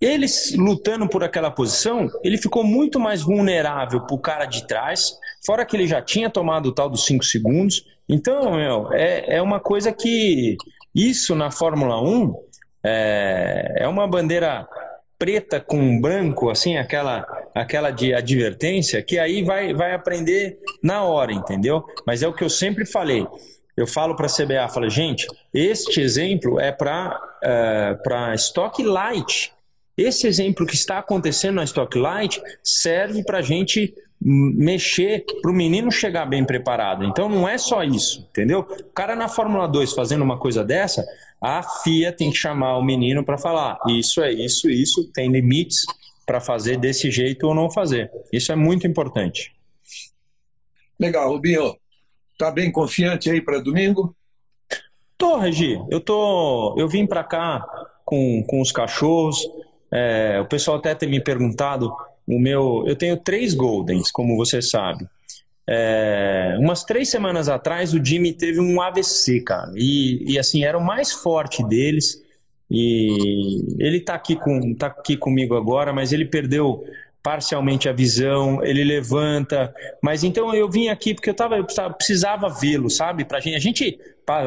ele 0.00 0.26
lutando 0.56 1.08
por 1.08 1.22
aquela 1.22 1.50
posição, 1.50 2.08
ele 2.22 2.38
ficou 2.38 2.64
muito 2.64 2.98
mais 2.98 3.22
vulnerável 3.22 4.00
para 4.00 4.14
o 4.14 4.20
cara 4.20 4.46
de 4.46 4.66
trás, 4.66 5.18
fora 5.44 5.64
que 5.64 5.76
ele 5.76 5.86
já 5.86 6.02
tinha 6.02 6.30
tomado 6.30 6.66
o 6.66 6.72
tal 6.72 6.88
dos 6.88 7.04
5 7.04 7.24
segundos. 7.24 7.84
Então, 8.08 8.52
meu, 8.52 8.92
é, 8.92 9.36
é 9.36 9.42
uma 9.42 9.60
coisa 9.60 9.92
que 9.92 10.56
isso 10.94 11.34
na 11.34 11.50
Fórmula 11.50 12.00
1 12.02 12.34
é, 12.84 13.74
é 13.80 13.88
uma 13.88 14.06
bandeira 14.06 14.66
preta 15.18 15.60
com 15.60 16.00
branco, 16.00 16.50
assim, 16.50 16.76
aquela 16.76 17.26
aquela 17.54 17.90
de 17.90 18.12
advertência, 18.12 19.02
que 19.02 19.18
aí 19.18 19.42
vai, 19.42 19.72
vai 19.72 19.94
aprender 19.94 20.58
na 20.82 21.02
hora, 21.04 21.32
entendeu? 21.32 21.84
Mas 22.06 22.22
é 22.22 22.28
o 22.28 22.34
que 22.34 22.44
eu 22.44 22.50
sempre 22.50 22.84
falei. 22.84 23.26
Eu 23.74 23.86
falo 23.86 24.14
para 24.14 24.26
a 24.26 24.28
CBA, 24.28 24.68
falo, 24.68 24.88
gente, 24.90 25.26
este 25.52 26.00
exemplo 26.00 26.60
é 26.60 26.70
para 26.70 27.18
uh, 27.42 28.02
para 28.02 28.34
Stock 28.34 28.82
Light. 28.82 29.52
Esse 29.96 30.26
exemplo 30.26 30.66
que 30.66 30.74
está 30.74 30.98
acontecendo 30.98 31.56
na 31.56 31.64
Stock 31.64 31.96
Light 31.96 32.40
serve 32.62 33.24
para 33.24 33.38
a 33.38 33.42
gente 33.42 33.94
mexer 34.20 35.24
para 35.42 35.50
o 35.50 35.54
menino 35.54 35.92
chegar 35.92 36.26
bem 36.26 36.44
preparado. 36.44 37.04
Então 37.04 37.28
não 37.28 37.48
é 37.48 37.58
só 37.58 37.84
isso, 37.84 38.26
entendeu? 38.30 38.60
O 38.60 38.92
cara 38.92 39.14
na 39.14 39.28
Fórmula 39.28 39.68
2 39.68 39.92
fazendo 39.92 40.22
uma 40.22 40.38
coisa 40.38 40.64
dessa, 40.64 41.06
a 41.40 41.62
FIA 41.62 42.12
tem 42.12 42.30
que 42.30 42.36
chamar 42.36 42.76
o 42.78 42.82
menino 42.82 43.24
para 43.24 43.38
falar: 43.38 43.78
isso 43.88 44.22
é 44.22 44.32
isso, 44.32 44.68
isso, 44.70 45.10
tem 45.12 45.30
limites 45.30 45.84
para 46.24 46.40
fazer 46.40 46.76
desse 46.78 47.10
jeito 47.10 47.46
ou 47.46 47.54
não 47.54 47.70
fazer. 47.70 48.10
Isso 48.32 48.50
é 48.50 48.56
muito 48.56 48.86
importante. 48.86 49.54
Legal, 50.98 51.30
Rubinho. 51.30 51.76
Tá 52.38 52.50
bem 52.50 52.70
confiante 52.70 53.30
aí 53.30 53.40
para 53.40 53.60
domingo? 53.60 54.14
Tô, 55.16 55.38
Regi. 55.38 55.80
Eu 55.90 56.00
tô. 56.00 56.74
Eu 56.76 56.88
vim 56.88 57.06
para 57.06 57.24
cá 57.24 57.64
com, 58.04 58.42
com 58.46 58.60
os 58.60 58.72
cachorros. 58.72 59.38
É, 59.90 60.40
o 60.40 60.46
pessoal 60.46 60.78
até 60.78 60.94
tem 60.94 61.08
me 61.08 61.20
perguntado 61.22 61.94
o 62.26 62.38
meu, 62.38 62.84
eu 62.86 62.96
tenho 62.96 63.16
três 63.16 63.54
Goldens, 63.54 64.10
como 64.10 64.36
você 64.36 64.60
sabe. 64.60 65.06
É, 65.68 66.56
umas 66.58 66.84
três 66.84 67.08
semanas 67.08 67.48
atrás 67.48 67.92
o 67.92 68.04
Jimmy 68.04 68.32
teve 68.32 68.60
um 68.60 68.80
AVC, 68.80 69.40
cara. 69.40 69.72
E, 69.74 70.32
e 70.32 70.38
assim, 70.38 70.64
era 70.64 70.78
o 70.78 70.84
mais 70.84 71.12
forte 71.12 71.64
deles. 71.64 72.22
E 72.70 73.64
ele 73.78 74.00
tá 74.00 74.14
aqui, 74.14 74.36
com, 74.36 74.74
tá 74.74 74.88
aqui 74.88 75.16
comigo 75.16 75.56
agora, 75.56 75.92
mas 75.92 76.12
ele 76.12 76.24
perdeu 76.24 76.84
parcialmente 77.22 77.88
a 77.88 77.92
visão, 77.92 78.62
ele 78.64 78.84
levanta. 78.84 79.74
Mas 80.02 80.22
então 80.22 80.54
eu 80.54 80.70
vim 80.70 80.88
aqui 80.88 81.14
porque 81.14 81.30
eu, 81.30 81.34
tava, 81.34 81.56
eu 81.56 81.64
precisava 81.64 82.48
vê-lo, 82.48 82.88
sabe? 82.88 83.24
Pra 83.24 83.40
gente, 83.40 83.56
a 83.56 83.58
gente, 83.58 83.98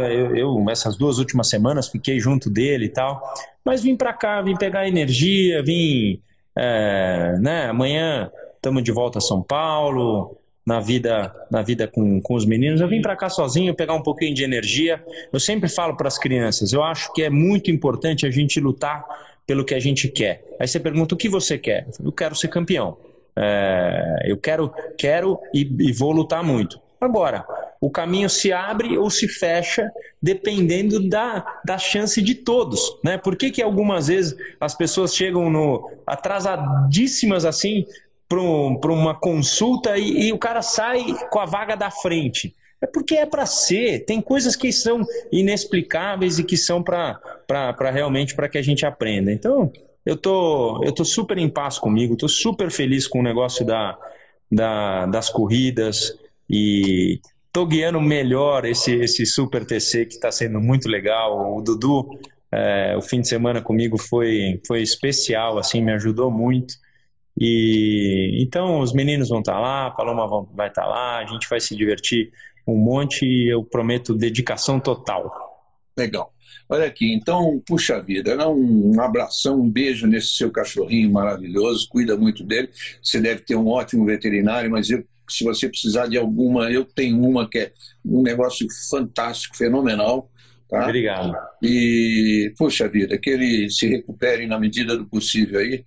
eu, 0.09 0.35
eu, 0.35 0.69
essas 0.69 0.97
duas 0.97 1.17
últimas 1.17 1.49
semanas 1.49 1.89
fiquei 1.89 2.19
junto 2.19 2.49
dele 2.49 2.85
e 2.85 2.89
tal, 2.89 3.21
mas 3.65 3.83
vim 3.83 3.97
para 3.97 4.13
cá, 4.13 4.41
vim 4.41 4.55
pegar 4.55 4.87
energia, 4.87 5.61
vim 5.61 6.21
é, 6.59 7.37
né, 7.39 7.67
amanhã 7.67 8.29
estamos 8.55 8.83
de 8.83 8.91
volta 8.91 9.19
a 9.19 9.21
São 9.21 9.41
Paulo, 9.41 10.37
na 10.65 10.79
vida, 10.79 11.33
na 11.49 11.61
vida 11.61 11.87
com, 11.87 12.21
com 12.21 12.35
os 12.35 12.45
meninos. 12.45 12.81
Eu 12.81 12.87
vim 12.87 13.01
para 13.01 13.15
cá 13.15 13.29
sozinho 13.29 13.73
pegar 13.73 13.93
um 13.93 14.03
pouquinho 14.03 14.35
de 14.35 14.43
energia. 14.43 15.03
Eu 15.31 15.39
sempre 15.39 15.69
falo 15.69 15.95
para 15.95 16.07
as 16.07 16.17
crianças, 16.17 16.73
eu 16.73 16.83
acho 16.83 17.11
que 17.13 17.23
é 17.23 17.29
muito 17.29 17.71
importante 17.71 18.25
a 18.27 18.31
gente 18.31 18.59
lutar 18.59 19.05
pelo 19.47 19.65
que 19.65 19.73
a 19.73 19.79
gente 19.79 20.07
quer. 20.07 20.43
Aí 20.59 20.67
você 20.67 20.79
pergunta 20.79 21.15
o 21.15 21.17
que 21.17 21.27
você 21.27 21.57
quer? 21.57 21.87
Eu 22.03 22.11
quero 22.11 22.35
ser 22.35 22.49
campeão. 22.49 22.97
É, 23.35 24.23
eu 24.25 24.37
quero, 24.37 24.71
quero 24.97 25.39
e, 25.53 25.61
e 25.61 25.91
vou 25.91 26.11
lutar 26.11 26.43
muito. 26.43 26.79
Agora, 27.01 27.45
o 27.81 27.89
caminho 27.89 28.29
se 28.29 28.51
abre 28.51 28.97
ou 28.97 29.09
se 29.09 29.27
fecha 29.27 29.89
dependendo 30.21 31.07
da, 31.07 31.61
da 31.63 31.77
chance 31.77 32.21
de 32.21 32.35
todos. 32.35 32.97
Né? 33.03 33.17
Por 33.17 33.35
que, 33.35 33.51
que 33.51 33.61
algumas 33.61 34.07
vezes 34.07 34.35
as 34.59 34.75
pessoas 34.75 35.15
chegam 35.15 35.49
no 35.49 35.89
atrasadíssimas 36.05 37.45
assim 37.45 37.85
para 38.27 38.41
uma 38.91 39.15
consulta 39.15 39.97
e, 39.97 40.27
e 40.27 40.33
o 40.33 40.37
cara 40.37 40.61
sai 40.61 41.05
com 41.29 41.39
a 41.39 41.45
vaga 41.45 41.75
da 41.75 41.89
frente? 41.89 42.53
É 42.81 42.87
porque 42.87 43.15
é 43.15 43.25
para 43.25 43.45
ser. 43.45 44.05
Tem 44.05 44.21
coisas 44.21 44.55
que 44.55 44.71
são 44.71 45.01
inexplicáveis 45.31 46.39
e 46.39 46.43
que 46.43 46.55
são 46.55 46.81
para 46.83 47.19
realmente 47.91 48.35
para 48.35 48.47
que 48.47 48.57
a 48.57 48.61
gente 48.61 48.85
aprenda. 48.85 49.31
Então, 49.31 49.71
eu 50.05 50.15
tô, 50.15 50.81
eu 50.83 50.93
tô 50.93 51.03
super 51.03 51.37
em 51.37 51.49
paz 51.49 51.77
comigo, 51.77 52.15
tô 52.15 52.27
super 52.27 52.71
feliz 52.71 53.05
com 53.07 53.19
o 53.19 53.23
negócio 53.23 53.65
da, 53.65 53.97
da, 54.51 55.05
das 55.07 55.29
corridas 55.29 56.17
e 56.49 57.19
tô 57.51 57.65
guiando 57.65 57.99
melhor 58.01 58.65
esse, 58.65 58.93
esse 58.95 59.25
Super 59.25 59.65
TC 59.65 60.05
que 60.05 60.13
está 60.13 60.31
sendo 60.31 60.59
muito 60.59 60.87
legal. 60.87 61.57
O 61.57 61.61
Dudu, 61.61 62.19
é, 62.51 62.95
o 62.97 63.01
fim 63.01 63.21
de 63.21 63.27
semana 63.27 63.61
comigo 63.61 63.97
foi, 63.97 64.61
foi 64.65 64.81
especial, 64.81 65.57
assim, 65.57 65.81
me 65.81 65.93
ajudou 65.93 66.31
muito. 66.31 66.73
E 67.39 68.43
então 68.43 68.79
os 68.79 68.93
meninos 68.93 69.29
vão 69.29 69.39
estar 69.39 69.53
tá 69.53 69.59
lá, 69.59 69.87
a 69.87 69.91
Paloma 69.91 70.27
vai 70.53 70.67
estar 70.67 70.83
tá 70.83 70.87
lá, 70.87 71.19
a 71.19 71.25
gente 71.25 71.47
vai 71.49 71.59
se 71.59 71.75
divertir 71.75 72.31
um 72.67 72.75
monte 72.75 73.25
e 73.25 73.51
eu 73.51 73.63
prometo 73.63 74.13
dedicação 74.13 74.79
total. 74.79 75.31
Legal. 75.97 76.33
Olha 76.67 76.85
aqui, 76.85 77.11
então, 77.13 77.61
puxa 77.65 77.99
vida, 77.99 78.35
né? 78.35 78.45
um 78.45 79.01
abração, 79.01 79.59
um 79.59 79.69
beijo 79.69 80.05
nesse 80.05 80.35
seu 80.35 80.51
cachorrinho 80.51 81.11
maravilhoso, 81.11 81.87
cuida 81.89 82.15
muito 82.15 82.43
dele. 82.43 82.69
Você 83.01 83.19
deve 83.19 83.41
ter 83.41 83.55
um 83.55 83.67
ótimo 83.67 84.05
veterinário, 84.05 84.69
mas 84.69 84.89
eu 84.89 85.03
se 85.33 85.43
você 85.43 85.69
precisar 85.69 86.07
de 86.07 86.17
alguma, 86.17 86.71
eu 86.71 86.85
tenho 86.85 87.21
uma 87.23 87.49
que 87.49 87.59
é 87.59 87.71
um 88.05 88.21
negócio 88.21 88.67
fantástico, 88.89 89.55
fenomenal. 89.55 90.29
Tá? 90.69 90.83
Obrigado. 90.83 91.35
E, 91.63 92.53
puxa 92.57 92.87
vida, 92.87 93.17
que 93.17 93.29
ele 93.29 93.69
se 93.69 93.87
recupere 93.87 94.45
na 94.45 94.59
medida 94.59 94.95
do 94.95 95.05
possível 95.05 95.59
aí. 95.59 95.83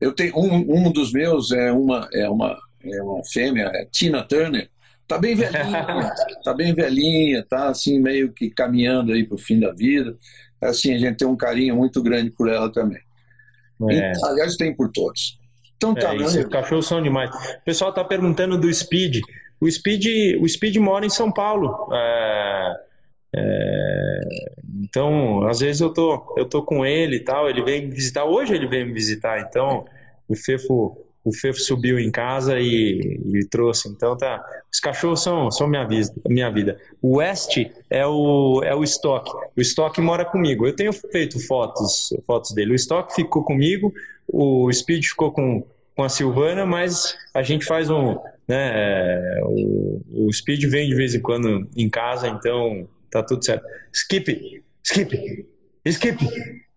Eu 0.00 0.12
tenho 0.12 0.36
um, 0.38 0.86
um 0.86 0.92
dos 0.92 1.12
meus 1.12 1.50
é 1.52 1.72
uma 1.72 2.08
é 2.12 2.28
uma 2.28 2.58
é 2.84 3.02
uma 3.02 3.24
fêmea, 3.24 3.70
é 3.74 3.86
Tina 3.86 4.22
Turner. 4.22 4.68
Tá 5.08 5.18
bem 5.18 5.34
velhinha, 5.34 6.12
tá 6.44 6.52
bem 6.52 6.74
velhinha, 6.74 7.44
tá 7.48 7.68
assim 7.68 8.00
meio 8.00 8.32
que 8.32 8.50
caminhando 8.50 9.12
aí 9.12 9.24
pro 9.24 9.38
fim 9.38 9.58
da 9.58 9.72
vida. 9.72 10.16
Assim, 10.60 10.94
a 10.94 10.98
gente 10.98 11.16
tem 11.16 11.28
um 11.28 11.36
carinho 11.36 11.76
muito 11.76 12.02
grande 12.02 12.30
por 12.30 12.48
ela 12.48 12.70
também. 12.70 13.00
É. 13.90 14.12
E, 14.12 14.12
aliás, 14.24 14.56
tem 14.56 14.74
por 14.74 14.90
todos. 14.90 15.38
Então 15.76 15.94
tá, 15.94 16.14
é, 16.14 16.16
isso, 16.16 16.48
cachorros 16.48 16.86
são 16.86 17.02
demais. 17.02 17.30
O 17.30 17.64
pessoal 17.64 17.92
tá 17.92 18.04
perguntando 18.04 18.58
do 18.58 18.72
Speed. 18.72 19.20
O 19.60 19.70
Speed, 19.70 20.06
o 20.40 20.48
Speed 20.48 20.76
mora 20.76 21.06
em 21.06 21.10
São 21.10 21.30
Paulo. 21.30 21.88
É, 21.92 22.76
é, 23.34 24.20
então, 24.82 25.46
às 25.46 25.60
vezes 25.60 25.80
eu 25.80 25.92
tô, 25.92 26.34
eu 26.36 26.46
tô 26.46 26.62
com 26.62 26.84
ele 26.84 27.16
e 27.16 27.20
tal. 27.20 27.48
Ele 27.48 27.62
vem 27.62 27.86
me 27.86 27.94
visitar. 27.94 28.24
Hoje 28.24 28.54
ele 28.54 28.66
veio 28.66 28.86
me 28.86 28.92
visitar. 28.92 29.40
Então, 29.40 29.84
o 30.28 30.34
Fefo, 30.34 31.05
o 31.26 31.32
Fefo 31.32 31.58
subiu 31.60 31.98
em 31.98 32.10
casa 32.10 32.58
e, 32.58 33.20
e 33.34 33.44
trouxe. 33.50 33.88
Então 33.88 34.16
tá. 34.16 34.42
Os 34.72 34.80
cachorros 34.80 35.22
são, 35.22 35.50
são 35.50 35.66
minha, 35.66 35.84
vida, 35.84 36.12
minha 36.28 36.50
vida. 36.50 36.78
O 37.02 37.16
West 37.16 37.58
é 37.90 38.06
o, 38.06 38.62
é 38.64 38.74
o 38.74 38.84
Stock. 38.84 39.30
O 39.56 39.60
Stock 39.60 40.00
mora 40.00 40.24
comigo. 40.24 40.66
Eu 40.66 40.74
tenho 40.74 40.92
feito 40.92 41.38
fotos, 41.46 42.14
fotos 42.26 42.52
dele. 42.52 42.72
O 42.72 42.74
Stock 42.74 43.14
ficou 43.14 43.42
comigo 43.42 43.92
o 44.28 44.72
Speed 44.72 45.04
ficou 45.04 45.32
com, 45.32 45.64
com 45.94 46.02
a 46.02 46.08
Silvana, 46.08 46.66
mas 46.66 47.16
a 47.32 47.42
gente 47.42 47.64
faz 47.64 47.90
um. 47.90 48.16
Né, 48.48 49.40
o, 49.42 50.26
o 50.26 50.32
Speed 50.32 50.64
vem 50.64 50.88
de 50.88 50.94
vez 50.94 51.14
em 51.14 51.20
quando 51.20 51.68
em 51.76 51.88
casa, 51.88 52.28
então 52.28 52.88
tá 53.10 53.22
tudo 53.22 53.44
certo. 53.44 53.64
Skip, 53.92 54.62
skip, 54.82 55.46
skip, 55.84 56.28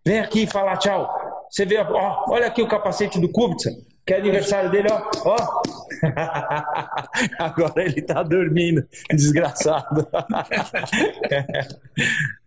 Vem 0.06 0.20
aqui 0.20 0.48
falar 0.48 0.78
tchau. 0.78 1.08
Você 1.50 1.66
vê, 1.66 1.78
ó, 1.78 2.26
olha 2.30 2.48
aqui 2.48 2.62
o 2.62 2.68
capacete 2.68 3.20
do 3.20 3.30
Kubica, 3.30 3.72
que 4.06 4.14
é 4.14 4.18
aniversário 4.18 4.70
dele, 4.72 4.88
ó. 4.92 5.02
ó. 5.26 5.62
Agora 7.40 7.84
ele 7.84 8.02
tá 8.02 8.24
dormindo, 8.24 8.88
desgraçado. 9.12 10.08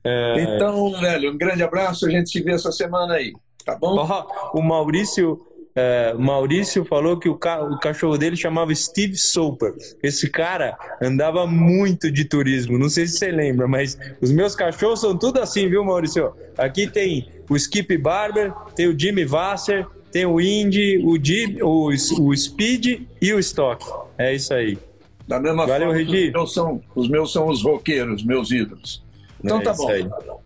é... 0.04 0.40
Então, 0.40 0.90
velho, 1.00 1.32
um 1.32 1.38
grande 1.38 1.62
abraço, 1.62 2.06
a 2.06 2.10
gente 2.10 2.30
se 2.30 2.42
vê 2.42 2.52
essa 2.52 2.72
semana 2.72 3.14
aí, 3.14 3.32
tá 3.64 3.76
bom? 3.76 3.96
Ó, 3.98 4.50
o 4.54 4.62
Maurício 4.62 5.40
é, 5.74 6.12
Maurício 6.14 6.84
falou 6.84 7.18
que 7.18 7.28
o, 7.28 7.34
ca 7.34 7.62
o, 7.62 7.78
cachorro 7.78 8.18
dele 8.18 8.36
chamava 8.36 8.74
Steve 8.74 9.16
Soper. 9.16 9.74
Esse 10.02 10.28
cara 10.28 10.76
andava 11.00 11.46
muito 11.46 12.10
de 12.10 12.26
turismo. 12.26 12.78
Não 12.78 12.90
sei 12.90 13.06
se 13.06 13.16
você 13.16 13.30
lembra, 13.30 13.66
mas 13.66 13.98
os 14.20 14.30
meus 14.30 14.54
cachorros 14.54 15.00
são 15.00 15.16
tudo 15.16 15.40
assim, 15.40 15.68
viu, 15.68 15.84
Maurício? 15.84 16.34
Aqui 16.58 16.86
tem 16.86 17.28
o 17.48 17.56
Skip 17.56 17.96
Barber, 17.96 18.52
tem 18.76 18.86
o 18.86 18.98
Jimmy 18.98 19.24
Vasser, 19.24 19.86
tem 20.12 20.26
o 20.26 20.40
Indy, 20.40 20.98
o, 20.98 21.18
Jim, 21.22 21.56
o, 21.62 21.88
o 21.88 22.36
Speed 22.36 23.00
e 23.20 23.32
o 23.32 23.38
Stock. 23.38 23.84
É 24.18 24.34
isso 24.34 24.52
aí. 24.52 24.78
Da 25.26 25.40
mesma 25.40 25.66
Valeu, 25.66 25.88
forma, 25.88 26.02
Regi. 26.02 26.26
Os 26.28 26.32
meus, 26.32 26.54
são, 26.54 26.82
os 26.94 27.08
meus 27.08 27.32
são 27.32 27.48
os 27.48 27.62
roqueiros, 27.62 28.22
meus 28.22 28.50
ídolos. 28.50 29.02
Então 29.42 29.60
é 29.60 29.64
tá 29.64 29.72
bom. 29.72 29.88
Aí. 29.88 30.02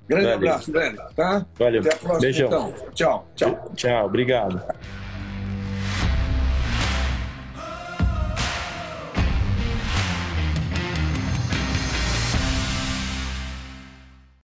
Grande 0.08 0.24
Valeu. 0.24 0.34
abraço, 0.34 0.72
velho. 0.72 0.96
Tá? 1.14 1.46
Valeu. 1.58 1.80
Até 1.80 1.92
a 1.92 1.96
próxima, 1.96 2.20
Beijão. 2.20 2.46
então. 2.46 2.74
Tchau, 2.94 3.28
tchau. 3.34 3.72
Tchau, 3.74 4.06
obrigado. 4.06 4.62